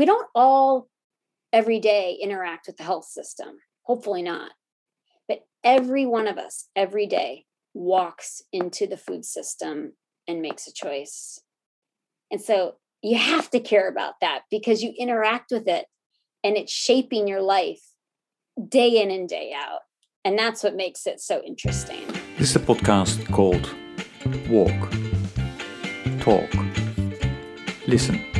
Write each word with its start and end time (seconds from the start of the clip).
we 0.00 0.06
don't 0.06 0.28
all 0.34 0.88
every 1.52 1.78
day 1.78 2.16
interact 2.22 2.66
with 2.66 2.78
the 2.78 2.82
health 2.82 3.04
system. 3.04 3.58
Hopefully 3.82 4.22
not. 4.22 4.52
But 5.28 5.40
every 5.62 6.06
one 6.06 6.26
of 6.26 6.38
us 6.38 6.68
every 6.74 7.04
day 7.04 7.44
walks 7.74 8.40
into 8.50 8.86
the 8.86 8.96
food 8.96 9.26
system 9.26 9.92
and 10.26 10.40
makes 10.40 10.66
a 10.66 10.72
choice. 10.72 11.40
And 12.30 12.40
so 12.40 12.76
you 13.02 13.18
have 13.18 13.50
to 13.50 13.60
care 13.60 13.90
about 13.90 14.14
that 14.22 14.44
because 14.50 14.82
you 14.82 14.94
interact 14.98 15.50
with 15.50 15.68
it 15.68 15.84
and 16.42 16.56
it's 16.56 16.72
shaping 16.72 17.28
your 17.28 17.42
life 17.42 17.82
day 18.66 19.02
in 19.02 19.10
and 19.10 19.28
day 19.28 19.52
out. 19.54 19.80
And 20.24 20.38
that's 20.38 20.62
what 20.64 20.76
makes 20.76 21.06
it 21.06 21.20
so 21.20 21.42
interesting. 21.46 22.06
This 22.38 22.48
is 22.48 22.56
a 22.56 22.60
podcast 22.60 23.30
called 23.30 23.68
Walk, 24.48 24.80
Talk, 26.22 26.48
Listen. 27.86 28.39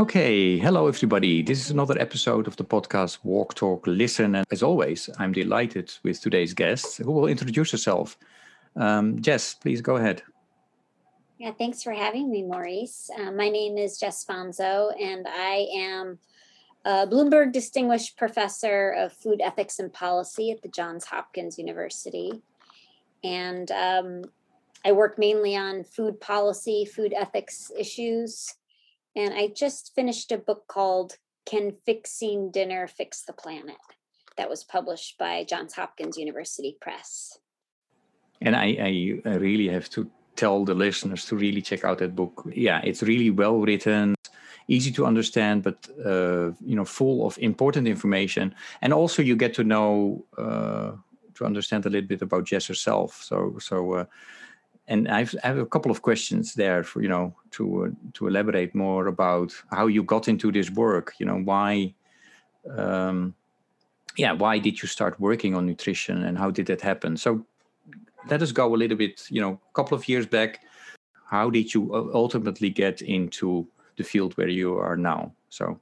Okay, 0.00 0.56
hello 0.56 0.88
everybody. 0.88 1.42
This 1.42 1.60
is 1.62 1.70
another 1.70 1.94
episode 2.00 2.48
of 2.48 2.56
the 2.56 2.64
podcast 2.64 3.18
Walk, 3.22 3.52
Talk, 3.52 3.86
Listen. 3.86 4.34
And 4.34 4.46
as 4.50 4.62
always, 4.62 5.10
I'm 5.18 5.30
delighted 5.30 5.92
with 6.02 6.22
today's 6.22 6.54
guest 6.54 6.96
who 6.96 7.12
will 7.12 7.26
introduce 7.26 7.70
herself. 7.70 8.16
Um, 8.76 9.20
Jess, 9.20 9.52
please 9.52 9.82
go 9.82 9.96
ahead. 9.96 10.22
Yeah, 11.36 11.50
thanks 11.52 11.82
for 11.82 11.92
having 11.92 12.30
me, 12.30 12.42
Maurice. 12.42 13.10
Uh, 13.14 13.30
my 13.30 13.50
name 13.50 13.76
is 13.76 13.98
Jess 13.98 14.24
Fanzo, 14.24 14.90
and 14.98 15.26
I 15.28 15.68
am 15.76 16.18
a 16.86 17.06
Bloomberg 17.06 17.52
Distinguished 17.52 18.16
Professor 18.16 18.92
of 18.92 19.12
Food 19.12 19.42
Ethics 19.44 19.80
and 19.80 19.92
Policy 19.92 20.50
at 20.50 20.62
the 20.62 20.68
Johns 20.68 21.04
Hopkins 21.04 21.58
University. 21.58 22.40
And 23.22 23.70
um, 23.70 24.24
I 24.82 24.92
work 24.92 25.18
mainly 25.18 25.56
on 25.56 25.84
food 25.84 26.18
policy, 26.22 26.86
food 26.86 27.12
ethics 27.12 27.70
issues 27.78 28.54
and 29.16 29.34
I 29.34 29.48
just 29.48 29.92
finished 29.94 30.32
a 30.32 30.38
book 30.38 30.64
called 30.68 31.16
Can 31.46 31.76
Fixing 31.84 32.50
Dinner 32.50 32.86
Fix 32.86 33.22
the 33.22 33.32
Planet? 33.32 33.76
That 34.36 34.48
was 34.48 34.64
published 34.64 35.18
by 35.18 35.44
Johns 35.44 35.74
Hopkins 35.74 36.16
University 36.16 36.76
Press. 36.80 37.38
And 38.40 38.56
I, 38.56 39.20
I 39.24 39.34
really 39.36 39.68
have 39.68 39.90
to 39.90 40.10
tell 40.36 40.64
the 40.64 40.74
listeners 40.74 41.26
to 41.26 41.36
really 41.36 41.60
check 41.60 41.84
out 41.84 41.98
that 41.98 42.16
book. 42.16 42.48
Yeah, 42.54 42.80
it's 42.82 43.02
really 43.02 43.30
well 43.30 43.60
written, 43.60 44.14
easy 44.68 44.90
to 44.92 45.04
understand, 45.04 45.62
but 45.62 45.88
uh, 46.04 46.52
you 46.64 46.76
know, 46.76 46.86
full 46.86 47.26
of 47.26 47.36
important 47.38 47.86
information. 47.86 48.54
And 48.80 48.94
also, 48.94 49.20
you 49.22 49.36
get 49.36 49.52
to 49.54 49.64
know 49.64 50.24
uh, 50.38 50.92
to 51.34 51.44
understand 51.44 51.84
a 51.84 51.90
little 51.90 52.08
bit 52.08 52.22
about 52.22 52.44
Jess 52.44 52.66
herself. 52.66 53.22
So, 53.22 53.58
so 53.58 53.92
uh, 53.94 54.04
and 54.90 55.08
I've, 55.08 55.34
I 55.44 55.46
have 55.46 55.58
a 55.58 55.64
couple 55.64 55.90
of 55.92 56.02
questions 56.02 56.54
there 56.54 56.82
for 56.82 57.00
you 57.00 57.08
know 57.08 57.34
to 57.52 57.84
uh, 57.84 57.88
to 58.14 58.26
elaborate 58.26 58.74
more 58.74 59.06
about 59.06 59.54
how 59.70 59.86
you 59.86 60.02
got 60.02 60.28
into 60.28 60.52
this 60.52 60.70
work. 60.70 61.14
You 61.18 61.26
know 61.26 61.38
why, 61.38 61.94
um, 62.76 63.34
yeah, 64.16 64.32
why 64.32 64.58
did 64.58 64.82
you 64.82 64.88
start 64.88 65.18
working 65.20 65.54
on 65.54 65.64
nutrition 65.64 66.24
and 66.24 66.36
how 66.36 66.50
did 66.50 66.66
that 66.66 66.80
happen? 66.80 67.16
So 67.16 67.46
let 68.28 68.42
us 68.42 68.52
go 68.52 68.74
a 68.74 68.76
little 68.76 68.96
bit. 68.96 69.26
You 69.30 69.40
know, 69.40 69.52
a 69.52 69.74
couple 69.74 69.96
of 69.96 70.08
years 70.08 70.26
back, 70.26 70.60
how 71.24 71.50
did 71.50 71.72
you 71.72 71.94
ultimately 72.12 72.68
get 72.68 73.00
into 73.00 73.66
the 73.96 74.02
field 74.02 74.36
where 74.36 74.48
you 74.48 74.76
are 74.76 74.96
now? 74.96 75.32
So 75.50 75.78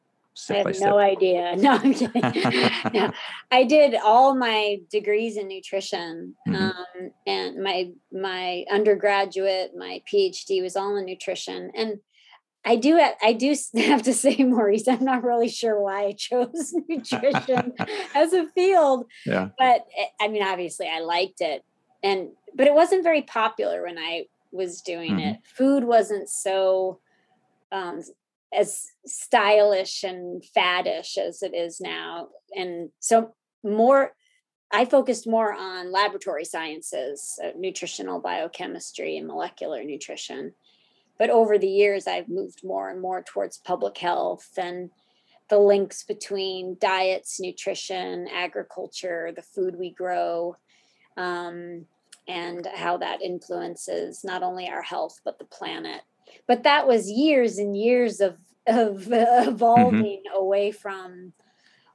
I 0.51 0.55
have 0.55 0.77
step? 0.77 0.89
no 0.89 0.99
idea. 0.99 1.55
No, 1.59 1.73
I'm 1.73 1.95
kidding. 1.95 2.23
no, 2.95 3.13
I 3.51 3.65
did 3.65 3.95
all 3.95 4.35
my 4.35 4.79
degrees 4.91 5.37
in 5.37 5.49
nutrition, 5.49 6.35
mm-hmm. 6.47 6.55
um, 6.55 7.11
and 7.27 7.63
my 7.63 7.91
my 8.13 8.65
undergraduate, 8.71 9.73
my 9.77 10.03
PhD 10.11 10.63
was 10.63 10.77
all 10.77 10.97
in 10.97 11.05
nutrition, 11.07 11.71
and 11.77 11.99
I 12.65 12.77
do 12.77 13.01
I 13.23 13.33
do 13.33 13.55
have 13.77 14.03
to 14.03 14.15
say, 14.15 14.37
Maurice, 14.39 14.89
I'm 14.89 15.05
not 15.05 15.25
really 15.25 15.49
sure 15.49 15.81
why 15.81 16.07
I 16.07 16.13
chose 16.13 16.75
nutrition 16.89 17.75
as 18.15 18.33
a 18.33 18.49
field. 18.49 19.07
Yeah. 19.27 19.49
But 19.59 19.87
eh, 19.97 20.07
I 20.21 20.29
mean, 20.29 20.43
obviously, 20.43 20.89
I 20.89 21.01
liked 21.01 21.41
it, 21.41 21.65
and 22.03 22.31
but 22.55 22.67
it 22.67 22.75
wasn't 22.75 23.03
very 23.03 23.23
popular 23.23 23.83
when 23.83 23.99
I 23.99 24.27
was 24.53 24.81
doing 24.81 25.13
mm-hmm. 25.13 25.29
it. 25.31 25.39
Food 25.45 25.85
wasn't 25.85 26.29
so 26.29 27.01
um, 27.73 28.03
as 28.53 28.87
stylish 29.07 30.05
and 30.05 30.43
faddish 30.57 31.19
as 31.19 31.43
it 31.43 31.55
is 31.55 31.81
now. 31.81 32.29
And 32.55 32.91
so 33.01 33.35
more 33.63 34.13
I 34.71 34.85
focused 34.85 35.27
more 35.27 35.55
on 35.55 35.93
laboratory 35.93 36.45
sciences, 36.45 37.39
uh, 37.43 37.51
nutritional 37.57 38.21
biochemistry 38.21 39.17
and 39.17 39.27
molecular 39.27 39.83
nutrition. 39.83 40.53
But 41.19 41.31
over 41.31 41.59
the 41.59 41.69
years, 41.69 42.07
I've 42.07 42.29
moved 42.29 42.61
more 42.63 42.91
and 42.91 43.01
more 43.01 43.23
towards 43.23 43.59
public 43.59 43.97
health 43.97 44.47
and 44.59 44.91
the 45.49 45.59
links 45.59 46.05
between 46.05 46.77
diets, 46.79 47.41
nutrition, 47.41 48.29
agriculture, 48.29 49.33
the 49.35 49.43
food 49.43 49.77
we 49.77 49.91
grow, 49.91 50.55
um, 51.17 51.87
and 52.29 52.67
how 52.75 52.99
that 52.99 53.23
influences 53.23 54.23
not 54.23 54.43
only 54.43 54.69
our 54.69 54.83
health, 54.83 55.19
but 55.25 55.39
the 55.39 55.47
planet 55.47 56.03
but 56.47 56.63
that 56.65 56.87
was 56.87 57.11
years 57.11 57.59
and 57.59 57.77
years 57.77 58.21
of 58.21 58.37
of 58.67 58.97
mm-hmm. 59.07 59.49
evolving 59.49 60.23
mm-hmm. 60.27 60.37
away 60.37 60.71
from 60.71 61.33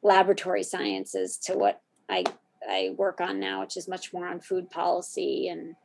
laboratory 0.01 0.63
sciences 0.63 1.37
to 1.37 1.57
what 1.57 1.81
I 2.09 2.23
I 2.67 2.93
work 2.97 3.19
on 3.21 3.39
now, 3.39 3.61
which 3.61 3.77
is 3.77 3.87
much 3.87 4.13
more 4.13 4.27
on 4.27 4.39
food 4.39 4.69
policy 4.69 5.47
and 5.49 5.75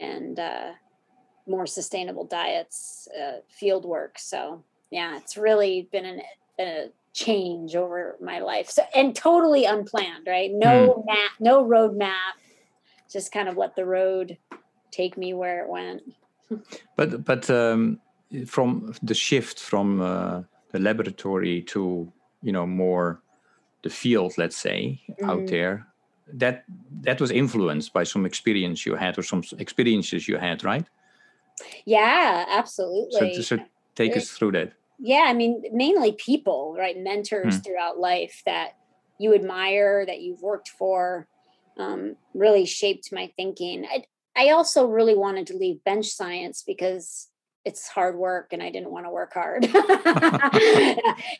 and 0.00 0.38
uh, 0.38 0.72
more 1.46 1.66
sustainable 1.66 2.24
diets, 2.24 3.08
uh, 3.20 3.40
field 3.48 3.84
work. 3.84 4.18
So 4.18 4.64
yeah, 4.90 5.16
it's 5.16 5.36
really 5.36 5.88
been 5.92 6.04
an, 6.04 6.22
a 6.58 6.90
change 7.12 7.74
over 7.76 8.16
my 8.20 8.38
life. 8.38 8.70
So 8.70 8.82
and 8.94 9.14
totally 9.14 9.64
unplanned, 9.64 10.26
right? 10.26 10.50
No 10.52 10.94
mm. 10.94 11.06
map, 11.06 11.32
no 11.38 11.64
roadmap, 11.64 12.38
just 13.10 13.32
kind 13.32 13.48
of 13.48 13.56
let 13.56 13.76
the 13.76 13.84
road 13.84 14.38
take 14.90 15.16
me 15.16 15.34
where 15.34 15.64
it 15.64 15.68
went 15.68 16.02
but 16.96 17.24
but 17.24 17.50
um, 17.50 18.00
from 18.46 18.94
the 19.02 19.14
shift 19.14 19.60
from 19.60 20.00
uh, 20.00 20.42
the 20.72 20.78
laboratory 20.78 21.62
to 21.62 22.12
you 22.42 22.52
know 22.52 22.66
more 22.66 23.22
the 23.82 23.90
field, 23.90 24.34
let's 24.36 24.56
say, 24.56 25.00
mm-hmm. 25.10 25.30
out 25.30 25.46
there, 25.46 25.86
that 26.34 26.64
that 27.02 27.20
was 27.20 27.30
influenced 27.30 27.92
by 27.92 28.04
some 28.04 28.26
experience 28.26 28.86
you 28.86 28.94
had 28.94 29.18
or 29.18 29.22
some 29.22 29.42
experiences 29.58 30.28
you 30.28 30.36
had, 30.36 30.64
right? 30.64 30.86
Yeah, 31.84 32.44
absolutely. 32.48 33.34
So, 33.34 33.56
so 33.56 33.64
take 33.94 34.16
us 34.16 34.30
through 34.30 34.52
that. 34.52 34.72
Yeah, 34.98 35.24
I 35.26 35.32
mean, 35.32 35.62
mainly 35.72 36.12
people, 36.12 36.76
right? 36.78 36.96
Mentors 36.96 37.56
hmm. 37.56 37.60
throughout 37.60 37.98
life 37.98 38.42
that 38.44 38.76
you 39.18 39.34
admire, 39.34 40.04
that 40.06 40.20
you've 40.20 40.42
worked 40.42 40.68
for, 40.68 41.26
um, 41.78 42.16
really 42.34 42.66
shaped 42.66 43.12
my 43.12 43.30
thinking. 43.36 43.86
I, 43.90 44.04
I 44.36 44.50
also 44.50 44.86
really 44.86 45.14
wanted 45.14 45.46
to 45.48 45.56
leave 45.56 45.82
bench 45.84 46.08
science 46.08 46.62
because 46.66 47.28
it's 47.64 47.88
hard 47.88 48.16
work 48.16 48.52
and 48.52 48.62
I 48.62 48.70
didn't 48.70 48.90
want 48.90 49.06
to 49.06 49.10
work 49.10 49.34
hard. 49.34 49.64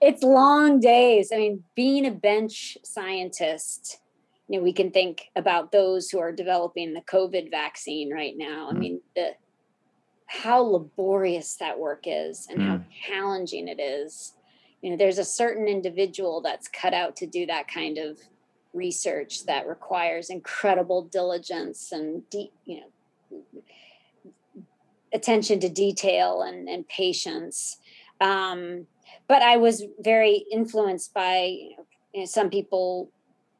it's 0.03 0.23
long 0.23 0.81
days. 0.81 1.31
I 1.33 1.39
mean, 1.39 1.65
being 1.75 2.07
a 2.07 2.11
bench 2.11 2.77
scientist, 2.85 4.01
you 4.49 4.59
know, 4.59 4.65
we 4.65 4.73
can 4.73 4.91
think 4.91 5.29
about 5.37 5.73
those 5.73 6.11
who 6.11 6.19
are 6.19 6.33
developing 6.33 6.93
the 6.93 7.01
COVID 7.03 7.51
vaccine 7.51 8.13
right 8.13 8.35
now. 8.37 8.69
I 8.71 8.75
mm. 8.75 8.79
mean, 8.79 9.01
the 9.15 9.31
how 10.27 10.61
laborious 10.61 11.57
that 11.57 11.79
work 11.79 12.05
is 12.07 12.47
and 12.49 12.61
mm. 12.61 12.67
how 12.67 12.81
challenging 13.09 13.69
it 13.69 13.81
is. 13.81 14.35
You 14.83 14.91
know, 14.91 14.97
there's 14.97 15.19
a 15.19 15.25
certain 15.25 15.67
individual 15.67 16.41
that's 16.41 16.69
cut 16.69 16.95
out 16.95 17.17
to 17.17 17.27
do 17.27 17.47
that 17.47 17.69
kind 17.69 17.99
of 17.99 18.19
research 18.73 19.47
that 19.47 19.67
requires 19.67 20.31
incredible 20.31 21.03
diligence 21.03 21.93
and 21.93 22.29
deep, 22.31 22.53
you 22.65 22.81
know, 22.81 23.63
attention 25.13 25.61
to 25.61 25.69
detail 25.69 26.43
and, 26.43 26.69
and 26.69 26.87
patience. 26.89 27.79
Um, 28.21 28.87
but 29.29 29.43
I 29.43 29.57
was 29.57 29.85
very 29.99 30.45
influenced 30.51 31.15
by 31.15 31.57
you 32.15 32.21
know, 32.21 32.25
some 32.25 32.51
people 32.51 33.11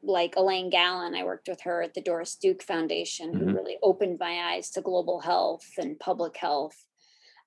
like 0.03 0.35
Elaine 0.35 0.69
Gallin. 0.69 1.15
I 1.15 1.23
worked 1.23 1.47
with 1.47 1.61
her 1.61 1.81
at 1.81 1.93
the 1.93 2.01
Doris 2.01 2.35
Duke 2.35 2.63
Foundation, 2.63 3.33
mm-hmm. 3.33 3.49
who 3.49 3.55
really 3.55 3.77
opened 3.83 4.17
my 4.19 4.53
eyes 4.53 4.69
to 4.71 4.81
global 4.81 5.19
health 5.19 5.67
and 5.77 5.99
public 5.99 6.37
health. 6.37 6.85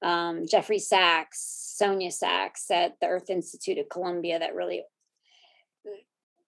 Um, 0.02 0.46
Jeffrey 0.46 0.78
Sachs, 0.78 1.40
Sonia 1.76 2.10
Sachs 2.10 2.70
at 2.70 3.00
the 3.00 3.06
Earth 3.06 3.30
Institute 3.30 3.78
at 3.78 3.90
Columbia, 3.90 4.38
that 4.38 4.54
really 4.54 4.84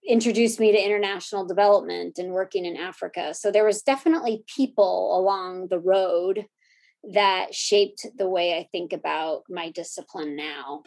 introduced 0.08 0.60
me 0.60 0.72
to 0.72 0.84
international 0.84 1.46
development 1.46 2.18
and 2.18 2.32
working 2.32 2.64
in 2.64 2.76
Africa. 2.76 3.34
So 3.34 3.50
there 3.50 3.64
was 3.64 3.82
definitely 3.82 4.44
people 4.46 5.18
along 5.18 5.68
the 5.68 5.78
road 5.78 6.46
that 7.12 7.54
shaped 7.54 8.06
the 8.16 8.28
way 8.28 8.56
I 8.56 8.68
think 8.72 8.92
about 8.92 9.42
my 9.48 9.70
discipline 9.70 10.36
now. 10.36 10.82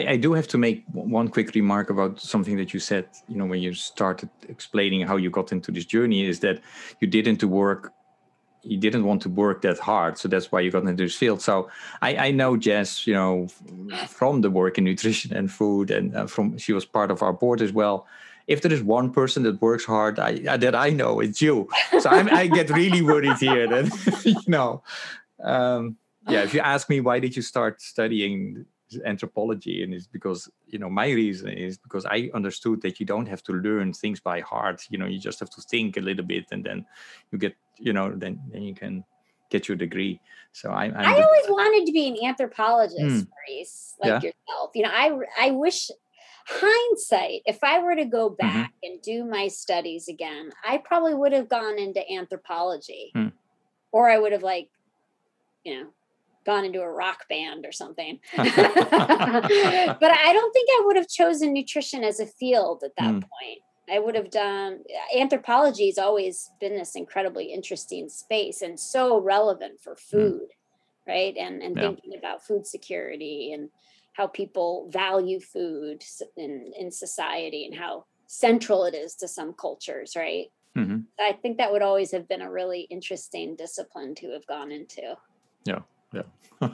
I, 0.00 0.12
I, 0.12 0.16
do 0.16 0.32
have 0.32 0.48
to 0.48 0.58
make 0.58 0.84
one 0.92 1.28
quick 1.28 1.54
remark 1.54 1.90
about 1.90 2.20
something 2.20 2.56
that 2.56 2.72
you 2.72 2.80
said. 2.80 3.06
You 3.28 3.36
know, 3.36 3.46
when 3.46 3.60
you 3.60 3.74
started 3.74 4.30
explaining 4.48 5.06
how 5.06 5.16
you 5.16 5.30
got 5.30 5.52
into 5.52 5.70
this 5.72 5.84
journey, 5.84 6.26
is 6.26 6.40
that 6.40 6.60
you 7.00 7.08
didn't 7.08 7.42
work, 7.44 7.92
you 8.62 8.78
didn't 8.78 9.04
want 9.04 9.22
to 9.22 9.28
work 9.28 9.62
that 9.62 9.78
hard, 9.78 10.18
so 10.18 10.28
that's 10.28 10.50
why 10.50 10.60
you 10.60 10.70
got 10.70 10.84
into 10.84 11.04
this 11.04 11.14
field. 11.14 11.40
So 11.42 11.68
I, 12.02 12.16
I 12.16 12.30
know 12.30 12.56
Jess, 12.56 13.06
you 13.06 13.14
know, 13.14 13.48
from 14.08 14.40
the 14.40 14.50
work 14.50 14.78
in 14.78 14.84
nutrition 14.84 15.36
and 15.36 15.50
food, 15.50 15.90
and 15.90 16.16
uh, 16.16 16.26
from 16.26 16.58
she 16.58 16.72
was 16.72 16.84
part 16.84 17.10
of 17.10 17.22
our 17.22 17.32
board 17.32 17.60
as 17.62 17.72
well. 17.72 18.06
If 18.46 18.62
there 18.62 18.72
is 18.72 18.82
one 18.82 19.12
person 19.12 19.44
that 19.44 19.60
works 19.62 19.84
hard, 19.84 20.18
I, 20.18 20.56
that 20.56 20.74
I 20.74 20.90
know, 20.90 21.20
it's 21.20 21.40
you. 21.40 21.68
So 22.00 22.10
i 22.10 22.46
get 22.46 22.70
really 22.70 23.02
worried 23.02 23.36
here 23.38 23.68
that 23.68 24.22
you 24.24 24.34
know. 24.46 24.82
Um, 25.42 25.96
yeah, 26.28 26.42
if 26.42 26.52
you 26.52 26.60
ask 26.60 26.88
me 26.90 27.00
why 27.00 27.18
did 27.18 27.34
you 27.34 27.42
start 27.42 27.80
studying 27.80 28.66
anthropology 29.04 29.82
and 29.82 29.94
it's 29.94 30.06
because 30.06 30.50
you 30.66 30.78
know 30.78 30.90
my 30.90 31.10
reason 31.10 31.48
is 31.48 31.78
because 31.78 32.04
i 32.06 32.30
understood 32.34 32.80
that 32.82 32.98
you 32.98 33.06
don't 33.06 33.26
have 33.26 33.42
to 33.42 33.52
learn 33.52 33.92
things 33.92 34.20
by 34.20 34.40
heart 34.40 34.84
you 34.90 34.98
know 34.98 35.06
you 35.06 35.18
just 35.18 35.40
have 35.40 35.50
to 35.50 35.60
think 35.62 35.96
a 35.96 36.00
little 36.00 36.24
bit 36.24 36.44
and 36.52 36.64
then 36.64 36.84
you 37.30 37.38
get 37.38 37.54
you 37.78 37.92
know 37.92 38.12
then 38.14 38.40
then 38.52 38.62
you 38.62 38.74
can 38.74 39.04
get 39.50 39.68
your 39.68 39.76
degree 39.76 40.20
so 40.52 40.70
i 40.70 40.86
i 40.86 41.14
always 41.14 41.46
wanted 41.48 41.86
to 41.86 41.92
be 41.92 42.08
an 42.08 42.16
anthropologist 42.24 43.00
mm. 43.00 43.26
Maurice, 43.28 43.94
like 44.00 44.22
yeah. 44.22 44.30
yourself 44.30 44.70
you 44.74 44.82
know 44.82 44.90
i 44.92 45.16
i 45.38 45.50
wish 45.50 45.90
hindsight 46.46 47.42
if 47.46 47.62
i 47.62 47.80
were 47.80 47.94
to 47.94 48.04
go 48.04 48.30
mm-hmm. 48.30 48.46
back 48.46 48.70
mm-hmm. 48.70 48.92
and 48.92 49.02
do 49.02 49.24
my 49.24 49.46
studies 49.48 50.08
again 50.08 50.50
i 50.66 50.78
probably 50.78 51.14
would 51.14 51.32
have 51.32 51.48
gone 51.48 51.78
into 51.78 52.00
anthropology 52.10 53.12
mm. 53.14 53.32
or 53.92 54.08
i 54.08 54.18
would 54.18 54.32
have 54.32 54.42
like 54.42 54.68
you 55.64 55.74
know 55.74 55.86
gone 56.44 56.64
into 56.64 56.80
a 56.80 56.90
rock 56.90 57.28
band 57.28 57.66
or 57.66 57.72
something. 57.72 58.18
but 58.36 58.46
I 58.48 60.30
don't 60.32 60.52
think 60.52 60.68
I 60.70 60.82
would 60.84 60.96
have 60.96 61.08
chosen 61.08 61.52
nutrition 61.52 62.04
as 62.04 62.20
a 62.20 62.26
field 62.26 62.82
at 62.84 62.96
that 62.96 63.14
mm. 63.14 63.20
point. 63.20 63.60
I 63.92 63.98
would 63.98 64.14
have 64.14 64.30
done 64.30 64.84
anthropology 65.16 65.86
has 65.86 65.98
always 65.98 66.50
been 66.60 66.76
this 66.76 66.94
incredibly 66.94 67.46
interesting 67.46 68.08
space 68.08 68.62
and 68.62 68.78
so 68.78 69.20
relevant 69.20 69.80
for 69.80 69.94
hmm. 69.94 70.16
food, 70.16 70.42
mm. 70.42 71.08
right? 71.08 71.36
And 71.36 71.60
and 71.60 71.76
yeah. 71.76 71.82
thinking 71.82 72.16
about 72.16 72.46
food 72.46 72.66
security 72.66 73.52
and 73.52 73.68
how 74.12 74.28
people 74.28 74.88
value 74.90 75.40
food 75.40 76.04
in 76.36 76.72
in 76.78 76.92
society 76.92 77.66
and 77.66 77.74
how 77.74 78.04
central 78.28 78.84
it 78.84 78.94
is 78.94 79.16
to 79.16 79.26
some 79.28 79.54
cultures, 79.54 80.12
right? 80.14 80.52
Mm-hmm. 80.78 80.98
I 81.18 81.32
think 81.32 81.58
that 81.58 81.72
would 81.72 81.82
always 81.82 82.12
have 82.12 82.28
been 82.28 82.42
a 82.42 82.50
really 82.50 82.82
interesting 82.82 83.56
discipline 83.56 84.14
to 84.16 84.30
have 84.30 84.46
gone 84.46 84.70
into. 84.70 85.16
Yeah 85.64 85.80
yeah. 86.12 86.22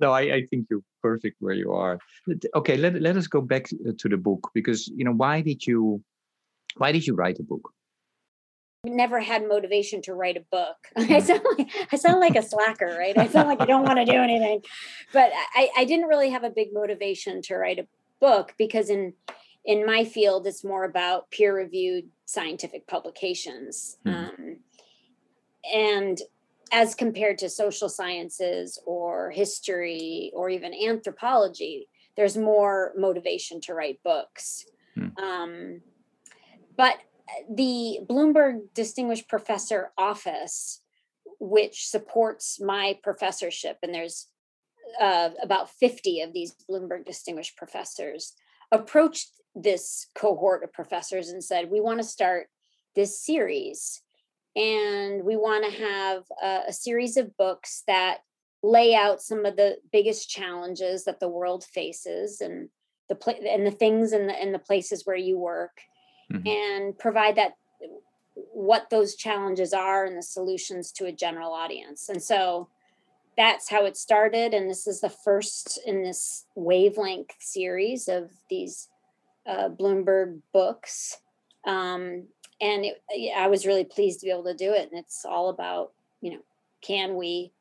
no, 0.00 0.12
I, 0.12 0.20
I 0.20 0.46
think 0.50 0.66
you're 0.70 0.82
perfect 1.02 1.36
where 1.40 1.54
you 1.54 1.72
are. 1.72 1.98
Okay, 2.54 2.76
let 2.76 3.00
let 3.00 3.16
us 3.16 3.26
go 3.26 3.40
back 3.40 3.66
uh, 3.86 3.92
to 3.98 4.08
the 4.08 4.16
book 4.16 4.50
because 4.54 4.88
you 4.88 5.04
know 5.04 5.12
why 5.12 5.40
did 5.40 5.66
you 5.66 6.02
why 6.76 6.92
did 6.92 7.06
you 7.06 7.14
write 7.14 7.38
a 7.38 7.42
book? 7.42 7.72
I 8.86 8.90
never 8.90 9.18
had 9.18 9.46
motivation 9.48 10.02
to 10.02 10.14
write 10.14 10.36
a 10.36 10.44
book. 10.52 10.76
I 10.96 11.02
mm. 11.02 11.22
sound 11.22 11.44
like 11.58 11.70
I 11.92 11.96
sound 11.96 12.20
like 12.20 12.36
a 12.36 12.42
slacker, 12.42 12.96
right? 12.98 13.16
I 13.18 13.26
sound 13.26 13.48
like 13.48 13.60
I 13.60 13.66
don't 13.66 13.84
want 13.84 13.98
to 13.98 14.04
do 14.04 14.18
anything, 14.28 14.62
but 15.12 15.32
I, 15.54 15.68
I 15.76 15.84
didn't 15.84 16.06
really 16.06 16.30
have 16.30 16.44
a 16.44 16.50
big 16.50 16.72
motivation 16.72 17.42
to 17.42 17.56
write 17.56 17.78
a 17.78 17.86
book 18.20 18.54
because 18.56 18.90
in 18.90 19.14
in 19.64 19.84
my 19.84 20.04
field 20.04 20.46
it's 20.46 20.64
more 20.64 20.84
about 20.84 21.30
peer 21.30 21.54
reviewed 21.54 22.04
scientific 22.24 22.86
publications, 22.86 23.98
mm. 24.06 24.14
um, 24.14 24.56
and 25.74 26.18
as 26.72 26.94
compared 26.94 27.38
to 27.38 27.48
social 27.48 27.88
sciences 27.88 28.80
or 28.86 29.30
history 29.30 30.30
or 30.34 30.50
even 30.50 30.72
anthropology, 30.74 31.88
there's 32.16 32.36
more 32.36 32.92
motivation 32.96 33.60
to 33.62 33.74
write 33.74 34.02
books. 34.02 34.66
Hmm. 34.94 35.22
Um, 35.22 35.80
but 36.76 36.96
the 37.50 38.00
Bloomberg 38.08 38.72
Distinguished 38.74 39.28
Professor 39.28 39.92
Office, 39.96 40.82
which 41.38 41.88
supports 41.88 42.60
my 42.60 42.98
professorship, 43.02 43.78
and 43.82 43.94
there's 43.94 44.28
uh, 45.00 45.30
about 45.42 45.70
50 45.70 46.22
of 46.22 46.32
these 46.32 46.54
Bloomberg 46.68 47.04
Distinguished 47.04 47.56
Professors, 47.56 48.34
approached 48.72 49.30
this 49.54 50.06
cohort 50.14 50.62
of 50.64 50.72
professors 50.72 51.28
and 51.28 51.42
said, 51.42 51.70
We 51.70 51.80
want 51.80 51.98
to 52.00 52.04
start 52.04 52.48
this 52.94 53.20
series 53.20 54.02
and 54.56 55.24
we 55.24 55.36
want 55.36 55.64
to 55.64 55.82
have 55.82 56.24
a, 56.42 56.68
a, 56.68 56.72
series 56.72 57.16
of 57.16 57.36
books 57.36 57.82
that 57.86 58.18
lay 58.62 58.94
out 58.94 59.22
some 59.22 59.44
of 59.44 59.56
the 59.56 59.76
biggest 59.92 60.28
challenges 60.28 61.04
that 61.04 61.20
the 61.20 61.28
world 61.28 61.64
faces 61.64 62.40
and 62.40 62.68
the 63.08 63.14
pla- 63.14 63.34
and 63.34 63.66
the 63.66 63.70
things 63.70 64.12
and 64.12 64.28
the 64.28 64.34
and 64.34 64.54
the 64.54 64.58
places 64.58 65.06
where 65.06 65.16
you 65.16 65.38
work 65.38 65.80
mm-hmm. 66.32 66.46
and 66.46 66.98
provide 66.98 67.36
that 67.36 67.52
what 68.34 68.90
those 68.90 69.14
challenges 69.14 69.72
are 69.72 70.04
and 70.04 70.16
the 70.16 70.22
solutions 70.22 70.92
to 70.92 71.06
a 71.06 71.12
general 71.12 71.52
audience 71.52 72.08
and 72.08 72.22
so 72.22 72.68
that's 73.36 73.70
how 73.70 73.84
it 73.84 73.96
started 73.96 74.52
and 74.52 74.68
this 74.68 74.86
is 74.86 75.00
the 75.00 75.08
first 75.08 75.78
in 75.86 76.02
this 76.02 76.46
wavelength 76.56 77.34
series 77.38 78.08
of 78.08 78.30
these 78.50 78.88
uh, 79.46 79.68
bloomberg 79.68 80.40
books 80.52 81.18
um, 81.64 82.24
and 82.60 82.84
it, 82.84 83.02
I 83.36 83.48
was 83.48 83.66
really 83.66 83.84
pleased 83.84 84.20
to 84.20 84.26
be 84.26 84.32
able 84.32 84.44
to 84.44 84.54
do 84.54 84.72
it. 84.72 84.90
And 84.90 84.98
it's 84.98 85.24
all 85.24 85.48
about, 85.48 85.92
you 86.20 86.32
know, 86.32 86.40
can 86.80 87.16
we 87.16 87.52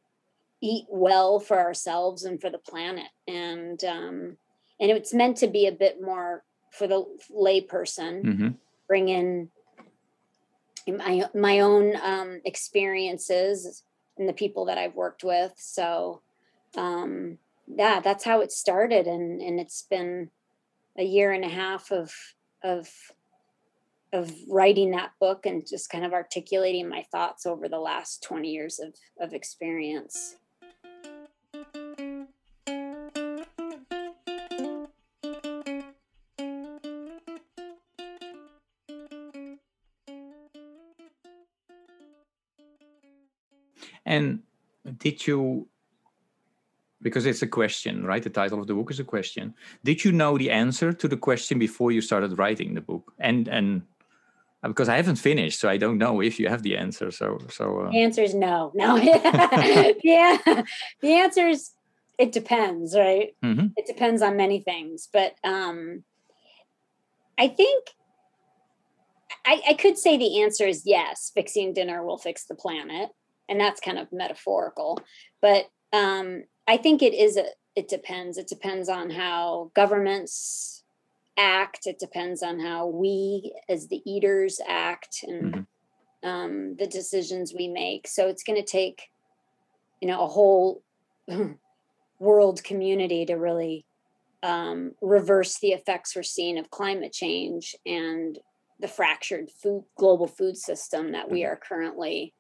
eat 0.61 0.85
well 0.89 1.39
for 1.39 1.59
ourselves 1.59 2.23
and 2.23 2.41
for 2.41 2.49
the 2.49 2.57
planet? 2.57 3.09
And 3.27 3.83
um, 3.83 4.37
and 4.79 4.91
it's 4.91 5.13
meant 5.13 5.37
to 5.37 5.47
be 5.47 5.67
a 5.67 5.71
bit 5.71 6.01
more 6.01 6.43
for 6.71 6.87
the 6.87 7.05
layperson, 7.31 8.23
mm-hmm. 8.23 8.47
bring 8.87 9.09
in 9.09 9.49
my 10.87 11.25
my 11.33 11.59
own 11.59 11.95
um, 12.01 12.41
experiences 12.45 13.83
and 14.17 14.27
the 14.27 14.33
people 14.33 14.65
that 14.65 14.77
I've 14.77 14.95
worked 14.95 15.23
with. 15.23 15.53
So 15.57 16.21
um, 16.75 17.37
yeah, 17.67 17.99
that's 17.99 18.23
how 18.23 18.41
it 18.41 18.51
started, 18.51 19.07
and 19.07 19.41
and 19.41 19.59
it's 19.59 19.83
been 19.83 20.29
a 20.97 21.03
year 21.03 21.31
and 21.31 21.43
a 21.43 21.49
half 21.49 21.91
of 21.91 22.13
of 22.63 22.89
of 24.13 24.33
writing 24.47 24.91
that 24.91 25.11
book 25.19 25.45
and 25.45 25.67
just 25.67 25.89
kind 25.89 26.05
of 26.05 26.13
articulating 26.13 26.87
my 26.87 27.05
thoughts 27.11 27.45
over 27.45 27.67
the 27.67 27.79
last 27.79 28.23
20 28.23 28.49
years 28.49 28.79
of, 28.79 28.95
of 29.19 29.33
experience. 29.33 30.35
And 44.05 44.39
did 44.97 45.27
you, 45.27 45.67
because 47.01 47.25
it's 47.25 47.41
a 47.41 47.47
question, 47.47 48.05
right? 48.05 48.23
The 48.23 48.29
title 48.29 48.59
of 48.59 48.67
the 48.67 48.73
book 48.73 48.89
is 48.89 49.01
a 49.01 49.03
question. 49.03 49.53
Did 49.83 50.05
you 50.05 50.13
know 50.13 50.37
the 50.37 50.49
answer 50.49 50.93
to 50.93 51.07
the 51.09 51.17
question 51.17 51.59
before 51.59 51.91
you 51.91 51.99
started 51.99 52.37
writing 52.37 52.73
the 52.73 52.81
book? 52.81 53.13
And 53.19 53.49
and 53.49 53.81
because 54.67 54.89
I 54.89 54.95
haven't 54.95 55.15
finished, 55.17 55.59
so 55.59 55.69
I 55.69 55.77
don't 55.77 55.97
know 55.97 56.21
if 56.21 56.39
you 56.39 56.49
have 56.49 56.63
the 56.63 56.77
answer. 56.77 57.11
So, 57.11 57.39
so 57.49 57.81
uh... 57.81 57.91
the 57.91 58.01
answer 58.01 58.21
is 58.21 58.33
no, 58.33 58.71
no. 58.75 58.95
yeah, 60.03 60.37
the 61.01 61.13
answer 61.13 61.47
is 61.47 61.71
it 62.17 62.31
depends, 62.31 62.95
right? 62.95 63.35
Mm-hmm. 63.43 63.67
It 63.75 63.85
depends 63.87 64.21
on 64.21 64.37
many 64.37 64.59
things, 64.59 65.07
but 65.11 65.35
um, 65.43 66.03
I 67.37 67.47
think 67.47 67.89
I, 69.45 69.61
I 69.69 69.73
could 69.73 69.97
say 69.97 70.17
the 70.17 70.41
answer 70.41 70.65
is 70.65 70.83
yes. 70.85 71.31
Fixing 71.33 71.73
dinner 71.73 72.03
will 72.03 72.17
fix 72.17 72.45
the 72.45 72.55
planet, 72.55 73.09
and 73.47 73.59
that's 73.59 73.79
kind 73.81 73.97
of 73.97 74.11
metaphorical. 74.11 74.99
But 75.41 75.69
Um, 75.93 76.43
I 76.67 76.77
think 76.77 77.01
it 77.01 77.13
is 77.13 77.37
a, 77.37 77.45
it 77.75 77.87
depends. 77.87 78.37
It 78.37 78.47
depends 78.47 78.89
on 78.89 79.09
how 79.09 79.71
governments 79.73 80.76
act. 81.37 81.85
It 81.85 81.99
depends 81.99 82.43
on 82.43 82.59
how 82.59 82.87
we 82.87 83.53
as 83.69 83.87
the 83.87 84.01
eaters 84.09 84.59
act 84.67 85.19
and 85.23 85.53
mm-hmm. 85.53 86.27
um, 86.27 86.75
the 86.77 86.87
decisions 86.87 87.53
we 87.53 87.67
make. 87.67 88.07
So 88.07 88.27
it's 88.27 88.43
going 88.43 88.59
to 88.59 88.65
take, 88.65 89.09
you 90.01 90.07
know, 90.07 90.23
a 90.23 90.27
whole 90.27 90.83
world 92.19 92.63
community 92.63 93.25
to 93.25 93.35
really 93.35 93.85
um, 94.43 94.93
reverse 95.01 95.59
the 95.59 95.69
effects 95.69 96.15
we're 96.15 96.23
seeing 96.23 96.57
of 96.57 96.69
climate 96.69 97.13
change 97.13 97.75
and 97.85 98.39
the 98.79 98.87
fractured 98.87 99.49
food 99.49 99.83
global 99.97 100.27
food 100.27 100.55
system 100.55 101.11
that 101.11 101.29
we 101.29 101.41
mm-hmm. 101.41 101.53
are 101.53 101.55
currently 101.55 102.33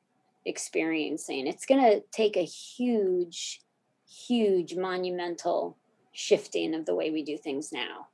experiencing. 0.45 1.47
It's 1.47 1.65
going 1.65 1.81
to 1.81 2.01
take 2.11 2.37
a 2.37 2.45
huge, 2.45 3.61
huge, 4.07 4.75
monumental 4.75 5.77
shifting 6.13 6.73
of 6.73 6.85
the 6.85 6.95
way 6.95 7.11
we 7.11 7.23
do 7.23 7.37
things 7.37 7.71
now. 7.71 8.07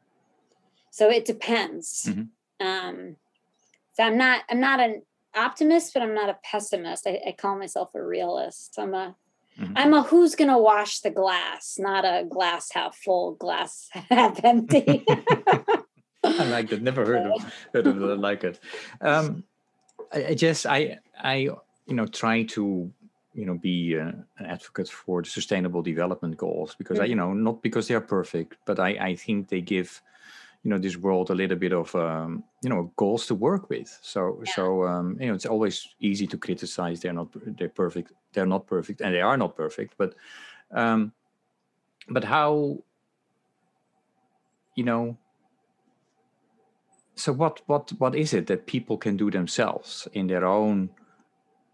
So 0.93 1.09
it 1.09 1.25
depends. 1.25 2.05
Mm-hmm. 2.07 2.65
Um, 2.67 3.15
so 3.93 4.03
I'm 4.03 4.15
not 4.15 4.43
I'm 4.47 4.59
not 4.59 4.79
an 4.79 5.01
optimist, 5.33 5.91
but 5.91 6.03
I'm 6.03 6.13
not 6.13 6.29
a 6.29 6.37
pessimist. 6.43 7.07
I, 7.07 7.19
I 7.29 7.31
call 7.31 7.57
myself 7.57 7.95
a 7.95 8.01
realist. 8.03 8.75
I'm 8.77 8.93
a 8.93 9.15
Mm-hmm. 9.59 9.73
I'm 9.75 9.93
a 9.93 10.01
who's 10.01 10.33
going 10.33 10.49
to 10.49 10.57
wash 10.57 11.01
the 11.01 11.11
glass, 11.11 11.77
not 11.77 12.05
a 12.05 12.25
glass 12.25 12.71
half 12.71 12.97
full, 12.97 13.35
glass 13.35 13.87
half 14.09 14.43
empty. 14.43 15.05
I 16.23 16.45
like 16.45 16.69
that. 16.69 16.81
Never 16.81 17.05
heard 17.05 17.27
of 17.27 17.53
heard 17.71 17.85
of 17.85 18.01
it 18.01 18.19
like 18.29 18.43
it. 18.43 18.59
Um, 18.99 19.43
I, 20.11 20.25
I 20.29 20.33
just 20.33 20.65
I 20.65 20.97
I 21.21 21.35
you 21.85 21.93
know 21.93 22.07
try 22.07 22.41
to 22.55 22.91
you 23.35 23.45
know 23.45 23.53
be 23.53 23.95
uh, 23.95 24.13
an 24.39 24.45
advocate 24.47 24.89
for 24.89 25.21
the 25.21 25.29
sustainable 25.29 25.83
development 25.83 26.35
goals 26.35 26.73
because 26.75 26.97
mm-hmm. 26.97 27.03
I 27.03 27.09
you 27.09 27.15
know 27.15 27.33
not 27.33 27.61
because 27.61 27.87
they 27.87 27.93
are 27.93 28.01
perfect, 28.01 28.55
but 28.65 28.79
I 28.79 28.89
I 29.09 29.15
think 29.15 29.49
they 29.49 29.61
give 29.61 30.01
you 30.63 30.69
know 30.69 30.77
this 30.77 30.97
world 30.97 31.29
a 31.29 31.35
little 31.35 31.57
bit 31.57 31.73
of 31.73 31.93
um, 31.95 32.43
you 32.61 32.69
know 32.69 32.91
goals 32.95 33.27
to 33.27 33.35
work 33.35 33.69
with 33.69 33.99
so 34.01 34.41
yeah. 34.45 34.53
so 34.53 34.83
um, 34.85 35.17
you 35.19 35.27
know 35.27 35.33
it's 35.33 35.45
always 35.45 35.87
easy 35.99 36.25
to 36.25 36.37
criticize 36.37 37.01
they're 37.01 37.13
not 37.13 37.27
they're 37.57 37.69
perfect 37.69 38.13
they're 38.31 38.45
not 38.45 38.65
perfect 38.65 39.01
and 39.01 39.13
they 39.13 39.21
are 39.21 39.37
not 39.37 39.55
perfect 39.55 39.93
but 39.97 40.15
um, 40.71 41.11
but 42.09 42.23
how 42.23 42.77
you 44.75 44.83
know 44.83 45.17
so 47.15 47.31
what 47.33 47.61
what 47.67 47.91
what 47.99 48.15
is 48.15 48.33
it 48.33 48.47
that 48.47 48.65
people 48.65 48.97
can 48.97 49.17
do 49.17 49.29
themselves 49.29 50.07
in 50.13 50.27
their 50.27 50.45
own 50.45 50.89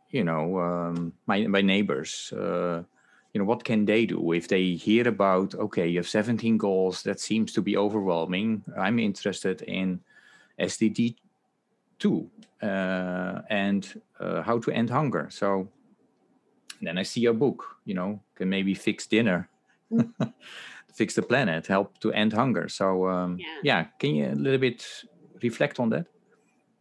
you 0.09 0.23
know 0.23 0.59
um, 0.59 1.13
my 1.27 1.45
my 1.45 1.61
neighbors 1.61 2.33
uh, 2.33 2.81
you 3.33 3.39
know 3.39 3.45
what 3.45 3.63
can 3.63 3.85
they 3.85 4.05
do 4.05 4.33
if 4.33 4.47
they 4.47 4.73
hear 4.73 5.07
about 5.07 5.53
okay 5.55 5.87
you 5.87 5.99
have 5.99 6.07
17 6.07 6.57
goals 6.57 7.03
that 7.03 7.19
seems 7.19 7.53
to 7.53 7.61
be 7.61 7.77
overwhelming 7.77 8.63
i'm 8.77 8.99
interested 8.99 9.61
in 9.63 9.99
sdg 10.59 11.15
2 11.99 12.29
uh, 12.61 13.41
and 13.49 14.01
uh, 14.19 14.41
how 14.41 14.57
to 14.59 14.71
end 14.71 14.89
hunger 14.89 15.27
so 15.29 15.67
then 16.81 16.97
i 16.97 17.03
see 17.03 17.25
a 17.25 17.33
book 17.33 17.77
you 17.85 17.93
know 17.93 18.19
can 18.35 18.49
maybe 18.49 18.73
fix 18.73 19.05
dinner 19.07 19.49
mm. 19.91 20.11
fix 20.93 21.13
the 21.13 21.21
planet 21.21 21.67
help 21.67 21.97
to 21.99 22.11
end 22.13 22.33
hunger 22.33 22.67
so 22.67 23.07
um, 23.07 23.37
yeah. 23.39 23.59
yeah 23.63 23.83
can 23.99 24.15
you 24.15 24.27
a 24.27 24.35
little 24.35 24.59
bit 24.59 24.85
reflect 25.43 25.79
on 25.79 25.89
that 25.89 26.07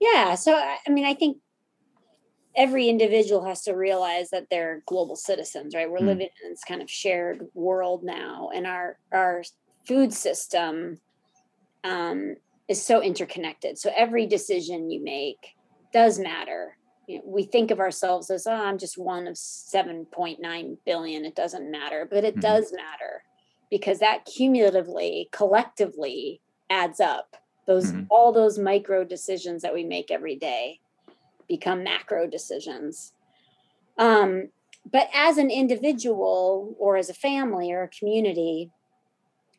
yeah 0.01 0.35
so 0.35 0.55
i 0.55 0.91
mean 0.91 1.05
i 1.05 1.15
think 1.15 1.39
every 2.57 2.89
individual 2.89 3.45
has 3.45 3.63
to 3.63 3.73
realize 3.73 4.31
that 4.31 4.47
they're 4.51 4.83
global 4.87 5.17
citizens, 5.17 5.75
right? 5.75 5.91
We're 5.91 5.99
mm. 5.99 6.07
living 6.07 6.29
in 6.45 6.51
this 6.51 6.65
kind 6.65 6.83
of 6.83 6.91
shared 6.91 7.47
world 7.55 8.03
now, 8.03 8.51
and 8.55 8.67
our 8.67 8.99
our 9.13 9.43
food 9.87 10.13
system 10.13 11.01
um, 11.85 12.37
is 12.69 12.85
so 12.85 13.03
interconnected. 13.03 13.79
So 13.79 13.91
every 13.97 14.27
decision 14.27 14.91
you 14.91 15.03
make 15.03 15.57
does 15.93 16.19
matter. 16.19 16.77
You 17.07 17.19
know, 17.19 17.23
we 17.25 17.45
think 17.45 17.71
of 17.71 17.81
ourselves 17.81 18.31
as, 18.31 18.47
oh, 18.47 18.53
I'm 18.53 18.77
just 18.77 18.99
one 18.99 19.27
of 19.27 19.35
7.9 19.35 20.77
billion. 20.85 21.25
It 21.25 21.35
doesn't 21.35 21.71
matter, 21.71 22.07
but 22.11 22.25
it 22.25 22.37
mm. 22.37 22.41
does 22.43 22.71
matter 22.73 23.23
because 23.71 23.99
that 24.01 24.27
cumulatively, 24.27 25.29
collectively 25.33 26.41
adds 26.69 27.01
up. 27.01 27.37
Those 27.67 27.93
mm-hmm. 27.93 28.05
all 28.11 28.33
those 28.33 28.59
micro 28.59 29.05
decisions 29.05 29.63
that 29.63 29.75
we 29.75 29.85
make 29.85 30.11
every 30.11 30.37
day 30.37 30.81
become 31.49 31.83
macro 31.83 32.27
decisions. 32.27 33.13
Um, 33.97 34.51
but 34.91 35.09
as 35.13 35.39
an 35.39 35.51
individual 35.51 36.75
or 36.79 36.97
as 36.97 37.11
a 37.11 37.15
family 37.15 37.73
or 37.73 37.83
a 37.83 37.89
community, 37.89 38.71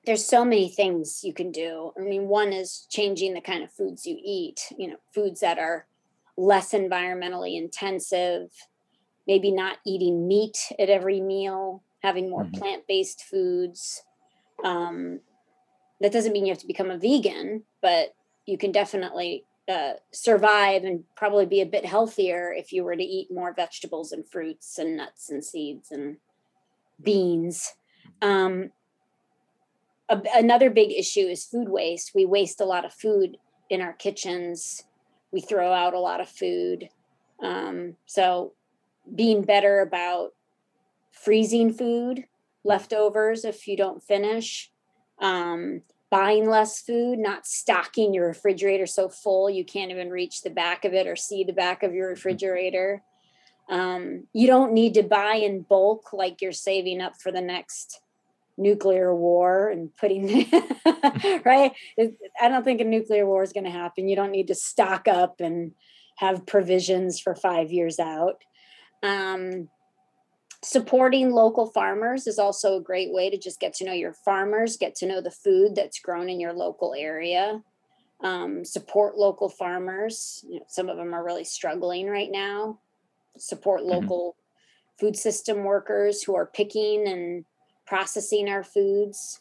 there's 0.05 0.25
so 0.25 0.45
many 0.45 0.69
things 0.69 1.23
you 1.23 1.33
can 1.33 1.51
do. 1.51 1.91
I 1.97 2.01
mean, 2.01 2.27
one 2.27 2.53
is 2.53 2.87
changing 2.89 3.33
the 3.33 3.41
kind 3.41 3.63
of 3.63 3.71
foods 3.71 4.05
you 4.05 4.17
eat, 4.23 4.61
you 4.77 4.87
know, 4.87 4.97
foods 5.13 5.41
that 5.41 5.59
are 5.59 5.85
less 6.37 6.71
environmentally 6.71 7.57
intensive, 7.57 8.49
maybe 9.27 9.51
not 9.51 9.77
eating 9.85 10.27
meat 10.27 10.57
at 10.79 10.89
every 10.89 11.19
meal, 11.19 11.83
having 12.01 12.29
more 12.29 12.45
mm-hmm. 12.45 12.57
plant 12.57 12.87
based 12.87 13.23
foods. 13.23 14.03
Um, 14.63 15.19
that 16.01 16.13
doesn't 16.13 16.31
mean 16.31 16.45
you 16.45 16.53
have 16.53 16.61
to 16.61 16.67
become 16.67 16.89
a 16.89 16.97
vegan, 16.97 17.63
but 17.81 18.15
you 18.45 18.57
can 18.57 18.71
definitely 18.71 19.43
uh, 19.69 19.93
survive 20.11 20.83
and 20.83 21.03
probably 21.15 21.45
be 21.45 21.61
a 21.61 21.65
bit 21.65 21.85
healthier 21.85 22.51
if 22.51 22.73
you 22.73 22.83
were 22.83 22.95
to 22.95 23.03
eat 23.03 23.31
more 23.31 23.53
vegetables 23.53 24.11
and 24.11 24.27
fruits 24.27 24.79
and 24.79 24.97
nuts 24.97 25.29
and 25.29 25.45
seeds 25.45 25.91
and 25.91 26.17
beans. 27.01 27.73
Um, 28.21 28.71
a, 30.09 30.21
another 30.35 30.69
big 30.69 30.91
issue 30.91 31.27
is 31.27 31.45
food 31.45 31.69
waste. 31.69 32.11
We 32.15 32.25
waste 32.25 32.59
a 32.59 32.65
lot 32.65 32.83
of 32.83 32.93
food 32.93 33.37
in 33.69 33.81
our 33.81 33.93
kitchens. 33.93 34.83
We 35.31 35.41
throw 35.41 35.71
out 35.71 35.93
a 35.93 35.99
lot 35.99 36.19
of 36.19 36.27
food. 36.27 36.89
Um, 37.41 37.95
so, 38.05 38.53
being 39.15 39.43
better 39.43 39.79
about 39.81 40.33
freezing 41.11 41.71
food, 41.73 42.25
leftovers 42.63 43.45
if 43.45 43.67
you 43.67 43.77
don't 43.77 44.03
finish, 44.03 44.71
um, 45.19 45.81
buying 46.11 46.49
less 46.49 46.81
food, 46.81 47.19
not 47.19 47.45
stocking 47.45 48.13
your 48.13 48.27
refrigerator 48.27 48.85
so 48.85 49.09
full 49.09 49.49
you 49.49 49.63
can't 49.63 49.91
even 49.91 50.09
reach 50.09 50.41
the 50.41 50.49
back 50.49 50.85
of 50.85 50.93
it 50.93 51.07
or 51.07 51.15
see 51.15 51.43
the 51.43 51.53
back 51.53 51.83
of 51.83 51.93
your 51.93 52.07
mm-hmm. 52.07 52.15
refrigerator. 52.15 53.03
Um, 53.69 54.27
you 54.33 54.47
don't 54.47 54.73
need 54.73 54.95
to 54.95 55.03
buy 55.03 55.35
in 55.35 55.61
bulk 55.61 56.11
like 56.11 56.41
you're 56.41 56.51
saving 56.51 57.01
up 57.01 57.21
for 57.21 57.31
the 57.31 57.41
next 57.41 58.01
nuclear 58.57 59.15
war 59.15 59.69
and 59.69 59.95
putting 59.95 60.27
right 61.45 61.71
i 62.41 62.49
don't 62.49 62.65
think 62.65 62.81
a 62.81 62.83
nuclear 62.83 63.25
war 63.25 63.41
is 63.41 63.53
going 63.53 63.63
to 63.63 63.69
happen 63.69 64.09
you 64.09 64.17
don't 64.17 64.33
need 64.33 64.47
to 64.47 64.53
stock 64.53 65.07
up 65.07 65.39
and 65.39 65.71
have 66.17 66.45
provisions 66.45 67.21
for 67.21 67.33
five 67.35 67.71
years 67.71 67.99
out 67.99 68.43
um, 69.01 69.69
supporting 70.61 71.31
local 71.31 71.67
farmers 71.67 72.27
is 72.27 72.37
also 72.37 72.75
a 72.75 72.81
great 72.81 73.13
way 73.13 73.29
to 73.29 73.37
just 73.37 73.59
get 73.59 73.73
to 73.73 73.85
know 73.85 73.93
your 73.93 74.13
farmers 74.13 74.75
get 74.75 74.93
to 74.93 75.07
know 75.07 75.21
the 75.21 75.31
food 75.31 75.73
that's 75.73 75.99
grown 75.99 76.29
in 76.29 76.39
your 76.39 76.53
local 76.53 76.93
area 76.97 77.61
um, 78.21 78.65
support 78.65 79.15
local 79.17 79.47
farmers 79.47 80.43
you 80.49 80.59
know, 80.59 80.65
some 80.67 80.89
of 80.89 80.97
them 80.97 81.13
are 81.13 81.23
really 81.23 81.45
struggling 81.45 82.07
right 82.07 82.29
now 82.29 82.77
support 83.37 83.81
mm-hmm. 83.81 84.01
local 84.01 84.31
mm-hmm. 84.31 85.05
food 85.05 85.15
system 85.15 85.63
workers 85.63 86.23
who 86.23 86.35
are 86.35 86.45
picking 86.45 87.07
and 87.07 87.45
processing 87.87 88.49
our 88.49 88.63
foods 88.63 89.39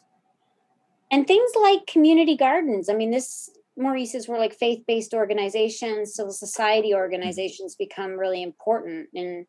and 1.11 1.27
things 1.27 1.51
like 1.61 1.85
community 1.85 2.37
gardens 2.37 2.89
i 2.89 2.93
mean 2.93 3.11
this 3.11 3.49
Maurice's 3.77 4.23
is 4.23 4.27
where 4.27 4.39
like 4.39 4.53
faith-based 4.53 5.13
organizations 5.13 6.15
civil 6.15 6.31
society 6.31 6.89
mm-hmm. 6.89 6.97
organizations 6.97 7.73
mm-hmm. 7.73 7.83
become 7.83 8.11
really 8.17 8.41
important 8.41 9.09
and 9.13 9.45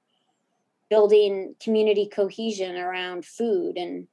building 0.90 1.54
community 1.60 2.06
cohesion 2.12 2.76
around 2.76 3.24
food 3.24 3.76
and 3.76 4.08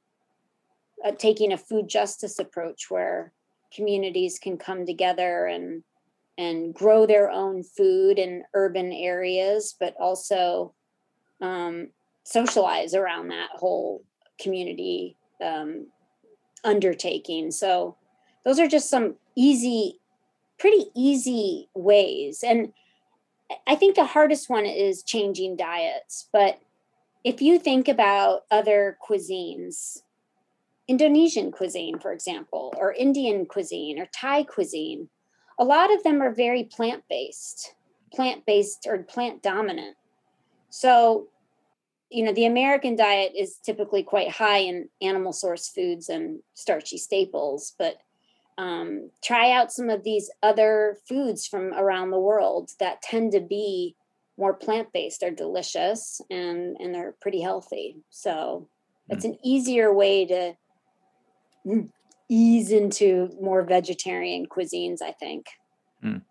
uh, 1.04 1.12
taking 1.12 1.52
a 1.52 1.58
food 1.58 1.88
justice 1.88 2.38
approach 2.38 2.86
where 2.88 3.32
communities 3.74 4.38
can 4.38 4.56
come 4.56 4.86
together 4.86 5.46
and 5.46 5.82
and 6.38 6.72
grow 6.72 7.04
their 7.04 7.28
own 7.28 7.64
food 7.64 8.16
in 8.16 8.44
urban 8.54 8.92
areas, 8.92 9.74
but 9.78 9.94
also 9.98 10.72
um, 11.40 11.88
socialize 12.22 12.94
around 12.94 13.28
that 13.28 13.50
whole 13.54 14.04
community 14.40 15.16
um, 15.44 15.88
undertaking. 16.62 17.50
So 17.50 17.96
those 18.44 18.60
are 18.60 18.68
just 18.68 18.88
some 18.88 19.16
easy, 19.34 19.98
pretty 20.60 20.86
easy 20.94 21.68
ways. 21.74 22.44
And 22.46 22.72
I 23.66 23.74
think 23.74 23.96
the 23.96 24.04
hardest 24.04 24.48
one 24.48 24.64
is 24.64 25.02
changing 25.02 25.56
diets, 25.56 26.28
but 26.32 26.60
if 27.24 27.40
you 27.42 27.58
think 27.58 27.88
about 27.88 28.44
other 28.50 28.96
cuisines, 29.06 30.02
Indonesian 30.86 31.52
cuisine, 31.52 31.98
for 31.98 32.12
example, 32.12 32.72
or 32.78 32.92
Indian 32.92 33.46
cuisine 33.46 33.98
or 33.98 34.06
Thai 34.06 34.44
cuisine, 34.44 35.08
a 35.58 35.64
lot 35.64 35.92
of 35.92 36.02
them 36.02 36.22
are 36.22 36.32
very 36.32 36.64
plant 36.64 37.04
based, 37.10 37.74
plant 38.12 38.46
based 38.46 38.86
or 38.88 38.98
plant 38.98 39.42
dominant. 39.42 39.96
So 40.70 41.28
you 42.10 42.24
know 42.24 42.32
the 42.32 42.46
american 42.46 42.96
diet 42.96 43.32
is 43.36 43.56
typically 43.56 44.02
quite 44.02 44.30
high 44.30 44.58
in 44.58 44.88
animal 45.02 45.32
source 45.32 45.68
foods 45.68 46.08
and 46.08 46.40
starchy 46.54 46.96
staples 46.96 47.74
but 47.78 47.98
um, 48.56 49.10
try 49.22 49.52
out 49.52 49.70
some 49.70 49.88
of 49.88 50.02
these 50.02 50.32
other 50.42 50.98
foods 51.08 51.46
from 51.46 51.72
around 51.74 52.10
the 52.10 52.18
world 52.18 52.72
that 52.80 53.02
tend 53.02 53.30
to 53.30 53.40
be 53.40 53.94
more 54.38 54.54
plant-based 54.54 55.20
they're 55.20 55.30
delicious 55.30 56.20
and 56.30 56.76
and 56.78 56.94
they're 56.94 57.14
pretty 57.20 57.40
healthy 57.40 57.96
so 58.08 58.68
mm. 59.10 59.14
it's 59.14 59.24
an 59.24 59.36
easier 59.44 59.92
way 59.92 60.24
to 60.24 60.54
ease 62.30 62.70
into 62.70 63.28
more 63.40 63.62
vegetarian 63.62 64.46
cuisines 64.46 65.02
i 65.02 65.12
think 65.12 65.46
mm. 66.02 66.22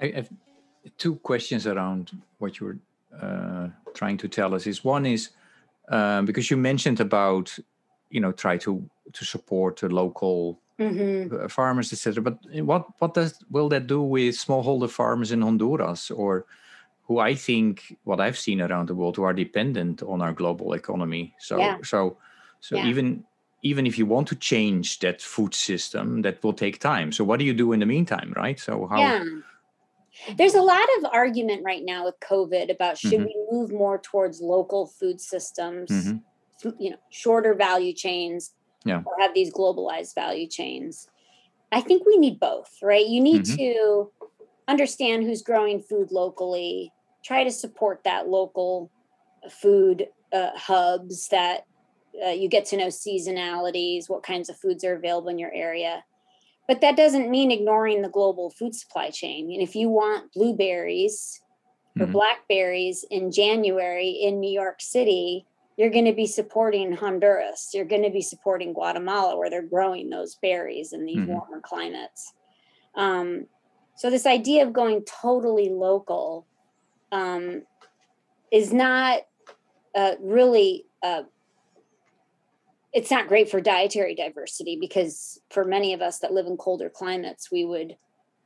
I 0.00 0.12
have 0.16 0.28
two 0.98 1.14
questions 1.16 1.66
around 1.66 2.10
what 2.38 2.60
you're 2.60 2.76
uh, 3.18 3.68
trying 3.94 4.18
to 4.18 4.28
tell 4.28 4.54
us. 4.54 4.66
Is 4.66 4.84
one 4.84 5.06
is 5.06 5.30
um, 5.88 6.24
because 6.24 6.50
you 6.50 6.56
mentioned 6.56 7.00
about 7.00 7.58
you 8.10 8.20
know 8.20 8.32
try 8.32 8.56
to 8.58 8.88
to 9.12 9.24
support 9.24 9.80
the 9.80 9.88
local 9.88 10.60
mm-hmm. 10.78 11.34
Uh, 11.34 11.48
farmers, 11.48 11.92
etc. 11.92 12.22
But 12.22 12.38
what 12.64 12.86
what 12.98 13.14
does 13.14 13.38
will 13.50 13.68
that 13.70 13.86
do 13.86 14.02
with 14.02 14.34
smallholder 14.34 14.90
farmers 14.90 15.32
in 15.32 15.42
Honduras 15.42 16.10
or 16.10 16.46
who 17.06 17.18
I 17.18 17.34
think 17.34 17.96
what 18.04 18.20
I've 18.20 18.38
seen 18.38 18.60
around 18.60 18.88
the 18.88 18.94
world 18.94 19.16
who 19.16 19.24
are 19.24 19.34
dependent 19.34 20.02
on 20.02 20.22
our 20.22 20.32
global 20.32 20.72
economy. 20.72 21.34
So 21.38 21.58
yeah. 21.58 21.78
so 21.82 22.16
so 22.60 22.76
yeah. 22.76 22.86
even 22.86 23.24
even 23.62 23.86
if 23.86 23.98
you 23.98 24.06
want 24.06 24.28
to 24.28 24.36
change 24.36 24.98
that 24.98 25.22
food 25.22 25.54
system, 25.54 26.22
that 26.22 26.42
will 26.42 26.52
take 26.52 26.78
time. 26.80 27.10
So 27.12 27.24
what 27.24 27.38
do 27.38 27.46
you 27.46 27.54
do 27.54 27.72
in 27.72 27.80
the 27.80 27.86
meantime, 27.86 28.32
right? 28.36 28.60
So 28.60 28.86
how 28.86 29.00
yeah. 29.00 29.24
There's 30.36 30.54
a 30.54 30.62
lot 30.62 30.86
of 30.98 31.06
argument 31.12 31.62
right 31.64 31.84
now 31.84 32.04
with 32.04 32.18
COVID 32.20 32.70
about 32.70 32.98
should 32.98 33.12
mm-hmm. 33.12 33.24
we 33.24 33.46
move 33.50 33.72
more 33.72 33.98
towards 33.98 34.40
local 34.40 34.86
food 34.86 35.20
systems, 35.20 35.90
mm-hmm. 35.90 36.68
you 36.78 36.90
know, 36.90 36.96
shorter 37.10 37.54
value 37.54 37.92
chains, 37.92 38.52
yeah. 38.84 39.02
or 39.04 39.14
have 39.20 39.34
these 39.34 39.52
globalized 39.52 40.14
value 40.14 40.46
chains. 40.46 41.08
I 41.72 41.80
think 41.80 42.06
we 42.06 42.16
need 42.16 42.38
both, 42.38 42.78
right? 42.82 43.06
You 43.06 43.20
need 43.20 43.42
mm-hmm. 43.42 43.56
to 43.56 44.12
understand 44.68 45.24
who's 45.24 45.42
growing 45.42 45.82
food 45.82 46.12
locally, 46.12 46.92
try 47.24 47.44
to 47.44 47.50
support 47.50 48.02
that 48.04 48.28
local 48.28 48.90
food 49.50 50.08
uh, 50.32 50.50
hubs 50.54 51.28
that 51.28 51.66
uh, 52.24 52.30
you 52.30 52.48
get 52.48 52.64
to 52.66 52.76
know 52.76 52.86
seasonalities, 52.86 54.08
what 54.08 54.22
kinds 54.22 54.48
of 54.48 54.56
foods 54.56 54.84
are 54.84 54.94
available 54.94 55.28
in 55.28 55.38
your 55.38 55.52
area 55.52 56.04
but 56.66 56.80
that 56.80 56.96
doesn't 56.96 57.30
mean 57.30 57.50
ignoring 57.50 58.02
the 58.02 58.08
global 58.08 58.50
food 58.50 58.74
supply 58.74 59.10
chain. 59.10 59.50
And 59.52 59.62
if 59.62 59.74
you 59.74 59.88
want 59.88 60.32
blueberries 60.32 61.40
or 61.98 62.04
mm-hmm. 62.04 62.12
blackberries 62.12 63.04
in 63.10 63.30
January 63.30 64.10
in 64.10 64.40
New 64.40 64.50
York 64.50 64.80
City, 64.80 65.46
you're 65.76 65.90
going 65.90 66.04
to 66.04 66.12
be 66.12 66.26
supporting 66.26 66.92
Honduras. 66.92 67.70
You're 67.74 67.84
going 67.84 68.04
to 68.04 68.10
be 68.10 68.22
supporting 68.22 68.72
Guatemala, 68.72 69.36
where 69.36 69.50
they're 69.50 69.62
growing 69.62 70.08
those 70.08 70.36
berries 70.36 70.92
in 70.92 71.04
these 71.04 71.18
mm-hmm. 71.18 71.32
warmer 71.32 71.60
climates. 71.60 72.32
Um, 72.94 73.46
so, 73.96 74.08
this 74.08 74.26
idea 74.26 74.64
of 74.64 74.72
going 74.72 75.04
totally 75.04 75.68
local 75.68 76.46
um, 77.12 77.62
is 78.50 78.72
not 78.72 79.22
uh, 79.94 80.12
really 80.20 80.86
uh, 81.02 81.22
it's 82.94 83.10
not 83.10 83.26
great 83.26 83.50
for 83.50 83.60
dietary 83.60 84.14
diversity 84.14 84.78
because 84.80 85.40
for 85.50 85.64
many 85.64 85.92
of 85.92 86.00
us 86.00 86.20
that 86.20 86.32
live 86.32 86.46
in 86.46 86.56
colder 86.56 86.88
climates, 86.88 87.50
we 87.50 87.64
would 87.64 87.96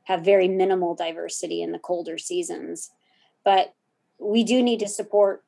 have 0.05 0.25
very 0.25 0.47
minimal 0.47 0.95
diversity 0.95 1.61
in 1.61 1.71
the 1.71 1.77
colder 1.77 2.17
seasons. 2.17 2.89
But 3.45 3.75
we 4.17 4.43
do 4.43 4.63
need 4.63 4.79
to 4.79 4.87
support 4.87 5.43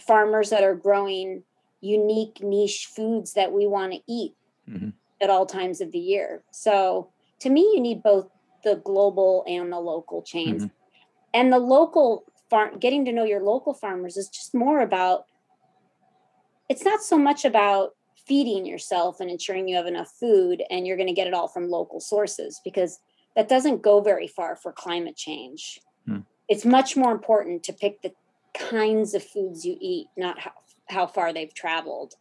farmers 0.00 0.50
that 0.50 0.62
are 0.62 0.76
growing 0.76 1.42
unique 1.80 2.40
niche 2.42 2.86
foods 2.86 3.32
that 3.32 3.52
we 3.52 3.66
want 3.66 3.92
to 3.92 3.98
eat 4.06 4.34
mm-hmm. 4.70 4.90
at 5.20 5.28
all 5.28 5.44
times 5.44 5.80
of 5.80 5.90
the 5.90 5.98
year. 5.98 6.44
So 6.52 7.10
to 7.40 7.50
me, 7.50 7.62
you 7.74 7.80
need 7.80 8.04
both 8.04 8.28
the 8.62 8.76
global 8.76 9.44
and 9.48 9.72
the 9.72 9.80
local 9.80 10.22
chains. 10.22 10.62
Mm-hmm. 10.62 10.74
And 11.34 11.52
the 11.52 11.58
local 11.58 12.24
farm, 12.48 12.78
getting 12.78 13.04
to 13.06 13.12
know 13.12 13.24
your 13.24 13.42
local 13.42 13.74
farmers 13.74 14.16
is 14.16 14.28
just 14.28 14.54
more 14.54 14.80
about, 14.80 15.26
it's 16.68 16.84
not 16.84 17.02
so 17.02 17.18
much 17.18 17.44
about 17.44 17.96
feeding 18.26 18.64
yourself 18.66 19.20
and 19.20 19.30
ensuring 19.30 19.68
you 19.68 19.76
have 19.76 19.86
enough 19.86 20.12
food 20.18 20.62
and 20.70 20.86
you're 20.86 20.96
going 20.96 21.08
to 21.08 21.14
get 21.14 21.26
it 21.26 21.34
all 21.34 21.48
from 21.48 21.68
local 21.68 22.00
sources 22.00 22.60
because 22.64 23.00
that 23.36 23.48
doesn't 23.48 23.82
go 23.82 24.00
very 24.00 24.26
far 24.26 24.56
for 24.56 24.72
climate 24.72 25.16
change. 25.16 25.80
Hmm. 26.06 26.20
It's 26.48 26.64
much 26.64 26.96
more 26.96 27.12
important 27.12 27.62
to 27.64 27.72
pick 27.72 28.02
the 28.02 28.12
kinds 28.54 29.14
of 29.14 29.24
foods 29.24 29.64
you 29.64 29.76
eat, 29.80 30.08
not 30.16 30.38
how, 30.38 30.52
how 30.88 31.06
far 31.06 31.32
they've 31.32 31.54
traveled. 31.54 32.14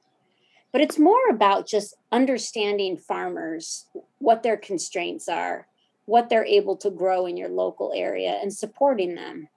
But 0.72 0.82
it's 0.82 0.98
more 0.98 1.30
about 1.30 1.68
just 1.68 1.96
understanding 2.12 2.98
farmers, 2.98 3.88
what 4.20 4.42
their 4.42 4.56
constraints 4.56 5.28
are, 5.28 5.68
what 6.06 6.30
they're 6.30 6.46
able 6.46 6.78
to 6.78 6.90
grow 6.90 7.26
in 7.26 7.36
your 7.36 7.50
local 7.50 7.92
area, 7.94 8.40
and 8.42 8.54
supporting 8.54 9.16
them. 9.16 9.50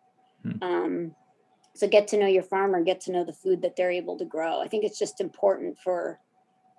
Hmm. 0.42 0.62
Um, 0.62 1.14
so 1.74 1.88
get 1.88 2.08
to 2.08 2.18
know 2.18 2.26
your 2.26 2.42
farmer, 2.42 2.82
get 2.82 3.00
to 3.02 3.12
know 3.12 3.24
the 3.24 3.32
food 3.32 3.62
that 3.62 3.76
they're 3.76 3.90
able 3.90 4.18
to 4.18 4.24
grow. 4.24 4.60
I 4.60 4.68
think 4.68 4.84
it's 4.84 4.98
just 4.98 5.20
important 5.20 5.78
for 5.78 6.20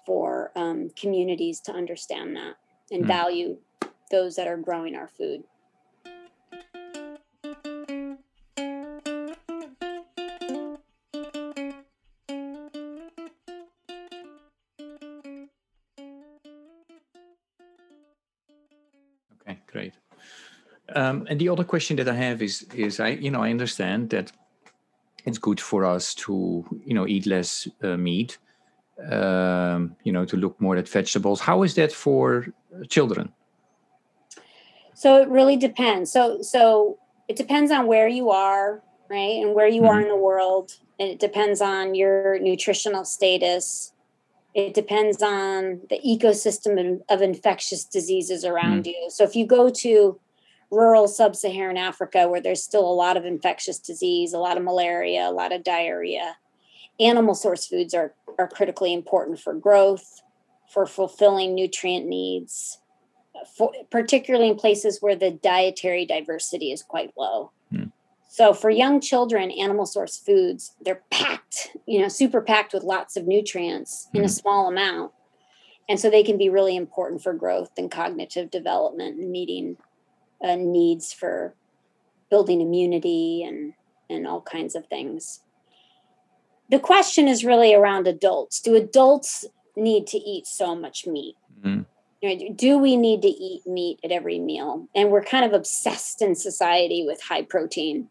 for 0.06 0.52
um, 0.56 0.89
communities 0.96 1.60
to 1.62 1.72
understand 1.72 2.36
that 2.36 2.56
and 2.91 3.04
mm. 3.04 3.08
value 3.08 3.58
those 4.12 4.36
that 4.36 4.48
are 4.48 4.58
growing 4.58 4.96
our 4.96 5.08
food. 5.08 5.44
Okay, 19.41 19.60
great. 19.68 19.94
Um, 20.96 21.28
and 21.30 21.39
the 21.39 21.50
other 21.50 21.63
question 21.63 21.98
that 21.98 22.08
I 22.08 22.13
have 22.13 22.41
is, 22.41 22.63
is 22.74 23.00
I, 23.00 23.10
you 23.10 23.32
know, 23.32 23.41
I 23.41 23.50
understand 23.50 24.12
that 24.12 24.32
it's 25.26 25.39
good 25.39 25.60
for 25.60 25.84
us 25.84 26.13
to, 26.15 26.63
you 26.86 26.94
know, 26.94 27.08
eat 27.08 27.26
less 27.26 27.68
uh, 27.84 27.98
meat, 27.98 28.38
um, 29.12 29.96
you 30.04 30.12
know, 30.12 30.26
to 30.26 30.38
look 30.38 30.60
more 30.60 30.76
at 30.78 30.88
vegetables. 30.88 31.40
How 31.40 31.64
is 31.64 31.76
that 31.76 31.92
for 31.92 32.48
children? 32.90 33.32
So 34.94 35.22
it 35.22 35.28
really 35.28 35.58
depends. 35.58 36.12
So 36.12 36.42
so 36.42 36.98
it 37.28 37.36
depends 37.36 37.72
on 37.72 37.88
where 37.88 38.08
you 38.08 38.30
are, 38.30 38.82
right, 39.10 39.44
and 39.44 39.54
where 39.54 39.68
you 39.68 39.82
mm-hmm. 39.82 39.90
are 39.90 40.02
in 40.02 40.08
the 40.08 40.16
world. 40.16 40.78
And 41.00 41.10
it 41.10 41.20
depends 41.20 41.60
on 41.60 41.96
your 41.96 42.40
nutritional 42.40 43.04
status. 43.04 43.92
It 44.54 44.74
depends 44.74 45.22
on 45.22 45.82
the 45.90 46.00
ecosystem 46.06 47.02
of 47.10 47.22
infectious 47.22 47.84
diseases 47.84 48.46
around 48.46 48.86
mm-hmm. 48.86 49.04
you. 49.04 49.10
So 49.10 49.26
if 49.26 49.36
you 49.36 49.46
go 49.46 49.70
to 49.70 50.18
rural 50.72 51.08
sub-Saharan 51.08 51.78
Africa 51.78 52.28
where 52.30 52.42
there's 52.42 52.64
still 52.64 52.90
a 52.90 52.94
lot 52.94 53.18
of 53.18 53.26
infectious 53.26 53.80
disease, 53.80 54.34
a 54.34 54.40
lot 54.40 54.58
of 54.58 54.64
malaria, 54.64 55.28
a 55.28 55.32
lot 55.32 55.52
of 55.52 55.64
diarrhea, 55.64 56.38
animal 57.00 57.36
source 57.36 57.68
foods 57.68 57.94
are, 57.94 58.14
are 58.40 58.48
critically 58.48 58.94
important 58.94 59.40
for 59.40 59.54
growth, 59.54 60.22
for 60.70 60.86
fulfilling 60.86 61.56
nutrient 61.56 62.06
needs, 62.06 62.80
for, 63.58 63.72
particularly 63.92 64.50
in 64.50 64.56
places 64.56 65.02
where 65.02 65.16
the 65.16 65.32
dietary 65.32 66.06
diversity 66.06 66.72
is 66.72 66.84
quite 66.84 67.12
low. 67.18 67.52
Mm. 67.74 67.92
So 68.30 68.54
for 68.54 68.70
young 68.70 69.00
children, 69.00 69.52
animal 69.52 69.86
source 69.86 70.18
foods, 70.18 70.76
they're 70.82 71.04
packed, 71.12 71.72
you 71.86 72.02
know, 72.02 72.08
super 72.08 72.42
packed 72.42 72.74
with 72.74 72.84
lots 72.84 73.16
of 73.16 73.28
nutrients 73.28 74.08
mm. 74.08 74.20
in 74.20 74.22
a 74.22 74.28
hmm. 74.28 74.32
small 74.32 74.68
amount. 74.68 75.12
And 75.88 76.00
so 76.00 76.10
they 76.10 76.24
can 76.24 76.38
be 76.38 76.50
really 76.50 76.76
important 76.76 77.22
for 77.22 77.34
growth 77.34 77.72
and 77.78 77.92
cognitive 77.92 78.50
development 78.50 79.20
and 79.20 79.32
meeting 79.32 79.78
uh, 80.44 80.56
needs 80.56 81.14
for 81.14 81.54
building 82.32 82.60
immunity 82.60 83.44
and, 83.44 83.74
and 84.10 84.26
all 84.26 84.42
kinds 84.42 84.74
of 84.76 84.88
things 84.88 85.42
the 86.69 86.80
question 86.80 87.28
is 87.28 87.45
really 87.45 87.73
around 87.73 88.08
adults. 88.08 88.60
Do 88.60 88.75
adults 88.75 89.45
need 89.75 90.08
to 90.08 90.17
eat 90.17 90.47
so 90.47 90.75
much 90.75 91.06
meat? 91.06 91.36
Mm-hmm. 91.60 91.84
You 92.21 92.49
know, 92.49 92.56
do 92.56 92.78
we 92.78 92.95
need 92.95 93.21
to 93.21 93.28
eat 93.28 93.67
meat 93.67 93.99
at 94.04 94.12
every 94.12 94.39
meal? 94.39 94.88
And 94.95 95.12
we're 95.12 95.23
kind 95.23 95.45
of 95.45 95.54
obsessed 95.54 96.21
in 96.21 96.36
society 96.36 97.04
with 97.06 97.21
high 97.21 97.43
protein, 97.43 98.08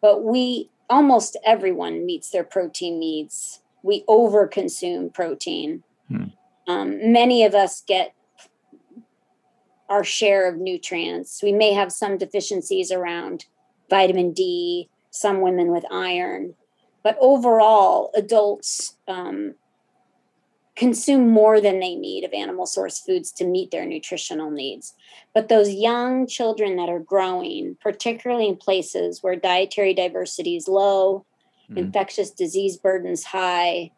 but 0.00 0.24
we 0.24 0.70
almost 0.88 1.36
everyone 1.44 2.06
meets 2.06 2.30
their 2.30 2.44
protein 2.44 2.98
needs. 2.98 3.60
We 3.82 4.04
overconsume 4.08 5.12
protein. 5.12 5.82
Mm. 6.10 6.32
Um, 6.66 7.12
many 7.12 7.44
of 7.44 7.54
us 7.54 7.82
get 7.86 8.14
our 9.88 10.04
share 10.04 10.48
of 10.48 10.56
nutrients. 10.56 11.42
We 11.42 11.52
may 11.52 11.72
have 11.72 11.92
some 11.92 12.18
deficiencies 12.18 12.90
around 12.90 13.46
vitamin 13.88 14.32
D, 14.32 14.88
some 15.10 15.40
women 15.40 15.68
with 15.68 15.84
iron, 15.90 16.54
but 17.08 17.16
overall, 17.22 18.10
adults 18.14 18.98
um, 19.08 19.54
consume 20.76 21.30
more 21.30 21.58
than 21.58 21.80
they 21.80 21.94
need 21.94 22.22
of 22.22 22.34
animal 22.34 22.66
source 22.66 23.00
foods 23.00 23.32
to 23.32 23.46
meet 23.46 23.70
their 23.70 23.86
nutritional 23.86 24.50
needs. 24.50 24.92
But 25.32 25.48
those 25.48 25.70
young 25.70 26.26
children 26.26 26.76
that 26.76 26.90
are 26.90 26.98
growing, 26.98 27.78
particularly 27.80 28.46
in 28.46 28.56
places 28.56 29.22
where 29.22 29.36
dietary 29.36 29.94
diversity 29.94 30.54
is 30.54 30.68
low, 30.68 31.24
mm-hmm. 31.70 31.78
infectious 31.78 32.30
disease 32.30 32.76
burdens 32.76 33.24
high, 33.24 33.90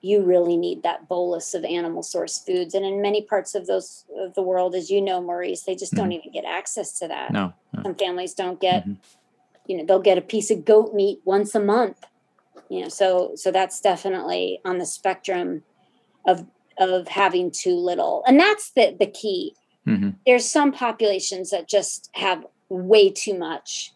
you 0.00 0.22
really 0.22 0.56
need 0.56 0.84
that 0.84 1.08
bolus 1.08 1.52
of 1.52 1.64
animal 1.64 2.04
source 2.04 2.38
foods. 2.38 2.74
And 2.74 2.86
in 2.86 3.02
many 3.02 3.22
parts 3.22 3.56
of 3.56 3.66
those 3.66 4.04
of 4.16 4.34
the 4.34 4.42
world, 4.42 4.76
as 4.76 4.88
you 4.88 5.00
know, 5.00 5.20
Maurice, 5.20 5.62
they 5.62 5.74
just 5.74 5.94
mm-hmm. 5.94 6.02
don't 6.02 6.12
even 6.12 6.30
get 6.30 6.44
access 6.44 6.96
to 7.00 7.08
that. 7.08 7.32
No, 7.32 7.54
no. 7.72 7.82
Some 7.82 7.96
families 7.96 8.34
don't 8.34 8.60
get, 8.60 8.84
mm-hmm. 8.84 9.00
you 9.66 9.78
know, 9.78 9.84
they'll 9.84 9.98
get 9.98 10.16
a 10.16 10.22
piece 10.22 10.52
of 10.52 10.64
goat 10.64 10.94
meat 10.94 11.18
once 11.24 11.52
a 11.52 11.60
month. 11.60 12.04
You 12.68 12.82
know, 12.82 12.88
so 12.88 13.32
so 13.34 13.50
that's 13.50 13.80
definitely 13.80 14.60
on 14.64 14.78
the 14.78 14.86
spectrum 14.86 15.62
of 16.26 16.46
of 16.78 17.08
having 17.08 17.50
too 17.50 17.76
little. 17.76 18.22
And 18.26 18.38
that's 18.38 18.70
the 18.72 18.96
the 18.98 19.06
key. 19.06 19.54
Mm-hmm. 19.86 20.10
There's 20.26 20.48
some 20.48 20.72
populations 20.72 21.50
that 21.50 21.68
just 21.68 22.10
have 22.14 22.44
way 22.68 23.10
too 23.10 23.38
much 23.38 23.92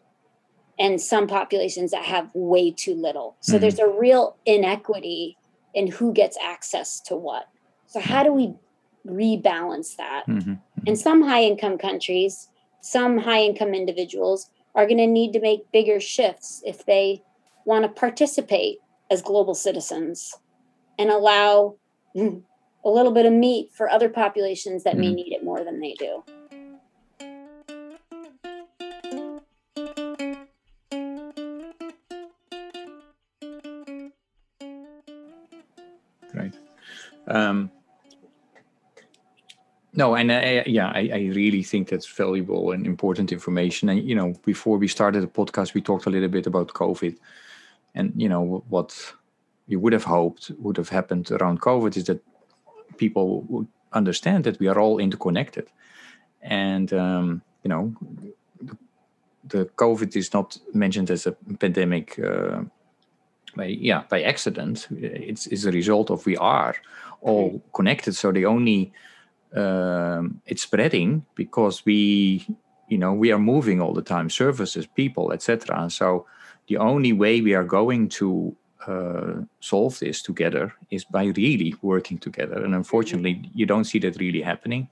and 0.78 1.00
some 1.00 1.26
populations 1.26 1.90
that 1.90 2.04
have 2.04 2.30
way 2.34 2.70
too 2.70 2.94
little. 2.94 3.36
So 3.40 3.52
mm-hmm. 3.52 3.60
there's 3.60 3.78
a 3.78 3.88
real 3.88 4.36
inequity 4.46 5.36
in 5.74 5.88
who 5.88 6.12
gets 6.12 6.38
access 6.42 7.00
to 7.02 7.16
what. 7.16 7.48
So 7.86 8.00
how 8.00 8.22
do 8.22 8.32
we 8.32 8.54
rebalance 9.06 9.96
that? 9.96 10.24
Mm-hmm. 10.26 10.52
mm-hmm. 10.52 10.86
In 10.86 10.96
some 10.96 11.22
high 11.22 11.42
income 11.42 11.76
countries, 11.76 12.48
some 12.80 13.18
high 13.18 13.42
income 13.42 13.74
individuals 13.74 14.50
are 14.74 14.86
going 14.86 14.98
to 14.98 15.06
need 15.06 15.32
to 15.34 15.40
make 15.40 15.70
bigger 15.72 16.00
shifts 16.00 16.62
if 16.64 16.86
they 16.86 17.22
want 17.70 17.84
to 17.84 18.00
participate 18.00 18.78
as 19.12 19.22
global 19.22 19.54
citizens 19.54 20.34
and 20.98 21.08
allow 21.08 21.76
a 22.16 22.90
little 22.96 23.12
bit 23.12 23.26
of 23.26 23.32
meat 23.32 23.70
for 23.72 23.88
other 23.88 24.08
populations 24.08 24.82
that 24.82 24.94
mm-hmm. 24.94 25.00
may 25.02 25.14
need 25.14 25.32
it 25.32 25.44
more 25.44 25.62
than 25.64 25.78
they 25.78 25.94
do. 25.94 26.24
Um, 37.28 37.70
no, 39.92 40.16
and 40.16 40.32
I, 40.32 40.64
yeah, 40.66 40.88
I, 40.88 41.10
I, 41.12 41.18
really 41.32 41.62
think 41.62 41.88
that's 41.88 42.06
valuable 42.06 42.72
and 42.72 42.84
important 42.84 43.30
information. 43.30 43.88
And 43.88 44.02
you 44.02 44.16
know, 44.16 44.34
before 44.44 44.78
we 44.78 44.88
started 44.88 45.22
the 45.22 45.28
podcast, 45.28 45.74
we 45.74 45.80
talked 45.80 46.06
a 46.06 46.10
little 46.10 46.28
bit 46.28 46.48
about 46.48 46.74
COVID, 46.74 47.16
and 47.94 48.12
you 48.16 48.28
know 48.28 48.64
what 48.68 49.14
you 49.66 49.78
would 49.80 49.92
have 49.92 50.04
hoped 50.04 50.50
would 50.58 50.76
have 50.76 50.88
happened 50.88 51.30
around 51.30 51.60
COVID 51.60 51.96
is 51.96 52.04
that 52.04 52.22
people 52.96 53.42
would 53.48 53.68
understand 53.92 54.44
that 54.44 54.58
we 54.58 54.68
are 54.68 54.78
all 54.78 54.98
interconnected, 54.98 55.68
and 56.42 56.92
um, 56.92 57.42
you 57.62 57.68
know, 57.68 57.94
the, 59.48 59.66
COVID 59.76 60.16
is 60.16 60.32
not 60.32 60.58
mentioned 60.72 61.10
as 61.10 61.26
a 61.26 61.32
pandemic. 61.58 62.18
Uh, 62.18 62.62
by 63.56 63.64
yeah 63.64 64.04
by 64.08 64.22
accident. 64.22 64.86
It's, 64.92 65.48
it's 65.48 65.64
a 65.64 65.72
result 65.72 66.10
of 66.10 66.24
we 66.24 66.36
are 66.36 66.76
all 67.20 67.60
connected. 67.72 68.14
So 68.14 68.30
the 68.30 68.46
only 68.46 68.92
um, 69.54 70.40
it's 70.46 70.62
spreading 70.62 71.26
because 71.34 71.84
we 71.84 72.46
you 72.88 72.98
know 72.98 73.12
we 73.12 73.32
are 73.32 73.38
moving 73.38 73.80
all 73.80 73.94
the 73.94 74.02
time 74.02 74.30
services 74.30 74.86
people 74.86 75.32
etc 75.32 75.88
so 75.90 76.26
the 76.70 76.78
only 76.78 77.12
way 77.12 77.40
we 77.40 77.52
are 77.52 77.64
going 77.64 78.08
to 78.08 78.56
uh, 78.86 79.42
solve 79.58 79.98
this 79.98 80.22
together 80.22 80.72
is 80.92 81.04
by 81.04 81.24
really 81.36 81.74
working 81.82 82.16
together. 82.16 82.64
And 82.64 82.76
unfortunately 82.76 83.50
you 83.52 83.66
don't 83.66 83.84
see 83.84 83.98
that 83.98 84.20
really 84.20 84.40
happening. 84.40 84.88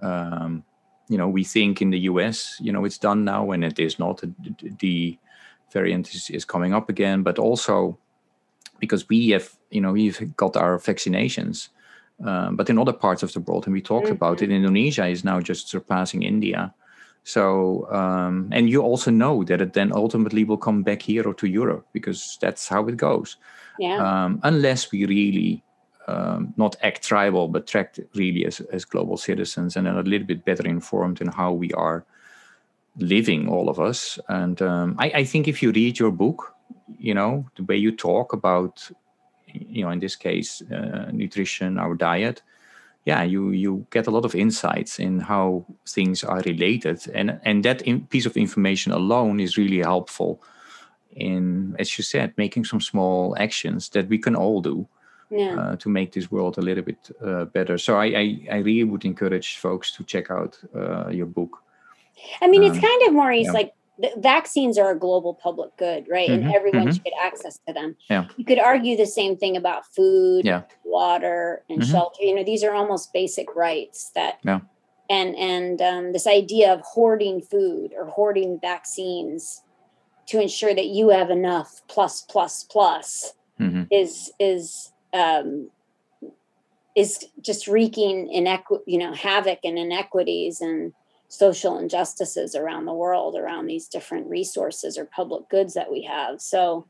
Um, 0.00 0.64
you 1.10 1.18
know 1.18 1.28
we 1.28 1.44
think 1.44 1.82
in 1.82 1.90
the 1.90 1.98
us 1.98 2.56
you 2.60 2.72
know 2.72 2.84
it's 2.86 2.96
done 2.96 3.24
now 3.24 3.50
and 3.50 3.62
it 3.64 3.78
is 3.78 3.98
not. 3.98 4.22
The 4.80 5.18
variant 5.70 6.14
is, 6.14 6.30
is 6.30 6.44
coming 6.46 6.72
up 6.72 6.88
again. 6.88 7.22
But 7.22 7.38
also 7.38 7.98
because 8.78 9.06
we 9.10 9.28
have 9.30 9.48
you 9.70 9.82
know 9.82 9.92
we've 9.92 10.34
got 10.36 10.56
our 10.56 10.78
vaccinations 10.78 11.68
um, 12.24 12.56
but 12.56 12.70
in 12.70 12.78
other 12.78 12.94
parts 12.94 13.22
of 13.22 13.32
the 13.34 13.40
world 13.40 13.66
and 13.66 13.74
we 13.74 13.82
talked 13.82 14.06
mm-hmm. 14.06 14.24
about 14.24 14.42
it 14.42 14.50
indonesia 14.50 15.06
is 15.06 15.22
now 15.22 15.38
just 15.38 15.68
surpassing 15.68 16.22
india 16.22 16.74
so 17.24 17.90
um, 17.92 18.48
and 18.52 18.70
you 18.70 18.82
also 18.82 19.10
know 19.10 19.44
that 19.44 19.60
it 19.60 19.72
then 19.72 19.92
ultimately 19.92 20.44
will 20.44 20.56
come 20.56 20.82
back 20.82 21.02
here 21.02 21.26
or 21.26 21.34
to 21.34 21.46
europe 21.46 21.86
because 21.92 22.38
that's 22.40 22.68
how 22.68 22.86
it 22.86 22.96
goes 22.96 23.36
yeah. 23.78 24.24
um, 24.24 24.40
unless 24.42 24.90
we 24.90 25.04
really 25.06 25.62
um, 26.08 26.52
not 26.56 26.76
act 26.82 27.02
tribal 27.02 27.48
but 27.48 27.74
act 27.74 28.00
really 28.14 28.46
as, 28.46 28.60
as 28.72 28.84
global 28.84 29.16
citizens 29.16 29.76
and 29.76 29.86
a 29.86 30.02
little 30.02 30.26
bit 30.26 30.44
better 30.44 30.66
informed 30.66 31.20
in 31.20 31.28
how 31.28 31.52
we 31.52 31.72
are 31.72 32.04
living 32.96 33.48
all 33.48 33.68
of 33.68 33.78
us 33.78 34.18
and 34.28 34.60
um, 34.62 34.96
I, 34.98 35.10
I 35.16 35.24
think 35.24 35.46
if 35.46 35.62
you 35.62 35.72
read 35.72 35.98
your 35.98 36.10
book 36.10 36.54
you 36.98 37.14
know 37.14 37.46
the 37.56 37.64
way 37.64 37.76
you 37.76 37.94
talk 37.94 38.32
about 38.32 38.90
you 39.46 39.84
know 39.84 39.90
in 39.90 40.00
this 40.00 40.16
case 40.16 40.62
uh, 40.70 41.10
nutrition 41.12 41.78
our 41.78 41.94
diet 41.94 42.42
yeah 43.04 43.22
you 43.22 43.50
you 43.50 43.86
get 43.90 44.06
a 44.06 44.10
lot 44.10 44.24
of 44.24 44.34
insights 44.34 44.98
in 44.98 45.20
how 45.20 45.64
things 45.88 46.24
are 46.24 46.40
related 46.40 46.98
and 47.14 47.40
and 47.44 47.64
that 47.64 47.82
in, 47.82 48.06
piece 48.06 48.26
of 48.26 48.36
information 48.36 48.92
alone 48.92 49.40
is 49.40 49.56
really 49.56 49.78
helpful 49.78 50.42
in 51.12 51.74
as 51.78 51.98
you 51.98 52.04
said 52.04 52.32
making 52.36 52.64
some 52.64 52.80
small 52.80 53.34
actions 53.38 53.88
that 53.90 54.08
we 54.08 54.18
can 54.18 54.36
all 54.36 54.60
do 54.60 54.86
yeah. 55.30 55.54
uh, 55.60 55.76
to 55.76 55.88
make 55.88 56.12
this 56.12 56.30
world 56.30 56.58
a 56.58 56.60
little 56.60 56.84
bit 56.84 57.10
uh, 57.24 57.44
better 57.46 57.78
so 57.78 57.96
I, 57.96 58.06
I, 58.06 58.48
I 58.52 58.56
really 58.58 58.84
would 58.84 59.04
encourage 59.04 59.56
folks 59.56 59.92
to 59.96 60.04
check 60.04 60.30
out 60.30 60.58
uh, 60.74 61.08
your 61.08 61.26
book 61.26 61.62
i 62.42 62.48
mean 62.48 62.64
um, 62.64 62.70
it's 62.70 62.80
kind 62.84 63.02
of 63.08 63.14
more 63.14 63.32
yeah. 63.32 63.50
like 63.52 63.72
vaccines 64.16 64.78
are 64.78 64.90
a 64.90 64.98
global 64.98 65.34
public 65.34 65.76
good, 65.76 66.06
right? 66.08 66.28
Mm-hmm, 66.28 66.46
and 66.46 66.54
everyone 66.54 66.82
mm-hmm. 66.82 66.92
should 66.92 67.04
get 67.04 67.12
access 67.22 67.58
to 67.66 67.72
them. 67.72 67.96
Yeah. 68.08 68.26
You 68.36 68.44
could 68.44 68.58
argue 68.58 68.96
the 68.96 69.06
same 69.06 69.36
thing 69.36 69.56
about 69.56 69.86
food, 69.86 70.44
yeah. 70.44 70.62
water, 70.84 71.62
and 71.68 71.80
mm-hmm. 71.80 71.90
shelter. 71.90 72.22
You 72.22 72.34
know, 72.34 72.44
these 72.44 72.64
are 72.64 72.72
almost 72.72 73.12
basic 73.12 73.54
rights 73.54 74.10
that 74.14 74.38
yeah. 74.44 74.60
and 75.08 75.36
and 75.36 75.82
um, 75.82 76.12
this 76.12 76.26
idea 76.26 76.72
of 76.72 76.80
hoarding 76.80 77.40
food 77.40 77.92
or 77.96 78.06
hoarding 78.06 78.58
vaccines 78.60 79.62
to 80.26 80.40
ensure 80.40 80.74
that 80.74 80.86
you 80.86 81.10
have 81.10 81.30
enough 81.30 81.82
plus 81.88 82.22
plus 82.22 82.64
plus 82.64 83.34
mm-hmm. 83.60 83.82
is 83.90 84.30
is 84.38 84.92
um, 85.12 85.70
is 86.96 87.26
just 87.40 87.66
wreaking 87.66 88.28
inequ- 88.34 88.82
you 88.86 88.98
know 88.98 89.12
havoc 89.12 89.58
and 89.64 89.78
inequities 89.78 90.60
and 90.60 90.92
social 91.30 91.78
injustices 91.78 92.56
around 92.56 92.84
the 92.84 92.92
world 92.92 93.36
around 93.36 93.66
these 93.66 93.86
different 93.86 94.26
resources 94.28 94.98
or 94.98 95.04
public 95.04 95.48
goods 95.48 95.74
that 95.74 95.90
we 95.90 96.02
have. 96.02 96.40
So, 96.40 96.88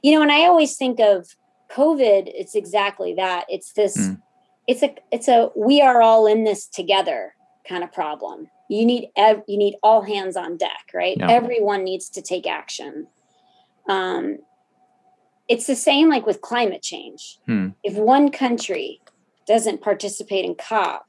you 0.00 0.12
know, 0.12 0.22
and 0.22 0.30
I 0.30 0.46
always 0.46 0.76
think 0.76 1.00
of 1.00 1.34
COVID, 1.72 2.30
it's 2.32 2.54
exactly 2.54 3.14
that. 3.14 3.46
It's 3.48 3.72
this, 3.72 3.98
mm. 3.98 4.22
it's 4.68 4.84
a, 4.84 4.94
it's 5.10 5.26
a, 5.26 5.50
we 5.56 5.82
are 5.82 6.00
all 6.00 6.26
in 6.26 6.44
this 6.44 6.68
together 6.68 7.34
kind 7.68 7.82
of 7.82 7.92
problem. 7.92 8.48
You 8.70 8.86
need, 8.86 9.10
ev- 9.16 9.42
you 9.48 9.58
need 9.58 9.74
all 9.82 10.02
hands 10.02 10.36
on 10.36 10.56
deck, 10.56 10.90
right? 10.94 11.16
Yeah. 11.18 11.28
Everyone 11.28 11.82
needs 11.82 12.08
to 12.10 12.22
take 12.22 12.46
action. 12.46 13.08
Um, 13.88 14.38
it's 15.48 15.66
the 15.66 15.74
same 15.74 16.08
like 16.08 16.26
with 16.26 16.42
climate 16.42 16.82
change. 16.82 17.40
Hmm. 17.46 17.70
If 17.82 17.94
one 17.94 18.30
country 18.30 19.00
doesn't 19.48 19.80
participate 19.80 20.44
in 20.44 20.54
COP, 20.54 21.07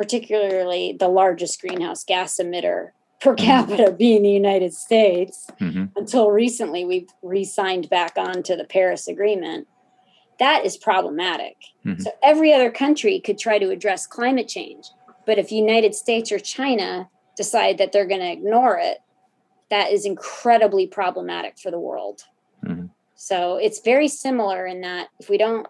particularly 0.00 0.96
the 0.98 1.08
largest 1.08 1.60
greenhouse 1.60 2.04
gas 2.04 2.38
emitter 2.38 2.92
per 3.20 3.36
mm-hmm. 3.36 3.44
capita 3.44 3.92
being 3.92 4.22
the 4.22 4.30
United 4.30 4.72
States, 4.72 5.46
mm-hmm. 5.60 5.84
until 5.94 6.30
recently 6.30 6.86
we've 6.86 7.10
re 7.22 7.44
signed 7.44 7.90
back 7.90 8.14
on 8.16 8.42
to 8.42 8.56
the 8.56 8.64
Paris 8.64 9.06
Agreement. 9.06 9.68
That 10.38 10.64
is 10.64 10.78
problematic. 10.78 11.56
Mm-hmm. 11.84 12.00
So 12.00 12.12
every 12.22 12.50
other 12.50 12.70
country 12.70 13.20
could 13.20 13.38
try 13.38 13.58
to 13.58 13.68
address 13.68 14.06
climate 14.06 14.48
change. 14.48 14.86
But 15.26 15.36
if 15.36 15.52
United 15.52 15.94
States 15.94 16.32
or 16.32 16.38
China 16.38 17.10
decide 17.36 17.76
that 17.76 17.92
they're 17.92 18.06
going 18.06 18.22
to 18.22 18.32
ignore 18.32 18.78
it, 18.78 19.00
that 19.68 19.92
is 19.92 20.06
incredibly 20.06 20.86
problematic 20.86 21.58
for 21.58 21.70
the 21.70 21.78
world. 21.78 22.22
Mm-hmm. 22.64 22.86
So 23.16 23.56
it's 23.56 23.80
very 23.80 24.08
similar 24.08 24.66
in 24.66 24.80
that 24.80 25.08
if 25.18 25.28
we 25.28 25.36
don't, 25.36 25.68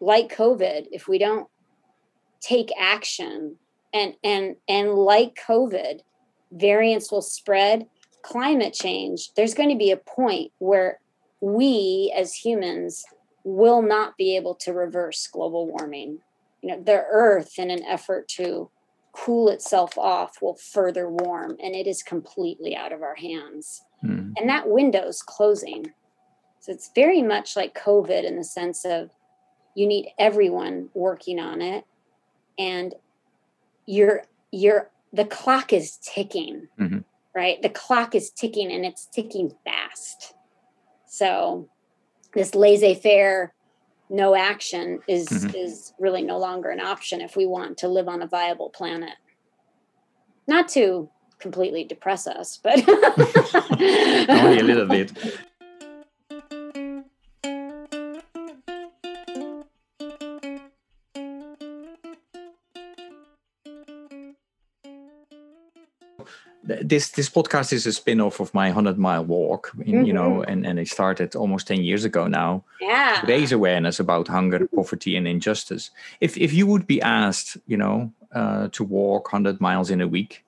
like 0.00 0.34
COVID, 0.34 0.88
if 0.90 1.06
we 1.06 1.18
don't 1.18 1.46
take 2.40 2.70
action. 2.78 3.56
And 3.92 4.14
and 4.22 4.56
and 4.68 4.94
like 4.94 5.34
covid 5.34 6.00
variants 6.52 7.10
will 7.10 7.22
spread 7.22 7.86
climate 8.22 8.74
change. 8.74 9.32
There's 9.34 9.54
going 9.54 9.70
to 9.70 9.76
be 9.76 9.90
a 9.90 9.96
point 9.96 10.52
where 10.58 11.00
we 11.40 12.12
as 12.16 12.34
humans 12.34 13.04
will 13.44 13.82
not 13.82 14.16
be 14.16 14.36
able 14.36 14.54
to 14.54 14.72
reverse 14.72 15.26
global 15.26 15.66
warming. 15.66 16.18
You 16.62 16.70
know 16.70 16.82
the 16.82 17.04
earth 17.10 17.58
in 17.58 17.70
an 17.70 17.82
effort 17.84 18.28
to 18.28 18.70
cool 19.12 19.48
itself 19.48 19.98
off 19.98 20.40
will 20.40 20.54
further 20.54 21.08
warm 21.08 21.56
and 21.60 21.74
it 21.74 21.86
is 21.86 22.02
completely 22.02 22.76
out 22.76 22.92
of 22.92 23.02
our 23.02 23.16
hands. 23.16 23.82
Mm. 24.04 24.32
and 24.38 24.48
that 24.48 24.66
window's 24.68 25.20
closing. 25.20 25.92
So 26.60 26.72
it's 26.72 26.90
very 26.94 27.22
much 27.22 27.56
like 27.56 27.74
covid 27.74 28.24
in 28.24 28.36
the 28.36 28.44
sense 28.44 28.84
of 28.84 29.10
you 29.74 29.86
need 29.86 30.10
everyone 30.18 30.88
working 30.94 31.38
on 31.38 31.60
it 31.60 31.84
and 32.60 32.94
you're 33.86 34.22
you're 34.52 34.90
the 35.12 35.24
clock 35.24 35.72
is 35.72 35.96
ticking 35.96 36.68
mm-hmm. 36.78 36.98
right 37.34 37.60
the 37.62 37.70
clock 37.70 38.14
is 38.14 38.30
ticking 38.30 38.70
and 38.70 38.84
it's 38.84 39.06
ticking 39.06 39.50
fast 39.64 40.34
so 41.06 41.68
this 42.34 42.54
laissez-faire 42.54 43.52
no 44.10 44.36
action 44.36 45.00
is 45.08 45.28
mm-hmm. 45.28 45.56
is 45.56 45.94
really 45.98 46.22
no 46.22 46.38
longer 46.38 46.68
an 46.68 46.80
option 46.80 47.20
if 47.20 47.34
we 47.34 47.46
want 47.46 47.78
to 47.78 47.88
live 47.88 48.08
on 48.08 48.22
a 48.22 48.26
viable 48.26 48.68
planet 48.68 49.14
not 50.46 50.68
to 50.68 51.08
completely 51.38 51.84
depress 51.84 52.26
us 52.26 52.60
but 52.62 52.86
only 54.28 54.58
a 54.58 54.64
little 54.64 54.86
bit 54.86 55.12
this 66.90 67.10
this 67.10 67.30
podcast 67.30 67.72
is 67.72 67.86
a 67.86 67.92
spin-off 67.92 68.40
of 68.40 68.52
my 68.52 68.66
100 68.66 68.98
mile 68.98 69.24
walk 69.24 69.72
in, 69.78 69.84
mm-hmm. 69.84 70.04
you 70.04 70.12
know 70.12 70.30
mm-hmm. 70.30 70.50
and 70.50 70.66
and 70.66 70.78
it 70.78 70.88
started 70.88 71.34
almost 71.34 71.66
10 71.68 71.82
years 71.82 72.04
ago 72.04 72.26
now 72.26 72.62
yeah 72.80 73.24
raise 73.26 73.52
awareness 73.52 74.00
about 74.00 74.28
hunger 74.28 74.66
poverty 74.74 75.16
and 75.16 75.26
injustice 75.26 75.90
if 76.20 76.36
if 76.36 76.52
you 76.52 76.66
would 76.66 76.86
be 76.86 77.00
asked 77.00 77.56
you 77.66 77.76
know 77.76 78.12
uh, 78.32 78.68
to 78.68 78.84
walk 78.84 79.32
100 79.32 79.60
miles 79.60 79.90
in 79.90 80.00
a 80.00 80.08
week 80.08 80.44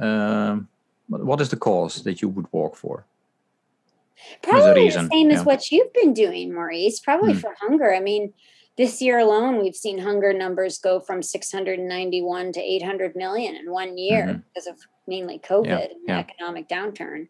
um, 0.00 0.68
what 1.08 1.40
is 1.40 1.48
the 1.48 1.56
cause 1.56 2.02
that 2.04 2.20
you 2.20 2.28
would 2.28 2.46
walk 2.52 2.76
for 2.76 3.04
probably 4.42 4.88
the 4.88 5.08
same 5.10 5.30
yeah. 5.30 5.36
as 5.38 5.44
what 5.44 5.70
you've 5.70 5.92
been 5.92 6.12
doing 6.12 6.52
maurice 6.52 7.00
probably 7.00 7.32
mm. 7.32 7.40
for 7.40 7.54
hunger 7.60 7.94
i 7.94 8.00
mean 8.00 8.32
this 8.76 9.00
year 9.00 9.18
alone, 9.18 9.58
we've 9.60 9.76
seen 9.76 9.98
hunger 9.98 10.32
numbers 10.32 10.78
go 10.78 11.00
from 11.00 11.22
691 11.22 12.52
to 12.52 12.60
800 12.60 13.16
million 13.16 13.56
in 13.56 13.70
one 13.70 13.96
year 13.96 14.26
mm-hmm. 14.26 14.40
because 14.48 14.66
of 14.66 14.78
mainly 15.06 15.38
COVID 15.38 15.66
yeah, 15.66 15.78
and 15.78 16.00
yeah. 16.06 16.18
economic 16.18 16.68
downturn. 16.68 17.28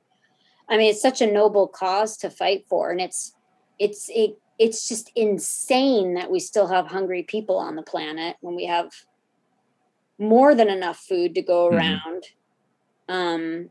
I 0.69 0.77
mean, 0.77 0.91
it's 0.91 1.03
such 1.03 1.21
a 1.21 1.31
noble 1.31 1.69
cause 1.69 2.17
to 2.19 2.31
fight 2.31 2.65
for, 2.69 2.91
and 2.91 3.01
it's 3.01 3.35
it's 3.79 4.11
it, 4.13 4.39
it's 4.59 4.89
just 4.89 5.13
insane 5.15 6.15
that 6.15 6.31
we 6.31 6.41
still 6.41 6.67
have 6.67 6.89
hungry 6.89 7.23
people 7.23 7.57
on 7.57 7.77
the 7.77 7.83
planet 7.83 8.37
when 8.41 8.57
we 8.57 8.67
have 8.67 8.91
more 10.19 10.55
than 10.55 10.69
enough 10.69 10.99
food 10.99 11.35
to 11.35 11.43
go 11.43 11.69
mm-hmm. 11.69 11.77
around. 11.77 12.25
Mm-hmm. 13.09 13.15
Um, 13.15 13.69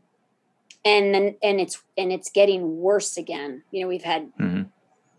and 0.86 1.14
then 1.14 1.36
and 1.42 1.60
it's 1.60 1.82
and 1.98 2.10
it's 2.12 2.30
getting 2.30 2.78
worse 2.78 3.18
again. 3.18 3.62
You 3.70 3.82
know, 3.82 3.88
we've 3.88 4.02
had 4.02 4.32
mm-hmm. 4.40 4.62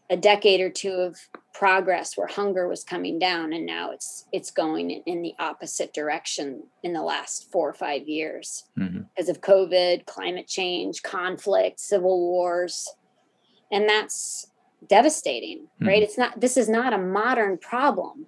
a 0.09 0.17
decade 0.17 0.61
or 0.61 0.71
two 0.71 0.93
of 0.93 1.17
progress 1.57 2.15
where 2.15 2.27
hunger 2.27 2.67
was 2.67 2.83
coming 2.83 3.17
down 3.17 3.51
and 3.51 3.65
now 3.65 3.89
it's 3.89 4.27
it's 4.31 4.51
going 4.51 4.91
in 4.91 5.23
the 5.23 5.33
opposite 5.39 5.91
direction 5.91 6.61
in 6.83 6.93
the 6.93 7.01
last 7.01 7.51
four 7.51 7.67
or 7.67 7.73
five 7.73 8.07
years. 8.07 8.65
Mm-hmm. 8.77 9.01
because 9.15 9.27
of 9.27 9.41
covid 9.41 10.05
climate 10.05 10.47
change 10.47 11.01
conflict 11.01 11.79
civil 11.79 12.19
wars. 12.19 12.87
And 13.71 13.89
that's 13.89 14.51
devastating 14.87 15.61
mm-hmm. 15.61 15.87
right? 15.87 16.03
It's 16.03 16.17
not 16.17 16.39
this 16.39 16.57
is 16.57 16.69
not 16.69 16.93
a 16.93 16.99
modern 16.99 17.57
problem. 17.57 18.27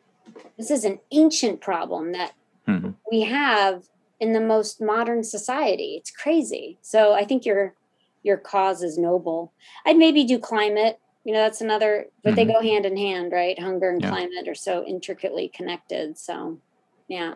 This 0.58 0.72
is 0.72 0.84
an 0.84 1.00
ancient 1.12 1.62
problem 1.62 2.14
that 2.14 2.34
mm-hmm. 2.68 2.92
we 3.12 3.22
have 3.22 3.84
in 4.20 4.34
the 4.34 4.42
most 4.42 4.82
modern 4.82 5.24
society. 5.24 5.98
It's 6.00 6.12
crazy. 6.12 6.80
So 6.82 7.14
i 7.14 7.26
think 7.26 7.46
your 7.46 7.76
your 8.24 8.38
cause 8.38 8.82
is 8.82 8.98
noble. 8.98 9.54
I'd 9.86 9.98
maybe 9.98 10.24
do 10.24 10.40
climate 10.40 11.00
you 11.24 11.34
know 11.34 11.40
that's 11.40 11.62
another 11.62 12.08
but 12.24 12.30
mm-hmm. 12.30 12.36
they 12.36 12.46
go 12.54 12.62
hand 12.62 12.86
in 12.86 12.98
hand 12.98 13.32
right? 13.32 13.60
Hunger 13.60 13.90
and 13.90 14.02
yeah. 14.02 14.10
climate 14.10 14.48
are 14.48 14.56
so 14.56 14.86
intricately 14.86 15.50
connected 15.50 16.18
so 16.18 16.60
yeah. 17.08 17.36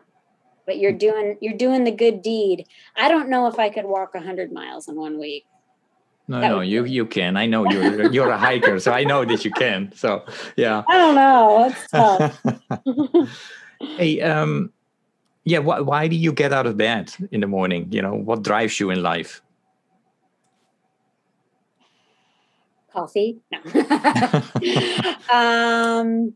But 0.66 0.78
you're 0.78 0.94
doing 0.94 1.38
you're 1.42 1.58
doing 1.58 1.84
the 1.84 1.92
good 1.92 2.22
deed. 2.22 2.68
I 2.96 3.10
don't 3.10 3.30
know 3.30 3.48
if 3.48 3.60
i 3.60 3.70
could 3.70 3.86
walk 3.86 4.14
100 4.14 4.52
miles 4.54 4.88
in 4.88 4.96
one 4.96 5.20
week. 5.20 5.46
No 6.30 6.40
that 6.40 6.48
no 6.48 6.62
you 6.62 6.86
you 6.86 7.06
can. 7.06 7.36
I 7.36 7.46
know 7.46 7.70
you're 7.70 8.12
you're 8.14 8.30
a 8.30 8.38
hiker 8.38 8.80
so 8.80 8.92
i 8.94 9.04
know 9.04 9.26
that 9.26 9.44
you 9.44 9.52
can 9.52 9.92
so 9.94 10.24
yeah. 10.56 10.84
I 10.88 10.98
don't 10.98 11.16
know. 11.16 11.66
It's 11.66 11.88
tough. 11.92 12.42
Hey 13.98 14.22
um 14.22 14.72
yeah 15.44 15.60
why, 15.60 15.82
why 15.82 16.08
do 16.08 16.16
you 16.16 16.32
get 16.32 16.54
out 16.54 16.66
of 16.66 16.78
bed 16.78 17.14
in 17.32 17.42
the 17.42 17.48
morning? 17.48 17.90
You 17.92 18.02
know 18.02 18.14
what 18.14 18.44
drives 18.44 18.80
you 18.80 18.92
in 18.92 19.04
life 19.04 19.42
coffee. 22.94 23.40
No. 23.52 23.60
um, 25.34 26.34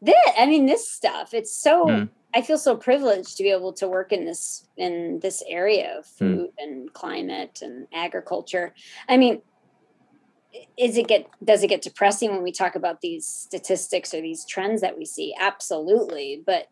this, 0.00 0.14
I 0.38 0.46
mean, 0.46 0.66
this 0.66 0.88
stuff. 0.88 1.34
It's 1.34 1.54
so. 1.54 1.86
Mm. 1.86 2.08
I 2.34 2.40
feel 2.40 2.56
so 2.56 2.76
privileged 2.76 3.36
to 3.36 3.42
be 3.42 3.50
able 3.50 3.74
to 3.74 3.86
work 3.86 4.10
in 4.10 4.24
this 4.24 4.66
in 4.78 5.20
this 5.20 5.42
area 5.46 5.98
of 5.98 6.06
hmm. 6.06 6.18
food 6.18 6.48
mm. 6.48 6.62
and 6.62 6.92
climate 6.92 7.58
and 7.60 7.86
agriculture. 7.92 8.74
I 9.06 9.18
mean, 9.18 9.42
is 10.78 10.96
it 10.96 11.08
get 11.08 11.26
does 11.44 11.62
it 11.62 11.68
get 11.68 11.82
depressing 11.82 12.30
when 12.30 12.42
we 12.42 12.52
talk 12.52 12.74
about 12.74 13.02
these 13.02 13.26
statistics 13.26 14.14
or 14.14 14.22
these 14.22 14.46
trends 14.46 14.80
that 14.80 14.96
we 14.96 15.04
see? 15.04 15.34
Absolutely, 15.38 16.42
but 16.46 16.68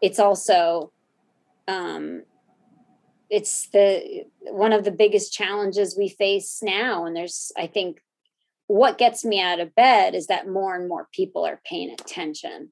it's 0.00 0.18
also 0.18 0.92
um, 1.68 2.22
it's 3.32 3.68
the 3.68 4.24
one 4.42 4.72
of 4.72 4.84
the 4.84 4.90
biggest 4.90 5.32
challenges 5.32 5.96
we 5.96 6.08
face 6.08 6.60
now 6.62 7.06
and 7.06 7.16
there's 7.16 7.50
i 7.56 7.66
think 7.66 8.02
what 8.66 8.98
gets 8.98 9.24
me 9.24 9.40
out 9.40 9.60
of 9.60 9.74
bed 9.74 10.14
is 10.14 10.26
that 10.28 10.48
more 10.48 10.74
and 10.74 10.88
more 10.88 11.08
people 11.12 11.44
are 11.44 11.60
paying 11.64 11.90
attention. 11.90 12.70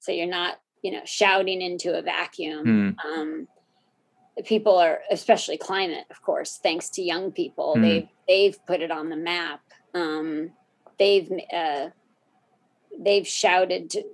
So 0.00 0.12
you're 0.12 0.26
not, 0.26 0.60
you 0.82 0.92
know, 0.92 1.02
shouting 1.04 1.60
into 1.60 1.98
a 1.98 2.02
vacuum. 2.02 2.96
Mm. 3.04 3.04
Um, 3.04 3.48
people 4.44 4.76
are, 4.78 5.00
especially 5.10 5.58
climate, 5.58 6.04
of 6.10 6.22
course, 6.22 6.58
thanks 6.62 6.88
to 6.90 7.02
young 7.02 7.32
people, 7.32 7.74
mm. 7.76 7.82
they've 7.82 8.08
they've 8.28 8.66
put 8.66 8.80
it 8.80 8.90
on 8.90 9.08
the 9.08 9.16
map. 9.16 9.60
Um, 9.94 10.52
they've 10.98 11.30
uh, 11.54 11.88
they've 12.98 13.26
shouted 13.26 13.90
to, 13.90 14.04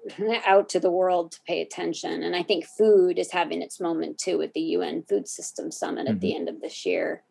out 0.46 0.68
to 0.70 0.80
the 0.80 0.90
world 0.90 1.32
to 1.32 1.40
pay 1.46 1.60
attention, 1.60 2.22
and 2.22 2.34
I 2.34 2.42
think 2.42 2.66
food 2.66 3.18
is 3.18 3.30
having 3.30 3.62
its 3.62 3.80
moment 3.80 4.18
too 4.18 4.38
with 4.38 4.52
the 4.52 4.60
UN 4.60 5.02
Food 5.02 5.28
System 5.28 5.70
Summit 5.70 6.06
mm-hmm. 6.06 6.14
at 6.14 6.20
the 6.20 6.34
end 6.34 6.48
of 6.48 6.60
this 6.60 6.86
year. 6.86 7.22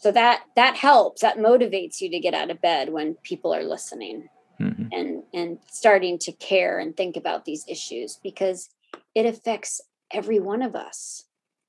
So 0.00 0.12
that 0.12 0.42
that 0.56 0.76
helps. 0.76 1.22
That 1.22 1.38
motivates 1.38 2.00
you 2.00 2.10
to 2.10 2.20
get 2.20 2.34
out 2.34 2.50
of 2.50 2.60
bed 2.60 2.92
when 2.92 3.14
people 3.22 3.54
are 3.54 3.64
listening 3.64 4.28
mm-hmm. 4.60 4.88
and 4.92 5.22
and 5.32 5.58
starting 5.70 6.18
to 6.20 6.32
care 6.32 6.78
and 6.78 6.96
think 6.96 7.16
about 7.16 7.44
these 7.44 7.64
issues 7.68 8.18
because 8.22 8.68
it 9.14 9.26
affects 9.26 9.80
every 10.12 10.38
one 10.38 10.62
of 10.62 10.76
us 10.76 11.26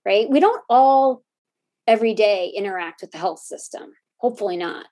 right? 0.08 0.30
We 0.30 0.40
don't 0.40 0.64
all 0.70 1.22
every 1.86 2.14
day 2.14 2.54
interact 2.56 3.02
with 3.02 3.12
the 3.12 3.18
health 3.18 3.40
system. 3.40 3.92
Hopefully 4.20 4.56
not. 4.56 4.86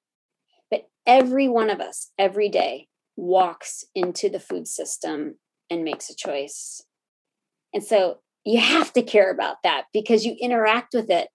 But 0.69 0.89
every 1.07 1.47
one 1.47 1.69
of 1.69 1.79
us 1.79 2.11
every 2.19 2.49
day 2.49 2.89
walks 3.15 3.85
into 3.95 4.29
the 4.29 4.41
food 4.41 4.67
system 4.67 5.35
and 5.69 5.85
makes 5.85 6.09
a 6.09 6.15
choice. 6.15 6.81
And 7.73 7.81
so 7.81 8.17
you 8.43 8.59
have 8.59 8.91
to 8.93 9.01
care 9.01 9.31
about 9.31 9.63
that 9.63 9.85
because 9.93 10.25
you 10.25 10.35
interact 10.41 10.93
with 10.93 11.09
it 11.09 11.29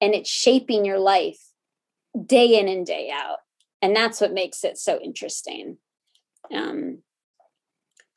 and 0.00 0.14
it's 0.14 0.30
shaping 0.30 0.84
your 0.84 0.98
life 0.98 1.40
day 2.26 2.58
in 2.58 2.68
and 2.68 2.86
day 2.86 3.10
out. 3.12 3.38
And 3.82 3.94
that's 3.94 4.20
what 4.20 4.32
makes 4.32 4.64
it 4.64 4.78
so 4.78 4.98
interesting. 5.00 5.78
Um, 6.52 7.02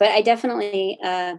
but 0.03 0.11
i 0.11 0.21
definitely 0.21 0.99
uh, 1.03 1.35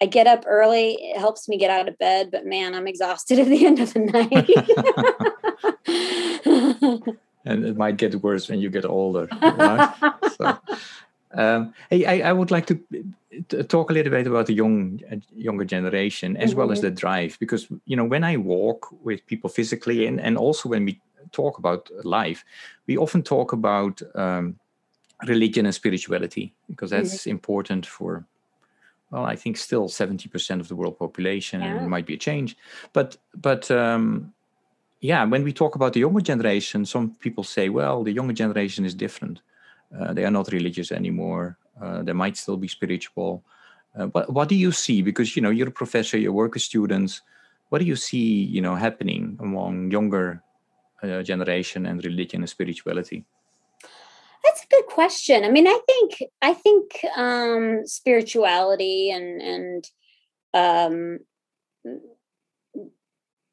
i 0.00 0.06
get 0.06 0.26
up 0.26 0.44
early 0.46 0.96
it 1.00 1.18
helps 1.18 1.48
me 1.48 1.56
get 1.56 1.70
out 1.70 1.88
of 1.88 1.96
bed 1.98 2.28
but 2.30 2.44
man 2.44 2.74
i'm 2.74 2.86
exhausted 2.86 3.38
at 3.38 3.46
the 3.46 3.64
end 3.66 3.80
of 3.80 3.92
the 3.94 4.00
night. 4.00 4.50
And 7.46 7.62
it 7.62 7.76
might 7.76 7.98
get 7.98 8.14
worse 8.22 8.48
when 8.48 8.58
you 8.58 8.70
get 8.70 8.86
older 8.86 9.28
right? 9.42 9.94
so 10.40 10.58
um, 11.34 11.74
hey, 11.90 12.04
I, 12.04 12.30
I, 12.30 12.32
would 12.32 12.50
like 12.50 12.66
to 12.66 12.78
talk 13.64 13.90
a 13.90 13.92
little 13.92 14.10
bit 14.10 14.26
about 14.26 14.46
the 14.46 14.54
young 14.54 15.00
uh, 15.10 15.16
younger 15.34 15.64
generation 15.64 16.36
as 16.36 16.50
mm-hmm. 16.50 16.58
well 16.58 16.72
as 16.72 16.78
mm-hmm. 16.78 16.88
the 16.88 16.90
drive 16.92 17.36
because 17.40 17.66
you 17.84 17.96
know 17.96 18.04
when 18.04 18.24
I 18.24 18.36
walk 18.36 18.88
with 19.02 19.26
people 19.26 19.50
physically 19.50 20.06
and, 20.06 20.20
and 20.20 20.36
also 20.36 20.68
when 20.68 20.84
we 20.84 21.00
talk 21.32 21.58
about 21.58 21.90
life 22.04 22.44
we 22.86 22.96
often 22.96 23.22
talk 23.22 23.52
about 23.52 24.00
um, 24.14 24.58
religion 25.26 25.66
and 25.66 25.74
spirituality 25.74 26.54
because 26.68 26.90
that's 26.90 27.22
mm-hmm. 27.22 27.30
important 27.30 27.86
for 27.86 28.24
well 29.10 29.24
I 29.24 29.36
think 29.36 29.56
still 29.56 29.88
70% 29.88 30.60
of 30.60 30.68
the 30.68 30.76
world 30.76 30.98
population 30.98 31.60
yeah. 31.60 31.68
and 31.68 31.86
it 31.86 31.88
might 31.88 32.06
be 32.06 32.14
a 32.14 32.18
change 32.18 32.56
but 32.92 33.16
but 33.34 33.70
um, 33.70 34.32
yeah 35.00 35.24
when 35.24 35.42
we 35.42 35.52
talk 35.52 35.74
about 35.74 35.92
the 35.92 36.00
younger 36.00 36.20
generation 36.20 36.84
some 36.86 37.14
people 37.16 37.44
say 37.44 37.68
well 37.68 38.04
the 38.04 38.12
younger 38.12 38.34
generation 38.34 38.84
is 38.84 38.94
different 38.94 39.40
they 40.12 40.24
are 40.24 40.30
not 40.30 40.52
religious 40.52 40.92
anymore. 40.92 41.58
Uh, 41.80 42.02
they 42.02 42.12
might 42.12 42.36
still 42.36 42.56
be 42.56 42.68
spiritual. 42.68 43.44
Uh, 43.98 44.06
but 44.06 44.32
what 44.32 44.48
do 44.48 44.54
you 44.54 44.72
see? 44.72 45.02
Because 45.02 45.36
you 45.36 45.42
know 45.42 45.50
you're 45.50 45.68
a 45.68 45.80
professor, 45.82 46.18
you 46.18 46.32
work 46.32 46.54
with 46.54 46.62
students. 46.62 47.22
What 47.68 47.78
do 47.78 47.84
you 47.84 47.96
see, 47.96 48.44
you 48.44 48.60
know, 48.60 48.74
happening 48.74 49.36
among 49.40 49.90
younger 49.90 50.42
generation 51.22 51.86
and 51.86 52.02
religion 52.04 52.40
and 52.40 52.48
spirituality? 52.48 53.24
That's 54.44 54.62
a 54.62 54.68
good 54.68 54.86
question. 54.86 55.44
I 55.44 55.50
mean, 55.50 55.66
I 55.66 55.78
think 55.86 56.22
I 56.42 56.54
think 56.54 57.04
um, 57.16 57.86
spirituality 57.86 59.10
and 59.10 59.40
and 59.42 59.90
um, 60.52 61.18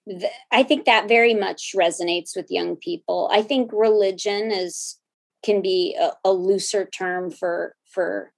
th- 0.08 0.32
I 0.52 0.64
think 0.64 0.86
that 0.86 1.08
very 1.08 1.34
much 1.34 1.74
resonates 1.76 2.36
with 2.36 2.52
young 2.52 2.76
people. 2.76 3.30
I 3.32 3.42
think 3.42 3.72
religion 3.72 4.52
is 4.52 4.98
can 5.44 5.62
be 5.62 5.96
a, 6.00 6.12
a 6.24 6.32
looser 6.32 6.86
term 6.86 7.32
for 7.32 7.76
for 7.86 8.32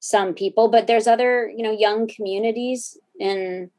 some 0.00 0.34
people, 0.34 0.68
but 0.68 0.86
there's 0.86 1.06
other 1.06 1.48
you 1.48 1.62
know 1.62 1.72
young 1.72 2.06
communities 2.08 2.98
in 3.18 3.70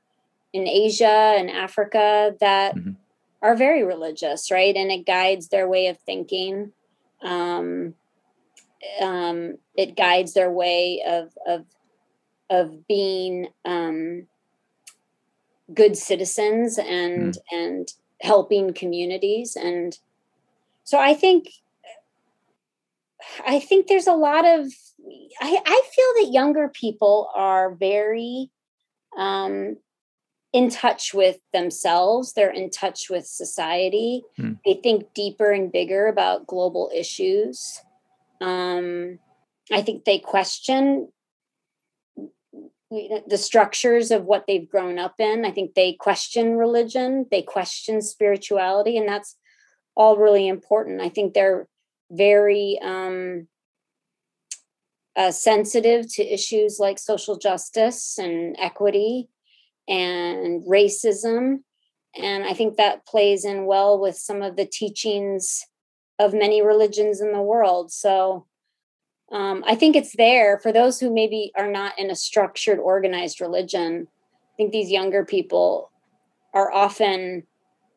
in 0.53 0.67
Asia 0.67 1.36
and 1.38 1.49
Africa 1.49 2.36
that 2.39 2.75
mm-hmm. 2.75 2.91
are 3.41 3.55
very 3.55 3.84
religious, 3.84 4.51
right? 4.51 4.75
And 4.75 4.91
it 4.91 5.05
guides 5.05 5.49
their 5.49 5.67
way 5.67 5.88
of 5.88 5.99
thinking. 5.99 6.71
Um, 7.21 7.95
um, 9.01 9.58
it 9.75 9.95
guides 9.95 10.34
their 10.34 10.51
way 10.51 11.03
of 11.05 11.38
of 11.45 11.65
of 12.49 12.88
being 12.88 13.47
um, 13.65 14.27
good 15.73 15.97
citizens 15.97 16.77
and 16.77 17.34
mm. 17.34 17.38
and 17.51 17.93
helping 18.21 18.73
communities 18.73 19.55
and 19.55 19.97
so 20.84 20.99
i 20.99 21.13
think 21.13 21.47
i 23.45 23.60
think 23.60 23.88
there's 23.88 24.08
a 24.08 24.13
lot 24.13 24.45
of 24.45 24.71
i, 25.41 25.60
I 25.65 25.82
feel 25.93 26.25
that 26.25 26.32
younger 26.32 26.69
people 26.69 27.29
are 27.36 27.73
very 27.73 28.51
um, 29.17 29.77
in 30.53 30.69
touch 30.69 31.13
with 31.13 31.38
themselves 31.53 32.34
they're 32.34 32.51
in 32.51 32.69
touch 32.69 33.10
with 33.10 33.25
society 33.25 34.23
mm. 34.38 34.58
they 34.65 34.75
think 34.75 35.13
deeper 35.13 35.51
and 35.51 35.71
bigger 35.71 36.08
about 36.08 36.47
global 36.47 36.91
issues 36.95 37.82
um, 38.41 39.19
i 39.71 39.82
think 39.82 40.05
they 40.05 40.19
question 40.19 41.10
the 42.91 43.38
structures 43.38 44.10
of 44.10 44.25
what 44.25 44.45
they've 44.47 44.67
grown 44.67 44.97
up 44.97 45.15
in. 45.19 45.45
I 45.45 45.51
think 45.51 45.75
they 45.75 45.93
question 45.93 46.55
religion, 46.55 47.27
they 47.29 47.43
question 47.43 48.01
spirituality, 48.01 48.97
and 48.97 49.08
that's 49.08 49.38
all 49.95 50.17
really 50.17 50.47
important. 50.47 51.01
I 51.01 51.10
think 51.10 51.34
they're 51.34 51.67
very 52.11 52.79
um, 52.81 53.47
uh, 55.15 55.31
sensitive 55.31 56.11
to 56.13 56.23
issues 56.23 56.77
like 56.79 56.97
social 56.99 57.37
justice 57.37 58.17
and 58.17 58.55
equity 58.59 59.29
and 59.87 60.63
racism. 60.63 61.59
And 62.15 62.43
I 62.43 62.53
think 62.53 62.77
that 62.77 63.05
plays 63.05 63.45
in 63.45 63.65
well 63.65 63.99
with 63.99 64.17
some 64.17 64.41
of 64.41 64.55
the 64.55 64.65
teachings 64.65 65.65
of 66.17 66.33
many 66.33 66.61
religions 66.61 67.21
in 67.21 67.31
the 67.31 67.41
world. 67.41 67.91
So 67.91 68.45
um, 69.31 69.63
I 69.65 69.75
think 69.75 69.95
it's 69.95 70.15
there 70.15 70.57
for 70.59 70.71
those 70.71 70.99
who 70.99 71.13
maybe 71.13 71.51
are 71.55 71.69
not 71.69 71.97
in 71.99 72.09
a 72.09 72.15
structured, 72.15 72.79
organized 72.79 73.41
religion. 73.41 74.07
I 74.09 74.55
think 74.57 74.71
these 74.71 74.91
younger 74.91 75.23
people 75.23 75.91
are 76.53 76.71
often 76.71 77.43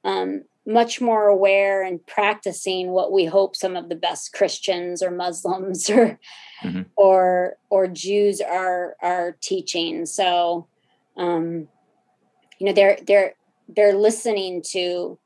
um, 0.05 0.45
much 0.67 1.01
more 1.01 1.27
aware 1.27 1.83
and 1.83 2.05
practicing 2.07 2.91
what 2.91 3.11
we 3.11 3.25
hope 3.25 3.57
some 3.57 3.77
of 3.77 3.89
the 3.89 3.97
best 3.97 4.33
Christians 4.33 5.03
or 5.03 5.11
Muslims 5.11 5.91
or 5.91 6.19
mm-hmm. 6.63 6.83
or 6.97 7.57
or 7.71 7.87
Jews 7.87 8.41
are 8.41 8.97
are 9.03 9.37
teaching. 9.41 10.07
So, 10.07 10.67
um, 11.17 11.69
you 12.59 12.67
know, 12.67 12.73
they're 12.73 12.99
they're 13.07 13.35
they're 13.69 13.95
listening 13.95 14.63
to 14.71 15.19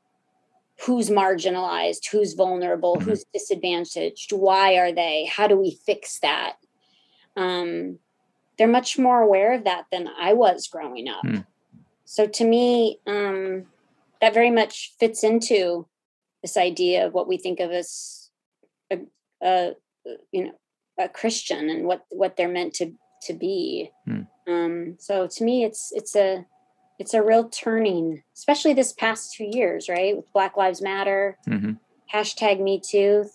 who's 0.81 1.09
marginalized, 1.09 2.07
who's 2.11 2.33
vulnerable, 2.33 2.97
mm-hmm. 2.97 3.09
who's 3.09 3.25
disadvantaged, 3.33 4.31
why 4.31 4.75
are 4.77 4.91
they, 4.91 5.25
how 5.25 5.47
do 5.47 5.57
we 5.57 5.71
fix 5.85 6.19
that? 6.19 6.57
Um, 7.35 7.99
they're 8.57 8.67
much 8.67 8.97
more 8.97 9.21
aware 9.21 9.53
of 9.53 9.63
that 9.63 9.85
than 9.91 10.07
I 10.19 10.33
was 10.33 10.67
growing 10.67 11.07
up. 11.07 11.23
Mm. 11.25 11.45
So 12.05 12.25
to 12.25 12.45
me, 12.45 12.99
um, 13.05 13.65
that 14.21 14.33
very 14.33 14.51
much 14.51 14.93
fits 14.99 15.23
into 15.23 15.87
this 16.41 16.57
idea 16.57 17.05
of 17.05 17.13
what 17.13 17.27
we 17.27 17.37
think 17.37 17.59
of 17.59 17.71
as 17.71 18.29
a, 18.91 18.99
a 19.41 19.73
you 20.31 20.45
know 20.45 20.51
a 20.99 21.09
Christian 21.09 21.69
and 21.69 21.85
what 21.85 22.05
what 22.09 22.35
they're 22.37 22.47
meant 22.47 22.73
to 22.75 22.93
to 23.23 23.33
be. 23.33 23.91
Mm. 24.07 24.27
Um, 24.47 24.95
so 24.99 25.27
to 25.27 25.43
me, 25.43 25.63
it's 25.63 25.91
it's 25.91 26.15
a 26.15 26.45
it's 26.99 27.13
a 27.13 27.21
real 27.21 27.49
turning, 27.49 28.23
especially 28.35 28.73
this 28.73 28.93
past 28.93 29.35
two 29.35 29.47
years, 29.51 29.87
right? 29.87 30.15
With 30.15 30.31
Black 30.33 30.57
Lives 30.57 30.81
Matter, 30.81 31.37
mm-hmm. 31.47 31.73
hashtag 32.11 32.59
Me 32.59 32.81
Too. 32.83 33.25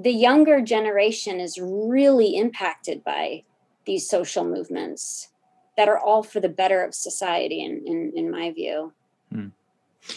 The 0.00 0.12
younger 0.12 0.60
generation 0.60 1.40
is 1.40 1.58
really 1.60 2.36
impacted 2.36 3.04
by 3.04 3.44
these 3.86 4.08
social 4.08 4.44
movements 4.44 5.28
that 5.76 5.88
are 5.88 5.98
all 5.98 6.22
for 6.22 6.40
the 6.40 6.48
better 6.48 6.82
of 6.82 6.94
society, 6.94 7.62
in 7.62 7.82
in, 7.86 8.12
in 8.16 8.30
my 8.30 8.50
view. 8.50 8.92
Mm. 9.32 9.52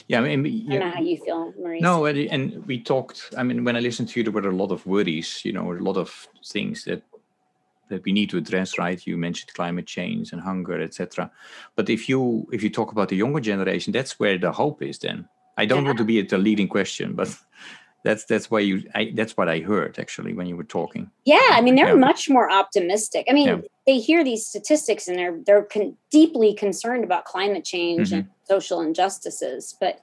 Yeah, 0.08 0.22
I 0.22 0.36
mean, 0.36 0.46
yeah. 0.46 0.76
I 0.76 0.80
don't 0.80 0.90
know 0.90 0.96
how 0.96 1.02
you 1.02 1.18
feel, 1.18 1.54
Maurice. 1.60 1.82
No, 1.82 2.06
and 2.06 2.66
we 2.66 2.80
talked. 2.80 3.34
I 3.38 3.44
mean, 3.44 3.64
when 3.64 3.76
I 3.76 3.80
listened 3.80 4.10
to 4.10 4.20
you, 4.20 4.24
there 4.24 4.32
were 4.32 4.50
a 4.50 4.56
lot 4.56 4.72
of 4.72 4.86
worries. 4.86 5.44
You 5.44 5.52
know, 5.52 5.74
a 5.74 5.76
lot 5.76 5.98
of 5.98 6.28
things 6.46 6.86
that 6.86 7.04
that 7.90 8.04
we 8.06 8.12
need 8.12 8.30
to 8.30 8.38
address 8.38 8.78
right 8.78 9.06
you 9.06 9.18
mentioned 9.18 9.54
climate 9.54 9.86
change 9.86 10.32
and 10.32 10.42
hunger 10.42 10.82
etc 10.82 11.30
but 11.76 11.90
if 11.90 12.10
you 12.10 12.48
if 12.52 12.64
you 12.64 12.70
talk 12.70 12.92
about 12.92 13.10
the 13.10 13.16
younger 13.16 13.40
generation 13.40 13.94
that's 13.94 14.20
where 14.20 14.38
the 14.38 14.52
hope 14.52 14.82
is 14.82 15.00
then 15.00 15.28
i 15.58 15.66
don't 15.66 15.84
yeah. 15.84 15.90
want 15.90 15.98
to 15.98 16.04
be 16.04 16.20
at 16.20 16.30
the 16.30 16.38
leading 16.38 16.68
question 16.68 17.14
but 17.14 17.30
that's 18.04 18.26
that's 18.26 18.52
why 18.52 18.60
you 18.60 18.84
I, 18.94 19.12
that's 19.16 19.36
what 19.38 19.50
i 19.50 19.60
heard 19.60 19.98
actually 19.98 20.34
when 20.34 20.48
you 20.48 20.56
were 20.56 20.64
talking 20.64 21.10
yeah 21.26 21.40
i 21.52 21.62
mean 21.62 21.76
they're 21.76 21.90
yeah. 21.90 21.94
much 21.96 22.30
more 22.30 22.52
optimistic 22.52 23.26
i 23.30 23.34
mean 23.34 23.48
yeah. 23.48 23.62
they 23.88 24.00
hear 24.00 24.24
these 24.24 24.46
statistics 24.46 25.08
and 25.08 25.18
they're 25.18 25.40
they're 25.46 25.64
con- 25.64 25.98
deeply 26.12 26.54
concerned 26.54 27.04
about 27.04 27.26
climate 27.26 27.64
change 27.64 28.10
mm-hmm. 28.10 28.20
and 28.20 28.30
social 28.44 28.82
injustices 28.82 29.76
but 29.80 30.02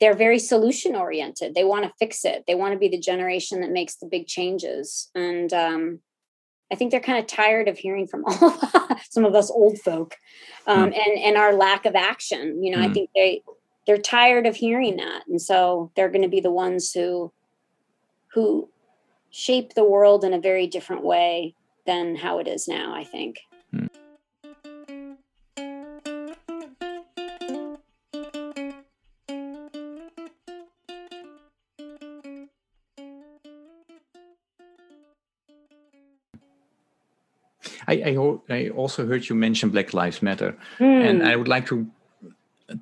they're 0.00 0.14
very 0.14 0.38
solution 0.38 0.94
oriented 0.94 1.54
they 1.54 1.64
want 1.64 1.84
to 1.84 1.92
fix 1.98 2.24
it 2.24 2.44
they 2.46 2.54
want 2.54 2.72
to 2.72 2.78
be 2.78 2.88
the 2.88 3.00
generation 3.00 3.60
that 3.60 3.70
makes 3.70 3.96
the 3.96 4.06
big 4.06 4.26
changes 4.26 5.10
and 5.14 5.52
um, 5.52 6.00
I 6.70 6.74
think 6.74 6.90
they're 6.90 7.00
kind 7.00 7.18
of 7.18 7.26
tired 7.26 7.68
of 7.68 7.78
hearing 7.78 8.06
from 8.06 8.24
all 8.26 8.50
of 8.50 8.60
some 9.08 9.24
of 9.24 9.34
us 9.34 9.50
old 9.50 9.78
folk, 9.78 10.16
um, 10.66 10.90
mm. 10.90 10.98
and 10.98 11.18
and 11.18 11.36
our 11.36 11.54
lack 11.54 11.86
of 11.86 11.94
action. 11.94 12.62
You 12.62 12.72
know, 12.72 12.78
mm. 12.78 12.90
I 12.90 12.92
think 12.92 13.10
they 13.14 13.42
they're 13.88 13.96
tired 13.96 14.46
of 14.46 14.54
hearing 14.54 14.98
that, 14.98 15.22
and 15.28 15.40
so 15.40 15.90
they're 15.96 16.10
going 16.10 16.20
to 16.20 16.28
be 16.28 16.40
the 16.40 16.50
ones 16.50 16.92
who 16.92 17.32
who 18.34 18.68
shape 19.30 19.72
the 19.72 19.82
world 19.82 20.24
in 20.24 20.34
a 20.34 20.38
very 20.38 20.66
different 20.66 21.02
way 21.02 21.54
than 21.86 22.14
how 22.14 22.38
it 22.38 22.46
is 22.46 22.68
now. 22.68 22.94
I 22.94 23.04
think. 23.04 23.38
I, 37.90 37.94
I, 38.04 38.38
I 38.50 38.68
also 38.68 39.06
heard 39.06 39.26
you 39.30 39.34
mention 39.34 39.70
Black 39.70 39.94
Lives 39.94 40.20
Matter, 40.20 40.54
mm. 40.78 41.08
and 41.08 41.26
I 41.26 41.36
would 41.36 41.48
like 41.48 41.66
to 41.68 41.90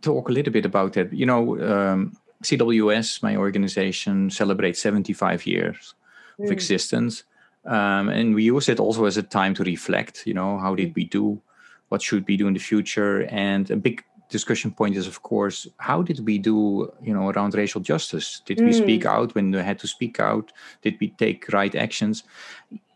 talk 0.00 0.28
a 0.28 0.32
little 0.32 0.52
bit 0.52 0.64
about 0.64 0.94
that. 0.94 1.12
You 1.12 1.26
know, 1.26 1.60
um, 1.60 2.16
CWS, 2.42 3.22
my 3.22 3.36
organization, 3.36 4.30
celebrates 4.30 4.80
75 4.80 5.46
years 5.46 5.94
mm. 6.38 6.44
of 6.44 6.48
hmm. 6.48 6.52
existence. 6.52 7.24
Um, 7.64 8.08
and 8.08 8.34
we 8.34 8.44
use 8.44 8.68
it 8.68 8.78
also 8.78 9.06
as 9.06 9.16
a 9.16 9.22
time 9.22 9.54
to 9.54 9.64
reflect, 9.64 10.26
you 10.26 10.34
know, 10.34 10.58
how 10.58 10.74
did 10.74 10.94
we 10.94 11.04
do? 11.04 11.40
What 11.88 12.02
should 12.02 12.26
we 12.28 12.36
do 12.36 12.46
in 12.46 12.54
the 12.54 12.60
future? 12.60 13.22
And 13.24 13.70
a 13.70 13.76
big 13.76 14.04
discussion 14.28 14.70
point 14.70 14.96
is, 14.96 15.06
of 15.06 15.22
course, 15.22 15.66
how 15.78 16.02
did 16.02 16.24
we 16.24 16.38
do, 16.38 16.92
you 17.02 17.14
know, 17.14 17.28
around 17.30 17.54
racial 17.54 17.80
justice? 17.80 18.42
Did 18.44 18.58
mm. 18.58 18.66
we 18.66 18.72
speak 18.72 19.02
hmm. 19.02 19.08
out 19.08 19.34
when 19.34 19.50
we 19.50 19.58
had 19.58 19.78
to 19.80 19.88
speak 19.88 20.20
out? 20.20 20.52
Did 20.82 20.96
we 21.00 21.08
take 21.10 21.52
right 21.52 21.74
actions? 21.74 22.22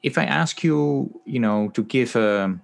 if 0.02 0.16
I 0.18 0.24
ask 0.24 0.64
you, 0.64 1.20
you 1.24 1.40
know, 1.40 1.68
to 1.70 1.82
give 1.82 2.16
a, 2.16 2.58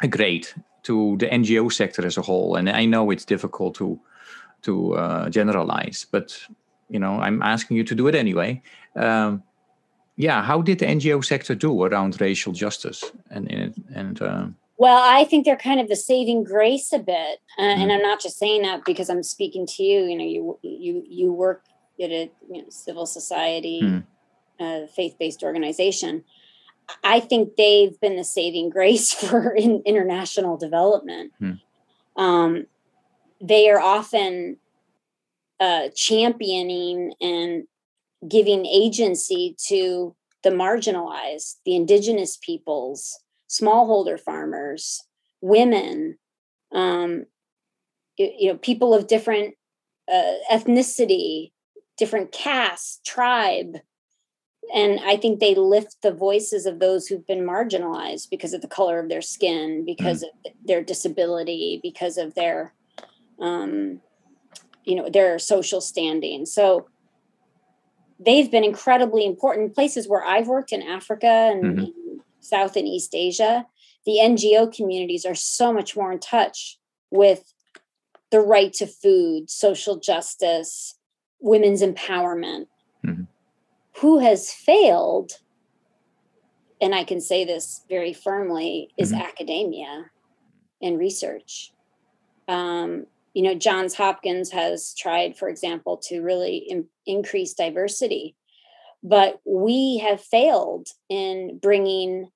a 0.00 0.08
grade 0.08 0.48
to 0.84 1.16
the 1.18 1.26
NGO 1.26 1.72
sector 1.72 2.06
as 2.06 2.16
a 2.16 2.22
whole, 2.22 2.56
and 2.56 2.68
I 2.68 2.84
know 2.84 3.10
it's 3.10 3.24
difficult 3.24 3.74
to 3.76 4.00
to 4.62 4.94
uh, 4.94 5.28
generalize, 5.28 6.06
but 6.10 6.38
you 6.88 6.98
know, 6.98 7.20
I'm 7.20 7.42
asking 7.42 7.76
you 7.76 7.84
to 7.84 7.94
do 7.94 8.08
it 8.08 8.14
anyway. 8.14 8.62
Um, 8.96 9.42
yeah, 10.16 10.42
how 10.42 10.62
did 10.62 10.78
the 10.78 10.86
NGO 10.86 11.24
sector 11.24 11.54
do 11.54 11.82
around 11.82 12.20
racial 12.20 12.52
justice 12.52 13.04
and 13.30 13.50
and, 13.50 13.84
and 13.94 14.22
uh, 14.22 14.46
well, 14.76 15.02
I 15.02 15.24
think 15.24 15.44
they're 15.44 15.56
kind 15.56 15.80
of 15.80 15.88
the 15.88 15.96
saving 15.96 16.44
grace 16.44 16.92
a 16.92 16.98
bit, 16.98 17.40
uh, 17.58 17.62
mm. 17.62 17.64
and 17.64 17.80
mm-hmm. 17.82 17.90
I'm 17.90 18.02
not 18.02 18.20
just 18.20 18.38
saying 18.38 18.62
that 18.62 18.84
because 18.84 19.08
I'm 19.08 19.22
speaking 19.22 19.66
to 19.66 19.82
you. 19.82 20.04
You 20.04 20.18
know, 20.18 20.24
you 20.24 20.58
you 20.62 21.04
you 21.08 21.32
work 21.32 21.62
at 22.00 22.10
a 22.10 22.30
you 22.50 22.62
know, 22.62 22.68
civil 22.70 23.06
society, 23.06 23.80
mm. 23.82 24.04
uh, 24.58 24.86
faith 24.88 25.16
based 25.18 25.42
organization. 25.42 26.24
I 27.02 27.20
think 27.20 27.56
they've 27.56 27.98
been 28.00 28.16
the 28.16 28.24
saving 28.24 28.70
grace 28.70 29.12
for 29.14 29.54
in 29.54 29.82
international 29.84 30.56
development. 30.56 31.32
Hmm. 31.38 31.52
Um, 32.16 32.66
they 33.40 33.68
are 33.70 33.80
often 33.80 34.58
uh, 35.60 35.88
championing 35.94 37.12
and 37.20 37.64
giving 38.28 38.64
agency 38.66 39.56
to 39.68 40.14
the 40.42 40.50
marginalized, 40.50 41.56
the 41.64 41.74
indigenous 41.74 42.36
peoples, 42.36 43.18
smallholder 43.48 44.18
farmers, 44.18 45.02
women, 45.40 46.18
um, 46.72 47.24
you, 48.16 48.30
you 48.38 48.52
know, 48.52 48.58
people 48.58 48.94
of 48.94 49.06
different 49.06 49.54
uh, 50.10 50.34
ethnicity, 50.50 51.52
different 51.96 52.32
caste, 52.32 53.04
tribe. 53.04 53.78
And 54.72 55.00
I 55.04 55.16
think 55.16 55.40
they 55.40 55.54
lift 55.54 56.02
the 56.02 56.12
voices 56.12 56.66
of 56.66 56.78
those 56.78 57.06
who've 57.06 57.26
been 57.26 57.46
marginalized 57.46 58.30
because 58.30 58.54
of 58.54 58.62
the 58.62 58.68
color 58.68 58.98
of 58.98 59.08
their 59.08 59.22
skin, 59.22 59.84
because 59.84 60.22
mm. 60.22 60.28
of 60.46 60.52
their 60.64 60.82
disability, 60.82 61.80
because 61.82 62.16
of 62.16 62.34
their, 62.34 62.72
um, 63.40 64.00
you 64.84 64.96
know, 64.96 65.08
their 65.10 65.38
social 65.38 65.80
standing. 65.80 66.46
So 66.46 66.88
they've 68.18 68.50
been 68.50 68.64
incredibly 68.64 69.26
important 69.26 69.74
places 69.74 70.08
where 70.08 70.24
I've 70.24 70.48
worked 70.48 70.72
in 70.72 70.82
Africa 70.82 71.26
and 71.26 71.64
mm-hmm. 71.64 72.18
South 72.40 72.76
and 72.76 72.88
East 72.88 73.14
Asia. 73.14 73.66
The 74.06 74.18
NGO 74.22 74.74
communities 74.74 75.24
are 75.24 75.34
so 75.34 75.72
much 75.72 75.96
more 75.96 76.12
in 76.12 76.20
touch 76.20 76.78
with 77.10 77.52
the 78.30 78.40
right 78.40 78.72
to 78.74 78.86
food, 78.86 79.48
social 79.48 79.96
justice, 79.98 80.98
women's 81.40 81.82
empowerment. 81.82 82.66
Mm-hmm. 83.06 83.22
Who 84.00 84.18
has 84.18 84.52
failed, 84.52 85.32
and 86.80 86.94
I 86.94 87.04
can 87.04 87.20
say 87.20 87.44
this 87.44 87.84
very 87.88 88.12
firmly, 88.12 88.90
is 88.98 89.12
mm-hmm. 89.12 89.22
academia 89.22 90.06
and 90.82 90.98
research. 90.98 91.72
Um, 92.48 93.06
you 93.34 93.42
know, 93.42 93.54
Johns 93.54 93.94
Hopkins 93.94 94.50
has 94.52 94.94
tried, 94.94 95.36
for 95.36 95.48
example, 95.48 95.96
to 96.08 96.20
really 96.20 96.56
in, 96.56 96.86
increase 97.06 97.54
diversity, 97.54 98.36
but 99.02 99.40
we 99.44 99.98
have 99.98 100.20
failed 100.20 100.88
in 101.08 101.58
bringing 101.60 102.30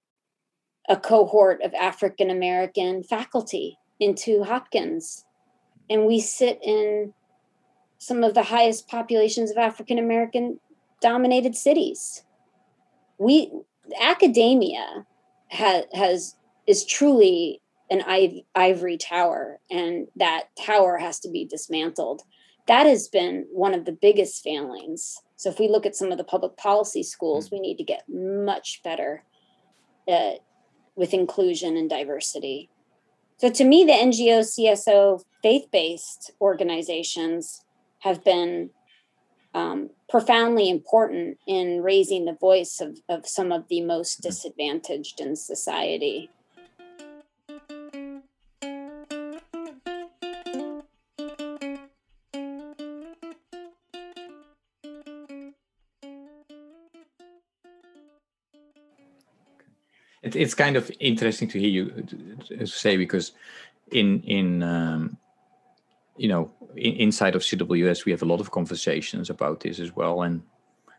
a 0.88 0.96
cohort 0.96 1.62
of 1.62 1.74
African 1.74 2.30
American 2.30 3.02
faculty 3.02 3.78
into 4.00 4.42
Hopkins. 4.42 5.24
And 5.90 6.06
we 6.06 6.20
sit 6.20 6.58
in 6.62 7.12
some 7.98 8.24
of 8.24 8.34
the 8.34 8.44
highest 8.44 8.88
populations 8.88 9.50
of 9.50 9.56
African 9.56 9.98
American 9.98 10.60
dominated 11.00 11.56
cities. 11.56 12.22
We 13.18 13.50
academia 14.00 15.06
has 15.48 15.84
has 15.92 16.34
is 16.66 16.84
truly 16.84 17.60
an 17.90 18.02
ivory 18.54 18.98
tower 18.98 19.58
and 19.70 20.08
that 20.16 20.44
tower 20.62 20.98
has 20.98 21.18
to 21.20 21.30
be 21.30 21.44
dismantled 21.44 22.22
that 22.66 22.84
has 22.84 23.08
been 23.08 23.46
one 23.50 23.72
of 23.72 23.86
the 23.86 23.92
biggest 23.92 24.42
failings 24.42 25.22
so 25.36 25.48
if 25.48 25.58
we 25.58 25.68
look 25.68 25.86
at 25.86 25.96
some 25.96 26.12
of 26.12 26.18
the 26.18 26.24
public 26.24 26.56
policy 26.56 27.02
schools 27.02 27.48
mm. 27.48 27.52
we 27.52 27.60
need 27.60 27.78
to 27.78 27.84
get 27.84 28.02
much 28.08 28.82
better 28.84 29.24
uh, 30.06 30.32
with 30.96 31.14
inclusion 31.14 31.76
and 31.76 31.88
diversity 31.88 32.68
so 33.38 33.48
to 33.48 33.64
me 33.64 33.84
the 33.84 33.92
ngo 33.92 34.40
cso 34.40 35.22
faith-based 35.42 36.32
organizations 36.42 37.64
have 38.00 38.22
been 38.22 38.68
um, 39.58 39.90
profoundly 40.08 40.70
important 40.70 41.38
in 41.46 41.82
raising 41.82 42.24
the 42.24 42.32
voice 42.32 42.80
of, 42.80 42.98
of 43.08 43.26
some 43.26 43.50
of 43.50 43.66
the 43.68 43.80
most 43.80 44.20
mm. 44.20 44.22
disadvantaged 44.22 45.20
in 45.20 45.34
society 45.36 46.30
it's 60.22 60.54
kind 60.54 60.76
of 60.76 60.90
interesting 61.00 61.48
to 61.48 61.58
hear 61.58 61.68
you 61.68 62.66
say 62.66 62.96
because 62.96 63.32
in 63.90 64.22
in 64.22 64.62
um, 64.62 65.16
you 66.16 66.28
know 66.28 66.50
in, 66.76 66.94
inside 66.94 67.34
of 67.34 67.42
CWS 67.42 68.04
we 68.04 68.12
have 68.12 68.22
a 68.22 68.26
lot 68.26 68.40
of 68.40 68.50
conversations 68.50 69.30
about 69.30 69.60
this 69.60 69.78
as 69.78 69.94
well, 69.94 70.22
and 70.22 70.42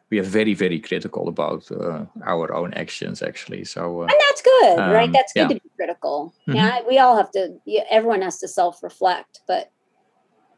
we 0.10 0.20
are 0.20 0.24
very 0.24 0.54
very 0.54 0.80
critical 0.80 1.28
about 1.28 1.72
uh, 1.72 2.06
our 2.26 2.54
own 2.54 2.74
actions 2.74 3.22
actually. 3.22 3.64
So 3.66 4.02
uh, 4.02 4.04
and 4.04 4.20
that's 4.28 4.42
good, 4.42 4.80
um, 4.80 4.92
right? 4.92 5.12
That's 5.12 5.34
good 5.34 5.42
yeah. 5.42 5.48
to 5.48 5.54
be 5.56 5.72
critical. 5.76 6.34
Mm-hmm. 6.48 6.56
Yeah, 6.56 6.80
we 6.88 6.98
all 7.00 7.16
have 7.18 7.32
to. 7.32 7.60
Everyone 7.90 8.22
has 8.22 8.40
to 8.40 8.48
self 8.48 8.84
reflect, 8.84 9.42
but. 9.48 9.72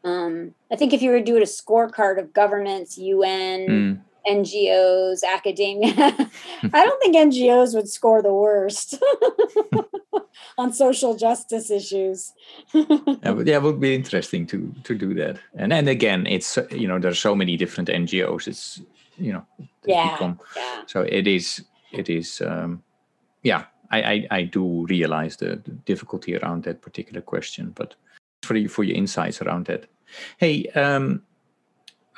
Um, 0.04 0.56
I 0.68 0.74
think 0.74 0.92
if 0.92 1.00
you 1.00 1.12
were 1.12 1.20
to 1.20 1.24
do 1.24 1.36
a 1.36 1.42
scorecard 1.42 2.18
of 2.18 2.32
governments, 2.32 2.98
UN, 2.98 3.60
mm 3.68 4.00
NGOs, 4.26 5.22
academia. 5.24 5.92
I 6.72 6.84
don't 6.84 7.00
think 7.00 7.16
NGOs 7.16 7.74
would 7.74 7.88
score 7.88 8.22
the 8.22 8.32
worst 8.32 8.94
on 10.58 10.72
social 10.72 11.16
justice 11.16 11.70
issues. 11.70 12.32
yeah, 12.74 13.32
but 13.32 13.46
yeah, 13.46 13.56
it 13.56 13.62
would 13.62 13.80
be 13.80 13.94
interesting 13.94 14.46
to 14.46 14.74
to 14.84 14.94
do 14.94 15.14
that. 15.14 15.38
And 15.54 15.72
and 15.72 15.88
again, 15.88 16.26
it's 16.26 16.58
you 16.70 16.88
know 16.88 16.98
there's 16.98 17.18
so 17.18 17.34
many 17.34 17.56
different 17.56 17.88
NGOs. 17.88 18.48
It's 18.48 18.80
you 19.16 19.32
know 19.32 19.46
yeah, 19.84 20.12
become, 20.12 20.40
yeah. 20.56 20.82
So 20.86 21.02
it 21.02 21.26
is 21.26 21.64
it 21.92 22.08
is 22.08 22.40
um, 22.40 22.82
yeah. 23.42 23.64
I, 23.94 24.02
I, 24.02 24.26
I 24.30 24.42
do 24.44 24.86
realize 24.86 25.36
the, 25.36 25.60
the 25.62 25.70
difficulty 25.84 26.34
around 26.34 26.64
that 26.64 26.80
particular 26.80 27.20
question, 27.20 27.72
but 27.74 27.94
for 28.42 28.56
you 28.56 28.66
for 28.66 28.84
your 28.84 28.96
insights 28.96 29.42
around 29.42 29.66
that. 29.66 29.84
Hey, 30.38 30.66
um, 30.68 31.22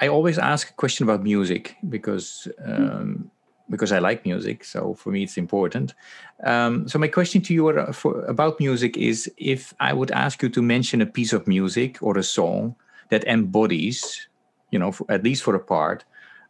I 0.01 0.09
always 0.09 0.39
ask 0.39 0.71
a 0.71 0.75
question 0.75 1.05
about 1.05 1.23
music 1.23 1.77
because 1.89 2.49
um, 2.65 3.31
because 3.71 3.93
I 3.93 3.99
like 3.99 4.25
music. 4.25 4.65
So 4.65 4.95
for 4.95 5.11
me, 5.11 5.23
it's 5.23 5.37
important. 5.37 5.95
Um, 6.43 6.89
so 6.89 6.99
my 6.99 7.09
question 7.09 7.41
to 7.43 7.55
you 7.55 7.69
are, 7.69 7.93
for, 7.93 8.25
about 8.25 8.61
music 8.61 8.97
is: 8.97 9.31
if 9.37 9.75
I 9.81 9.93
would 9.93 10.11
ask 10.11 10.43
you 10.43 10.49
to 10.51 10.63
mention 10.63 11.01
a 11.01 11.07
piece 11.07 11.33
of 11.33 11.47
music 11.47 11.99
or 12.03 12.19
a 12.19 12.23
song 12.23 12.75
that 13.11 13.25
embodies, 13.25 14.29
you 14.71 14.79
know, 14.79 14.93
for, 14.93 15.11
at 15.11 15.23
least 15.23 15.43
for 15.43 15.55
a 15.55 15.61
part 15.61 16.05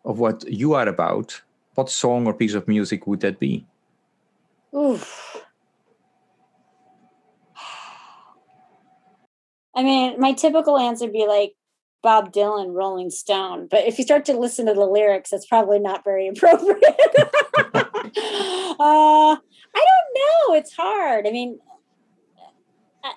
of 0.04 0.18
what 0.18 0.44
you 0.48 0.74
are 0.74 0.88
about, 0.88 1.40
what 1.74 1.90
song 1.90 2.26
or 2.26 2.34
piece 2.34 2.54
of 2.54 2.66
music 2.66 3.06
would 3.06 3.20
that 3.20 3.38
be? 3.38 3.66
Oof. 4.74 5.42
I 9.76 9.82
mean, 9.82 10.20
my 10.20 10.32
typical 10.32 10.78
answer 10.78 11.06
would 11.06 11.12
be 11.12 11.26
like 11.26 11.54
Bob 12.04 12.32
Dylan, 12.32 12.74
Rolling 12.74 13.10
Stone. 13.10 13.66
But 13.70 13.86
if 13.86 13.98
you 13.98 14.04
start 14.04 14.26
to 14.26 14.38
listen 14.38 14.66
to 14.66 14.74
the 14.74 14.84
lyrics, 14.84 15.32
it's 15.32 15.46
probably 15.46 15.78
not 15.80 16.04
very 16.04 16.28
appropriate. 16.32 16.84
uh, 17.64 19.36
I 19.36 19.36
don't 19.74 20.14
know. 20.14 20.54
It's 20.54 20.74
hard. 20.76 21.26
I 21.26 21.30
mean, 21.32 21.58
I, 23.02 23.14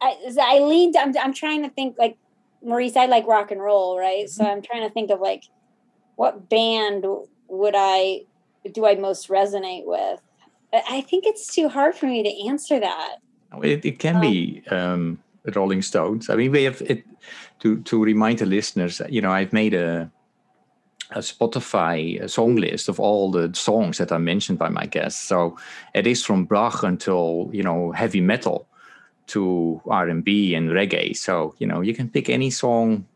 I, 0.00 0.16
I 0.40 0.58
leaned. 0.60 0.96
I'm, 0.96 1.16
I'm 1.18 1.34
trying 1.34 1.62
to 1.62 1.68
think 1.68 1.96
like 1.98 2.16
Maurice. 2.62 2.96
I 2.96 3.06
like 3.06 3.26
rock 3.26 3.50
and 3.50 3.60
roll, 3.60 3.98
right? 3.98 4.28
So 4.28 4.44
I'm 4.44 4.62
trying 4.62 4.88
to 4.88 4.92
think 4.92 5.10
of 5.10 5.20
like 5.20 5.44
what 6.16 6.48
band 6.48 7.04
would 7.48 7.74
I 7.76 8.22
do 8.72 8.86
I 8.86 8.94
most 8.94 9.28
resonate 9.28 9.84
with. 9.84 10.20
I 10.72 11.02
think 11.02 11.24
it's 11.24 11.54
too 11.54 11.68
hard 11.68 11.94
for 11.94 12.06
me 12.06 12.22
to 12.24 12.48
answer 12.48 12.80
that. 12.80 13.16
It, 13.62 13.84
it 13.84 13.98
can 14.00 14.16
um, 14.16 14.20
be 14.20 14.62
um, 14.70 15.23
Rolling 15.52 15.82
Stones. 15.82 16.30
I 16.30 16.36
mean, 16.36 16.52
we 16.52 16.64
have 16.64 16.80
it 16.82 17.04
to 17.60 17.80
to 17.82 18.02
remind 18.02 18.38
the 18.38 18.46
listeners. 18.46 19.00
You 19.08 19.20
know, 19.20 19.30
I've 19.30 19.52
made 19.52 19.74
a 19.74 20.10
a 21.10 21.18
Spotify 21.18 22.20
a 22.20 22.28
song 22.28 22.56
list 22.56 22.88
of 22.88 22.98
all 22.98 23.30
the 23.30 23.52
songs 23.54 23.98
that 23.98 24.12
are 24.12 24.18
mentioned 24.18 24.58
by 24.58 24.68
my 24.68 24.86
guests. 24.86 25.20
So 25.20 25.56
it 25.94 26.06
is 26.06 26.24
from 26.24 26.46
Bach 26.46 26.82
until 26.82 27.50
you 27.52 27.62
know 27.62 27.92
heavy 27.92 28.20
metal 28.20 28.66
to 29.28 29.80
R 29.86 30.08
and 30.08 30.24
B 30.24 30.54
and 30.54 30.70
reggae. 30.70 31.16
So 31.16 31.54
you 31.58 31.66
know 31.66 31.80
you 31.80 31.94
can 31.94 32.08
pick 32.08 32.28
any 32.28 32.50
song. 32.50 33.06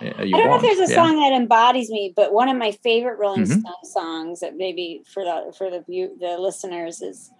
Uh, 0.00 0.06
I 0.06 0.10
don't 0.10 0.32
want. 0.32 0.46
know 0.46 0.56
if 0.56 0.62
there's 0.62 0.90
a 0.90 0.92
yeah. 0.92 1.04
song 1.04 1.16
that 1.16 1.32
embodies 1.32 1.90
me, 1.90 2.12
but 2.14 2.32
one 2.32 2.48
of 2.48 2.56
my 2.56 2.70
favorite 2.70 3.18
Rolling 3.18 3.42
mm-hmm. 3.42 3.60
Stone 3.60 3.84
songs 3.84 4.40
that 4.40 4.56
maybe 4.56 5.02
for 5.04 5.24
the 5.24 5.52
for 5.56 5.70
the 5.70 5.82
the 6.20 6.38
listeners 6.38 7.02
is 7.02 7.30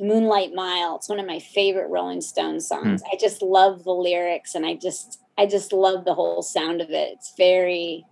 Moonlight 0.00 0.52
Mile. 0.54 0.96
It's 0.96 1.08
one 1.08 1.20
of 1.20 1.26
my 1.26 1.38
favorite 1.38 1.88
Rolling 1.88 2.20
Stones 2.20 2.66
songs. 2.66 3.02
Mm. 3.02 3.06
I 3.12 3.16
just 3.18 3.42
love 3.42 3.84
the 3.84 3.92
lyrics 3.92 4.54
and 4.54 4.66
I 4.66 4.74
just 4.74 5.20
I 5.38 5.46
just 5.46 5.72
love 5.72 6.04
the 6.04 6.14
whole 6.14 6.42
sound 6.42 6.80
of 6.80 6.90
it. 6.90 7.10
It's 7.12 7.34
very 7.36 8.04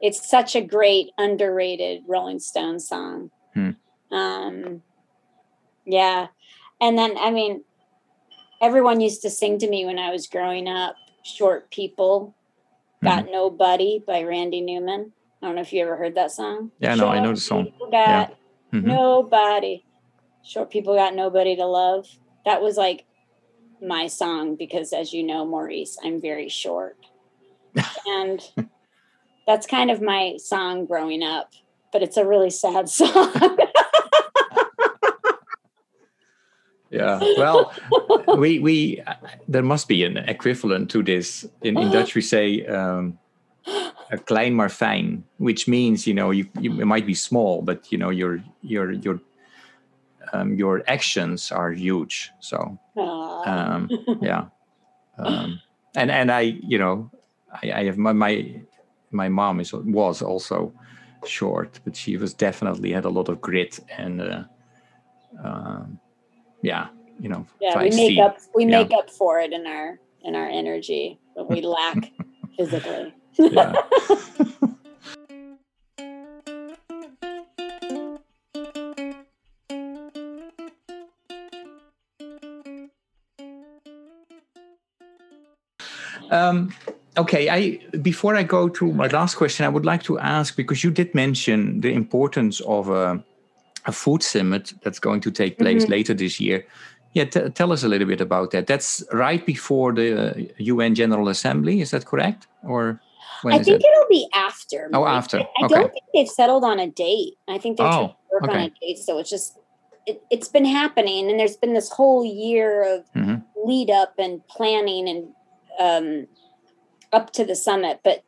it's 0.00 0.28
such 0.28 0.54
a 0.54 0.60
great 0.60 1.10
underrated 1.18 2.02
Rolling 2.06 2.38
Stones 2.38 2.88
song. 2.88 3.30
Mm. 3.56 3.76
Um 4.10 4.82
yeah. 5.84 6.28
And 6.80 6.98
then 6.98 7.16
I 7.18 7.30
mean 7.30 7.64
everyone 8.60 9.00
used 9.00 9.22
to 9.22 9.30
sing 9.30 9.58
to 9.58 9.68
me 9.68 9.84
when 9.84 9.98
I 9.98 10.10
was 10.10 10.26
growing 10.26 10.68
up, 10.68 10.96
Short 11.22 11.70
People 11.70 12.34
Got 13.02 13.26
mm. 13.26 13.32
Nobody 13.32 14.02
by 14.04 14.22
Randy 14.24 14.60
Newman. 14.60 15.12
I 15.40 15.46
don't 15.46 15.54
know 15.54 15.60
if 15.60 15.72
you 15.72 15.82
ever 15.82 15.96
heard 15.96 16.16
that 16.16 16.32
song. 16.32 16.72
Yeah, 16.80 16.96
no, 16.96 17.06
I 17.06 17.20
know 17.20 17.30
the 17.30 17.40
song. 17.40 17.72
Got 17.78 17.92
yeah. 17.92 18.28
mm-hmm. 18.72 18.88
nobody 18.88 19.84
short 20.48 20.70
people 20.70 20.96
got 20.96 21.14
nobody 21.14 21.54
to 21.56 21.66
love. 21.66 22.08
That 22.44 22.62
was 22.62 22.76
like 22.76 23.04
my 23.80 24.06
song 24.06 24.56
because 24.56 24.92
as 24.92 25.12
you 25.12 25.22
know 25.22 25.44
maurice 25.46 25.96
i'm 26.02 26.20
very 26.20 26.48
short. 26.48 26.96
And 28.06 28.40
that's 29.46 29.66
kind 29.66 29.90
of 29.90 30.02
my 30.02 30.36
song 30.38 30.84
growing 30.84 31.22
up, 31.22 31.52
but 31.92 32.02
it's 32.02 32.16
a 32.16 32.26
really 32.26 32.50
sad 32.50 32.88
song. 32.98 33.58
yeah 36.90 37.20
well 37.36 37.70
we 38.38 38.58
we 38.58 39.00
uh, 39.06 39.14
there 39.46 39.62
must 39.62 39.88
be 39.88 40.02
an 40.04 40.16
equivalent 40.16 40.90
to 40.90 41.02
this 41.02 41.46
in, 41.62 41.78
in 41.78 41.92
dutch. 41.92 42.14
We 42.14 42.22
say 42.22 42.64
um, 42.66 43.18
a 44.10 44.16
klein 44.16 44.54
maar 44.54 44.70
fijn 44.70 45.22
which 45.36 45.68
means 45.68 46.06
you 46.06 46.14
know 46.14 46.30
you, 46.30 46.48
you 46.58 46.70
might 46.86 47.06
be 47.06 47.14
small 47.14 47.62
but 47.62 47.92
you 47.92 47.98
know 47.98 48.10
your 48.10 48.40
your 48.62 48.92
your 48.92 49.20
um, 50.32 50.54
your 50.54 50.82
actions 50.86 51.52
are 51.52 51.72
huge. 51.72 52.30
So 52.40 52.78
um, 52.96 53.88
yeah. 54.20 54.46
Um, 55.18 55.60
and 55.98 56.10
and 56.10 56.30
i 56.30 56.40
you 56.40 56.78
know 56.78 57.10
i, 57.62 57.72
I 57.72 57.84
have 57.84 57.98
my, 57.98 58.12
my 58.12 58.60
my 59.10 59.28
mom 59.28 59.60
is 59.60 59.72
was 59.72 60.22
also 60.22 60.72
short 61.26 61.80
but 61.84 61.96
she 61.96 62.16
was 62.16 62.32
definitely 62.34 62.92
had 62.92 63.04
a 63.04 63.08
lot 63.08 63.28
of 63.28 63.40
grit 63.40 63.80
and 63.96 64.20
uh, 64.20 64.44
um, 65.42 65.98
yeah 66.62 66.88
you 67.18 67.28
know 67.28 67.46
yeah 67.60 67.76
we 67.82 67.90
make 67.90 68.18
up 68.18 68.38
we 68.54 68.64
yeah. 68.64 68.82
make 68.82 68.92
up 68.92 69.10
for 69.10 69.40
it 69.40 69.52
in 69.52 69.66
our 69.66 69.98
in 70.22 70.36
our 70.36 70.48
energy 70.48 71.18
but 71.34 71.50
we 71.50 71.60
lack 71.60 72.12
physically. 72.56 73.14
Yeah 73.38 73.74
um, 86.30 86.72
okay 87.16 87.48
i 87.48 87.78
before 87.98 88.36
i 88.36 88.42
go 88.42 88.68
to 88.68 88.92
my 88.92 89.06
last 89.08 89.34
question 89.34 89.66
i 89.66 89.68
would 89.68 89.84
like 89.84 90.02
to 90.02 90.18
ask 90.18 90.56
because 90.56 90.84
you 90.84 90.90
did 90.90 91.14
mention 91.14 91.80
the 91.80 91.92
importance 91.92 92.60
of 92.60 92.88
a 92.88 93.22
a 93.88 93.92
food 93.92 94.22
summit 94.22 94.74
that's 94.82 94.98
going 94.98 95.20
to 95.22 95.30
take 95.30 95.58
place 95.58 95.82
mm-hmm. 95.82 95.92
later 95.92 96.14
this 96.14 96.38
year. 96.38 96.64
Yeah, 97.14 97.24
t- 97.24 97.48
tell 97.50 97.72
us 97.72 97.82
a 97.82 97.88
little 97.88 98.06
bit 98.06 98.20
about 98.20 98.50
that. 98.50 98.66
That's 98.66 99.02
right 99.12 99.44
before 99.44 99.92
the 99.92 100.08
uh, 100.30 100.34
UN 100.58 100.94
General 100.94 101.28
Assembly, 101.28 101.80
is 101.80 101.90
that 101.90 102.04
correct? 102.04 102.46
Or 102.62 103.00
I 103.46 103.62
think 103.62 103.80
it? 103.80 103.86
will 103.96 104.06
be 104.10 104.28
after. 104.34 104.90
Oh, 104.92 105.06
after. 105.06 105.38
I, 105.38 105.40
I 105.40 105.64
okay. 105.64 105.74
don't 105.74 105.92
think 105.92 106.04
they've 106.14 106.28
settled 106.28 106.64
on 106.64 106.78
a 106.78 106.86
date. 106.86 107.34
I 107.48 107.58
think 107.58 107.78
they're 107.78 107.86
oh, 107.86 107.90
trying 107.90 108.08
to 108.08 108.16
work 108.30 108.42
okay. 108.44 108.52
on 108.52 108.58
a 108.58 108.72
date. 108.80 108.98
So 108.98 109.18
it's 109.18 109.30
just 109.30 109.58
it, 110.06 110.22
has 110.30 110.48
been 110.48 110.66
happening, 110.66 111.30
and 111.30 111.40
there's 111.40 111.56
been 111.56 111.72
this 111.72 111.90
whole 111.90 112.24
year 112.24 112.82
of 112.94 113.10
mm-hmm. 113.14 113.36
lead 113.64 113.90
up 113.90 114.14
and 114.18 114.46
planning 114.48 115.08
and 115.08 115.28
um, 115.78 116.26
up 117.12 117.32
to 117.32 117.44
the 117.44 117.56
summit. 117.56 118.00
But 118.04 118.24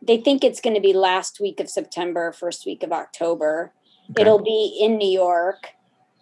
they 0.00 0.18
think 0.18 0.44
it's 0.44 0.60
going 0.60 0.74
to 0.74 0.80
be 0.80 0.92
last 0.92 1.40
week 1.40 1.60
of 1.60 1.70
September, 1.70 2.32
first 2.32 2.66
week 2.66 2.82
of 2.82 2.92
October. 2.92 3.72
Okay. 4.10 4.22
It'll 4.22 4.42
be 4.42 4.78
in 4.80 4.98
New 4.98 5.08
York, 5.08 5.70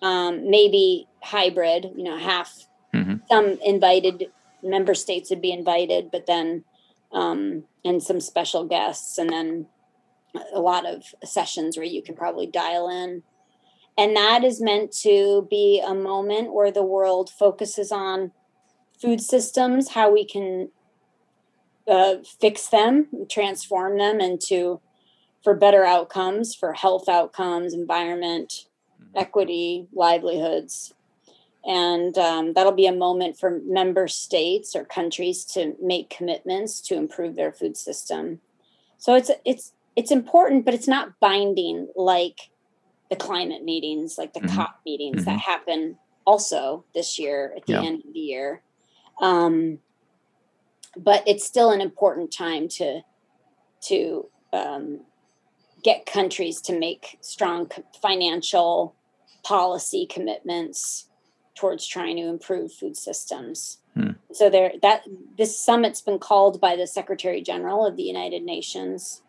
um, 0.02 0.48
maybe 0.48 1.08
hybrid, 1.22 1.90
you 1.96 2.04
know, 2.04 2.16
half 2.16 2.66
mm-hmm. 2.94 3.16
some 3.28 3.58
invited 3.64 4.26
member 4.62 4.94
states 4.94 5.30
would 5.30 5.42
be 5.42 5.52
invited, 5.52 6.10
but 6.10 6.26
then 6.26 6.64
um, 7.12 7.64
and 7.84 8.02
some 8.02 8.20
special 8.20 8.64
guests, 8.64 9.18
and 9.18 9.30
then 9.30 9.66
a 10.54 10.60
lot 10.60 10.86
of 10.86 11.04
sessions 11.24 11.76
where 11.76 11.86
you 11.86 12.02
can 12.02 12.14
probably 12.14 12.46
dial 12.46 12.88
in. 12.88 13.22
And 13.98 14.16
that 14.16 14.44
is 14.44 14.62
meant 14.62 14.92
to 15.02 15.46
be 15.50 15.82
a 15.84 15.94
moment 15.94 16.54
where 16.54 16.70
the 16.70 16.84
world 16.84 17.28
focuses 17.28 17.92
on 17.92 18.32
food 19.02 19.20
systems, 19.20 19.90
how 19.90 20.12
we 20.12 20.24
can 20.24 20.70
uh, 21.88 22.14
fix 22.40 22.68
them, 22.68 23.08
transform 23.28 23.98
them 23.98 24.20
into 24.20 24.80
for 25.42 25.54
better 25.54 25.84
outcomes, 25.84 26.54
for 26.54 26.72
health 26.72 27.08
outcomes, 27.08 27.74
environment, 27.74 28.66
mm-hmm. 29.02 29.18
equity, 29.18 29.88
livelihoods. 29.92 30.94
And 31.64 32.16
um, 32.16 32.52
that'll 32.54 32.72
be 32.72 32.86
a 32.86 32.92
moment 32.92 33.38
for 33.38 33.60
member 33.66 34.08
states 34.08 34.74
or 34.74 34.84
countries 34.84 35.44
to 35.46 35.74
make 35.82 36.08
commitments 36.10 36.80
to 36.82 36.94
improve 36.94 37.34
their 37.34 37.52
food 37.52 37.76
system. 37.76 38.40
So 38.98 39.14
it's 39.14 39.30
it's 39.44 39.72
it's 39.96 40.10
important, 40.10 40.64
but 40.64 40.74
it's 40.74 40.88
not 40.88 41.20
binding 41.20 41.88
like 41.96 42.50
the 43.10 43.16
climate 43.16 43.64
meetings, 43.64 44.16
like 44.16 44.32
the 44.32 44.40
mm-hmm. 44.40 44.56
COP 44.56 44.80
meetings 44.86 45.22
mm-hmm. 45.22 45.30
that 45.30 45.38
happen 45.38 45.98
also 46.24 46.84
this 46.94 47.18
year 47.18 47.52
at 47.56 47.66
the 47.66 47.74
yeah. 47.74 47.82
end 47.82 48.04
of 48.06 48.12
the 48.12 48.20
year. 48.20 48.62
Um, 49.22 49.78
but 50.96 51.22
it's 51.26 51.46
still 51.46 51.70
an 51.70 51.80
important 51.80 52.32
time 52.32 52.68
to 52.68 53.00
to 53.84 54.28
um, 54.52 55.00
get 55.82 56.06
countries 56.06 56.60
to 56.60 56.78
make 56.78 57.18
strong 57.20 57.70
financial 58.00 58.94
policy 59.42 60.06
commitments 60.06 61.08
towards 61.54 61.86
trying 61.86 62.16
to 62.16 62.22
improve 62.22 62.72
food 62.72 62.96
systems. 62.96 63.78
Hmm. 63.94 64.10
So 64.32 64.50
there 64.50 64.72
that 64.82 65.04
this 65.36 65.58
summit's 65.58 66.00
been 66.00 66.18
called 66.18 66.60
by 66.60 66.76
the 66.76 66.86
Secretary 66.86 67.42
General 67.42 67.86
of 67.86 67.96
the 67.96 68.02
United 68.02 68.42
Nations. 68.42 69.22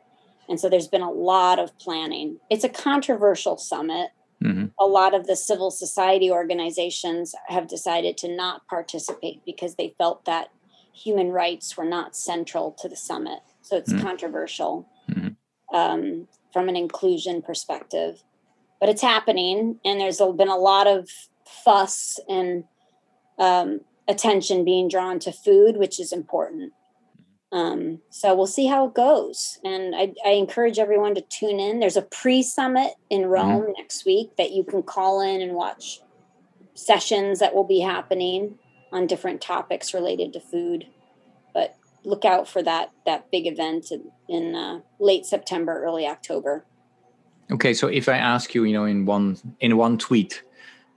And 0.49 0.59
so 0.59 0.67
there's 0.67 0.89
been 0.89 1.01
a 1.01 1.11
lot 1.11 1.57
of 1.57 1.77
planning. 1.79 2.37
It's 2.49 2.65
a 2.65 2.69
controversial 2.69 3.57
summit. 3.57 4.09
Mm-hmm. 4.43 4.65
A 4.79 4.85
lot 4.85 5.13
of 5.13 5.27
the 5.27 5.35
civil 5.35 5.71
society 5.71 6.29
organizations 6.29 7.33
have 7.47 7.67
decided 7.67 8.17
to 8.17 8.35
not 8.35 8.67
participate 8.67 9.41
because 9.45 9.75
they 9.75 9.95
felt 9.97 10.25
that 10.25 10.49
human 10.93 11.29
rights 11.29 11.77
were 11.77 11.85
not 11.85 12.15
central 12.15 12.71
to 12.79 12.89
the 12.89 12.95
summit. 12.95 13.39
So 13.61 13.77
it's 13.77 13.91
mm-hmm. 13.91 14.05
controversial. 14.05 14.87
Mm-hmm. 15.09 15.75
Um, 15.75 16.27
from 16.53 16.69
an 16.69 16.75
inclusion 16.75 17.41
perspective. 17.41 18.23
But 18.79 18.89
it's 18.89 19.01
happening, 19.01 19.79
and 19.83 19.99
there's 19.99 20.19
been 20.19 20.47
a 20.47 20.55
lot 20.55 20.87
of 20.87 21.09
fuss 21.45 22.19
and 22.29 22.65
um, 23.39 23.81
attention 24.07 24.63
being 24.63 24.87
drawn 24.87 25.19
to 25.19 25.31
food, 25.31 25.77
which 25.77 25.99
is 25.99 26.13
important. 26.13 26.73
Um, 27.53 27.99
so 28.09 28.33
we'll 28.33 28.47
see 28.47 28.65
how 28.65 28.87
it 28.87 28.95
goes. 28.95 29.59
And 29.63 29.95
I, 29.95 30.13
I, 30.25 30.31
encourage 30.31 30.79
everyone 30.79 31.13
to 31.13 31.21
tune 31.21 31.59
in. 31.59 31.79
There's 31.79 31.95
a 31.95 32.01
pre 32.01 32.41
summit 32.41 32.95
in 33.11 33.21
mm-hmm. 33.21 33.29
Rome 33.29 33.61
mm-hmm. 33.61 33.71
next 33.77 34.07
week 34.07 34.35
that 34.37 34.51
you 34.53 34.63
can 34.63 34.81
call 34.81 35.21
in 35.21 35.39
and 35.39 35.53
watch 35.53 36.01
sessions 36.73 37.37
that 37.37 37.53
will 37.53 37.63
be 37.63 37.79
happening 37.79 38.57
on 38.91 39.05
different 39.05 39.39
topics 39.39 39.93
related 39.93 40.33
to 40.33 40.39
food. 40.39 40.87
But 41.53 41.75
look 42.03 42.25
out 42.25 42.47
for 42.47 42.63
that 42.63 42.89
that 43.05 43.29
big 43.29 43.45
event 43.45 43.91
in, 43.91 44.11
in 44.27 44.55
uh, 44.55 44.79
late 44.99 45.27
September, 45.27 45.83
early 45.83 46.07
October. 46.07 46.65
Okay, 47.51 47.75
so 47.75 47.87
if 47.87 48.09
I 48.09 48.17
ask 48.17 48.55
you, 48.55 48.63
you 48.63 48.73
know, 48.73 48.85
in 48.85 49.05
one 49.05 49.37
in 49.59 49.77
one 49.77 49.99
tweet 49.99 50.41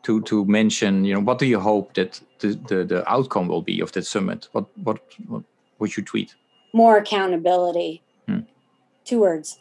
to 0.04 0.22
to 0.22 0.46
mention, 0.46 1.04
you 1.04 1.12
know, 1.12 1.20
what 1.20 1.38
do 1.38 1.44
you 1.44 1.60
hope 1.60 1.92
that 1.94 2.18
the 2.38 2.58
the, 2.68 2.82
the 2.82 3.12
outcome 3.12 3.46
will 3.46 3.62
be 3.62 3.82
of 3.82 3.92
that 3.92 4.06
summit? 4.06 4.48
What 4.52 4.64
what 4.78 5.00
what 5.28 5.42
would 5.80 5.98
you 5.98 6.02
tweet? 6.02 6.34
More 6.76 6.98
accountability. 6.98 8.02
Hmm. 8.28 8.40
Two 9.06 9.20
words. 9.20 9.58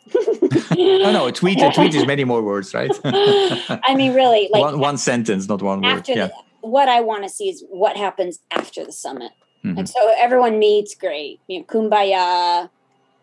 no, 0.76 1.12
no, 1.12 1.28
a 1.28 1.32
tweet. 1.32 1.62
A 1.62 1.72
tweet 1.72 1.96
is 1.96 2.06
many 2.06 2.26
more 2.26 2.42
words, 2.42 2.74
right? 2.74 2.92
I 3.06 3.96
mean, 3.96 4.14
really, 4.14 4.50
like 4.52 4.62
one, 4.62 4.80
one 4.80 4.98
sentence, 4.98 5.48
not 5.48 5.62
one 5.62 5.82
word. 5.82 6.08
Yeah. 6.10 6.28
The, 6.28 6.34
what 6.60 6.90
I 6.90 7.00
want 7.02 7.24
to 7.24 7.30
see 7.30 7.48
is 7.50 7.64
what 7.70 7.96
happens 7.96 8.40
after 8.52 8.84
the 8.84 8.92
summit. 8.92 9.32
Mm-hmm. 9.64 9.78
And 9.80 9.90
so 9.90 10.14
everyone 10.18 10.60
meets, 10.60 10.94
great. 10.94 11.40
You 11.48 11.60
know, 11.60 11.66
kumbaya, 11.66 12.70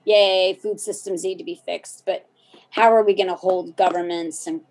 yay, 0.05 0.59
food 0.63 0.81
systems 0.81 1.23
need 1.23 1.39
to 1.39 1.45
be 1.45 1.61
fixed. 1.67 2.05
But 2.07 2.27
how 2.71 2.95
are 2.95 3.05
we 3.05 3.15
going 3.15 3.29
to 3.29 3.35
hold 3.35 3.77
governments 3.77 4.47
and 4.47 4.63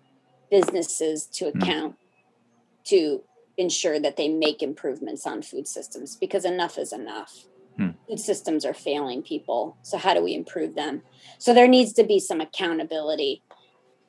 businesses 0.50 1.26
to 1.26 1.46
mm-hmm. 1.46 1.62
account 1.62 1.92
mm-hmm. 1.92 2.96
to 2.96 3.22
ensure 3.56 4.00
that 4.00 4.16
they 4.16 4.28
make 4.28 4.62
improvements 4.62 5.26
on 5.26 5.42
food 5.42 5.68
systems? 5.68 6.16
Because 6.16 6.44
enough 6.44 6.76
is 6.76 6.92
enough. 6.92 7.44
Mm. 7.82 7.94
Food 8.08 8.20
systems 8.20 8.64
are 8.64 8.74
failing 8.74 9.22
people. 9.22 9.76
So, 9.82 9.98
how 9.98 10.14
do 10.14 10.22
we 10.22 10.34
improve 10.34 10.74
them? 10.74 11.02
So, 11.38 11.52
there 11.52 11.68
needs 11.68 11.92
to 11.94 12.04
be 12.04 12.20
some 12.20 12.40
accountability. 12.40 13.42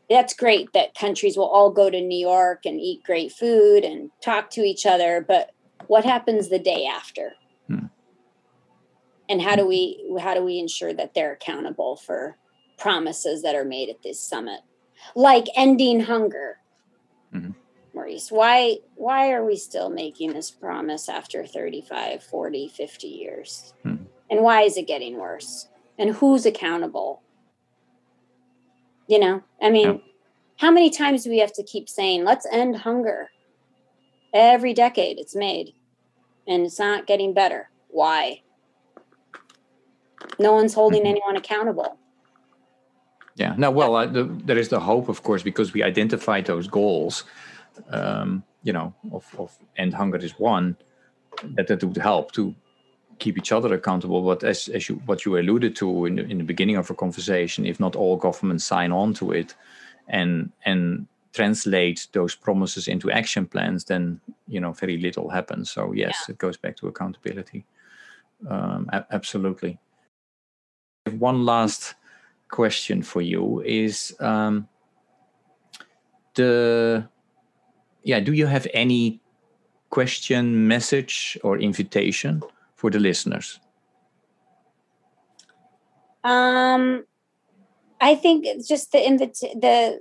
That's 0.09 0.34
great 0.34 0.74
that 0.74 0.95
countries 0.95 1.38
will 1.38 1.47
all 1.47 1.71
go 1.71 1.89
to 1.89 2.01
New 2.01 2.17
York 2.17 2.65
and 2.65 2.80
eat 2.80 3.03
great 3.03 3.32
food 3.32 3.84
and 3.84 4.11
talk 4.21 4.49
to 4.51 4.61
each 4.61 4.86
other. 4.86 5.26
But 5.28 5.51
what 5.88 6.05
happens 6.05 6.49
the 6.49 6.59
day 6.59 6.86
after? 6.86 7.34
Hmm. 7.67 7.86
And 9.28 9.41
how 9.41 9.55
do 9.55 9.65
we 9.65 10.05
how 10.21 10.34
do 10.34 10.43
we 10.43 10.59
ensure 10.59 10.93
that 10.93 11.13
they're 11.13 11.34
accountable 11.34 11.95
for 11.95 12.38
promises 12.78 13.41
that 13.41 13.55
are 13.55 13.65
made 13.65 13.89
at 13.89 14.03
this 14.03 14.19
summit, 14.19 14.61
like 15.15 15.45
ending 15.55 16.01
hunger? 16.01 16.59
Mm-hmm. 17.34 17.51
Maurice, 17.94 18.32
why 18.32 18.78
why 18.96 19.32
are 19.32 19.46
we 19.46 19.56
still 19.56 19.89
making 19.89 20.34
this 20.34 20.50
promise 20.50 21.08
after 21.08 21.46
35, 21.46 22.24
40, 22.24 22.68
50 22.70 23.08
years? 23.08 23.74
Hmm. 23.84 23.96
And 24.30 24.41
why 24.41 24.62
is 24.62 24.78
it 24.78 24.88
getting 24.88 25.18
worse? 25.18 25.68
And 25.98 26.10
who's 26.12 26.46
accountable? 26.46 27.22
You 29.08 29.20
know, 29.20 29.44
I 29.62 29.70
mean, 29.70 29.88
yeah. 29.88 29.98
how 30.58 30.72
many 30.72 30.89
times 30.89 31.24
do 31.24 31.30
we 31.30 31.39
have 31.39 31.54
to 31.54 31.64
keep 31.64 31.88
saying, 31.88 32.24
let's 32.24 32.48
end 32.52 32.78
hunger? 32.78 33.30
Every 34.34 34.74
decade 34.74 35.20
it's 35.20 35.36
made 35.36 35.74
and 36.48 36.66
it's 36.66 36.80
not 36.80 37.06
getting 37.06 37.34
better. 37.34 37.70
Why? 37.89 38.41
No 40.39 40.54
one's 40.54 40.74
holding 40.74 41.02
mm-hmm. 41.02 41.10
anyone 41.10 41.36
accountable. 41.36 41.98
Yeah. 43.36 43.56
Now, 43.58 43.72
well, 43.72 43.96
uh, 43.96 44.06
the, 44.06 44.24
there 44.24 44.58
is 44.58 44.70
the 44.70 44.80
hope, 44.80 45.10
of 45.10 45.24
course, 45.24 45.44
because 45.44 45.74
we 45.74 45.84
identified 45.84 46.46
those 46.46 46.68
goals. 46.68 47.24
Um, 47.89 48.43
you 48.63 48.74
know, 48.74 48.93
of, 49.11 49.26
of 49.38 49.57
end 49.78 49.93
hunger 49.93 50.17
is 50.17 50.39
one 50.39 50.78
that 51.55 51.67
that 51.67 51.84
would 51.84 51.97
help 51.97 52.32
to 52.34 52.55
keep 53.19 53.38
each 53.38 53.51
other 53.51 53.74
accountable. 53.74 54.21
But 54.21 54.43
as 54.43 54.67
as 54.69 54.89
you 54.89 54.95
what 55.05 55.26
you 55.26 55.38
alluded 55.38 55.76
to 55.78 56.05
in 56.05 56.15
the, 56.15 56.24
in 56.24 56.38
the 56.38 56.43
beginning 56.43 56.78
of 56.78 56.89
a 56.89 56.95
conversation, 56.95 57.65
if 57.65 57.80
not 57.80 57.95
all 57.95 58.17
governments 58.17 58.65
sign 58.65 58.91
on 58.91 59.13
to 59.15 59.32
it, 59.32 59.55
and 60.07 60.51
and 60.65 61.07
translate 61.34 62.07
those 62.11 62.36
promises 62.36 62.88
into 62.88 63.09
action 63.11 63.45
plans, 63.47 63.86
then 63.86 64.19
you 64.47 64.59
know 64.59 64.74
very 64.74 64.97
little 64.97 65.30
happens. 65.30 65.71
So 65.71 65.91
yes, 65.93 66.15
yeah. 66.28 66.34
it 66.34 66.38
goes 66.38 66.57
back 66.57 66.78
to 66.78 66.88
accountability. 66.88 67.65
Um, 68.49 68.89
a- 68.91 69.05
absolutely. 69.11 69.80
One 71.17 71.45
last 71.45 71.95
question 72.49 73.01
for 73.03 73.21
you 73.21 73.61
is 73.65 74.15
um, 74.19 74.67
the 76.36 77.07
yeah. 78.04 78.20
Do 78.20 78.34
you 78.34 78.47
have 78.47 78.68
any 78.74 79.22
question, 79.89 80.68
message, 80.68 81.38
or 81.43 81.58
invitation 81.58 82.41
for 82.76 82.89
the 82.89 82.99
listeners? 82.99 83.60
Um, 86.24 87.06
I 87.99 88.16
think 88.16 88.45
it's 88.45 88.68
just 88.68 88.91
the 88.91 89.06
invite 89.06 89.36
the 89.36 89.99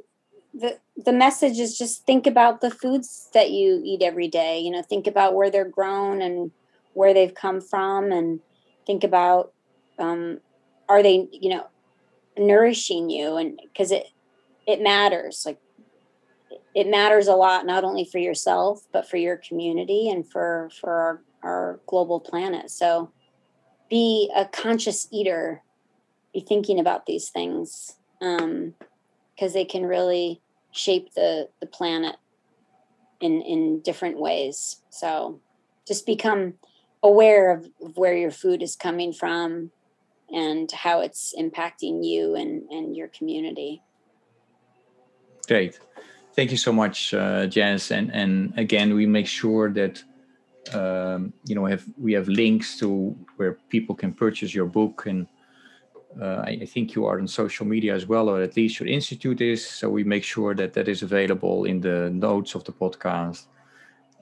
the 0.55 0.79
the 0.97 1.13
message 1.13 1.59
is 1.59 1.79
just 1.79 2.05
think 2.05 2.27
about 2.27 2.61
the 2.61 2.71
foods 2.71 3.29
that 3.33 3.51
you 3.51 3.81
eat 3.85 4.03
every 4.03 4.29
day 4.29 4.59
you 4.59 4.71
know 4.71 4.83
think 4.83 5.07
about 5.07 5.35
where 5.35 5.51
they're 5.51 5.69
grown 5.69 6.21
and 6.21 6.51
where 6.95 7.15
they've 7.15 7.35
come 7.35 7.61
from 7.61 8.13
and 8.13 8.41
think 8.87 9.03
about 9.03 9.53
um, 9.99 10.41
are 10.89 11.03
they 11.03 11.29
you 11.33 11.49
know 11.49 11.67
nourishing 12.37 13.09
you 13.09 13.37
and 13.37 13.61
because 13.63 13.91
it 13.91 14.09
it 14.67 14.83
matters 14.83 15.45
like 15.47 15.59
it 16.75 16.89
matters 16.89 17.29
a 17.29 17.35
lot 17.35 17.67
not 17.67 17.85
only 17.85 18.05
for 18.05 18.19
yourself 18.19 18.87
but 18.93 19.09
for 19.09 19.17
your 19.17 19.37
community 19.37 20.09
and 20.09 20.31
for 20.31 20.71
for 20.81 20.91
our, 20.91 21.23
our 21.43 21.81
global 21.87 22.21
planet 22.21 22.71
so 22.71 23.11
be 23.91 24.31
a 24.35 24.45
conscious 24.47 25.07
eater 25.11 25.63
be 26.33 26.41
thinking 26.41 26.81
about 26.81 27.07
these 27.07 27.29
things 27.29 27.97
um, 28.21 28.75
because 29.35 29.53
they 29.53 29.65
can 29.65 29.85
really 29.85 30.41
shape 30.71 31.13
the 31.15 31.49
the 31.61 31.67
planet 31.67 32.17
in 33.21 33.43
in 33.43 33.81
different 33.81 34.19
ways. 34.19 34.83
So 34.91 35.41
just 35.87 36.07
become 36.07 36.55
aware 37.03 37.53
of, 37.53 37.69
of 37.83 37.97
where 37.97 38.17
your 38.17 38.31
food 38.31 38.63
is 38.63 38.77
coming 38.77 39.13
from 39.13 39.71
and 40.33 40.71
how 40.71 41.01
it's 41.01 41.35
impacting 41.39 42.05
you 42.05 42.35
and 42.35 42.63
and 42.71 42.97
your 42.97 43.09
community. 43.09 43.83
Great. 45.47 45.79
Thank 46.35 46.51
you 46.51 46.57
so 46.57 46.73
much, 46.73 47.13
uh, 47.13 47.47
Jess. 47.47 47.91
And 47.91 48.11
and 48.13 48.55
again, 48.57 48.95
we 48.95 49.07
make 49.07 49.27
sure 49.27 49.71
that 49.73 50.03
um, 50.73 51.33
you 51.45 51.55
know 51.55 51.67
have 51.67 51.85
we 51.99 52.13
have 52.15 52.29
links 52.29 52.79
to 52.79 53.17
where 53.37 53.59
people 53.69 53.95
can 53.95 54.13
purchase 54.15 54.55
your 54.55 54.67
book 54.67 55.07
and 55.07 55.27
uh, 56.21 56.45
I, 56.47 56.59
I, 56.63 56.67
think 56.67 56.95
you 56.95 57.07
are 57.07 57.19
on 57.19 57.27
social 57.27 57.67
media 57.67 57.95
as 57.95 58.07
well, 58.07 58.29
or 58.29 58.43
at 58.43 58.57
least 58.57 58.79
your 58.79 58.89
institute 58.89 59.41
is. 59.41 59.67
So 59.67 59.89
we 59.89 60.05
make 60.05 60.25
sure 60.25 60.55
that 60.55 60.75
that 60.75 60.89
is 60.89 61.03
available 61.03 61.65
in 61.65 61.81
the 61.81 62.11
notes 62.11 62.55
of 62.55 62.65
the 62.65 62.73
podcast. 62.73 63.47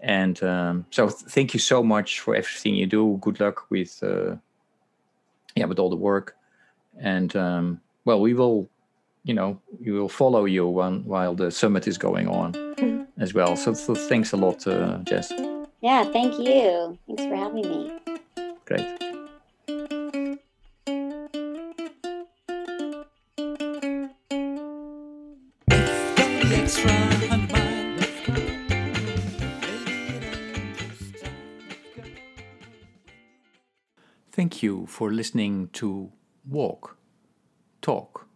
And 0.01 0.43
um, 0.43 0.87
so, 0.91 1.09
th- 1.09 1.23
thank 1.31 1.53
you 1.53 1.61
so 1.61 1.83
much 1.83 2.21
for 2.21 2.35
everything 2.37 2.77
you 2.77 2.87
do. 2.87 3.19
Good 3.21 3.41
luck 3.41 3.71
with, 3.71 4.01
uh, 4.03 4.37
yeah, 5.57 5.65
with 5.67 5.79
all 5.79 5.91
the 5.91 5.97
work. 5.97 6.37
And 6.99 7.35
um, 7.37 7.81
well, 8.05 8.21
we 8.21 8.35
will, 8.35 8.69
you 9.25 9.35
know, 9.35 9.61
we 9.85 9.93
will 9.93 10.09
follow 10.09 10.45
you 10.45 10.67
when, 10.67 11.05
while 11.05 11.35
the 11.35 11.51
summit 11.51 11.87
is 11.87 11.99
going 11.99 12.29
on 12.29 12.53
mm-hmm. 12.53 13.03
as 13.21 13.35
well. 13.35 13.57
So, 13.57 13.75
so 13.75 13.95
thanks 13.95 14.33
a 14.33 14.37
lot, 14.37 14.67
uh, 14.67 14.99
Jess. 15.05 15.33
Yeah, 15.81 16.05
thank 16.05 16.39
you. 16.39 16.99
Thanks 17.07 17.25
for 17.25 17.37
having 17.37 17.69
me. 17.69 17.93
Great. 18.65 18.87
Thank 34.33 34.63
you 34.63 34.87
for 34.87 35.13
listening 35.13 35.69
to 35.75 36.11
Walk, 36.49 36.97
Talk, 37.83 38.27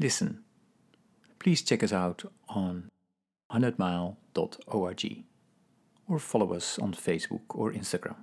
Listen. 0.00 0.42
Please 1.38 1.60
check 1.60 1.82
us 1.82 1.92
out 1.92 2.24
on 2.48 2.88
100mile.org 3.52 5.24
or 6.08 6.18
follow 6.18 6.54
us 6.54 6.78
on 6.78 6.94
Facebook 6.94 7.42
or 7.50 7.70
Instagram. 7.72 8.16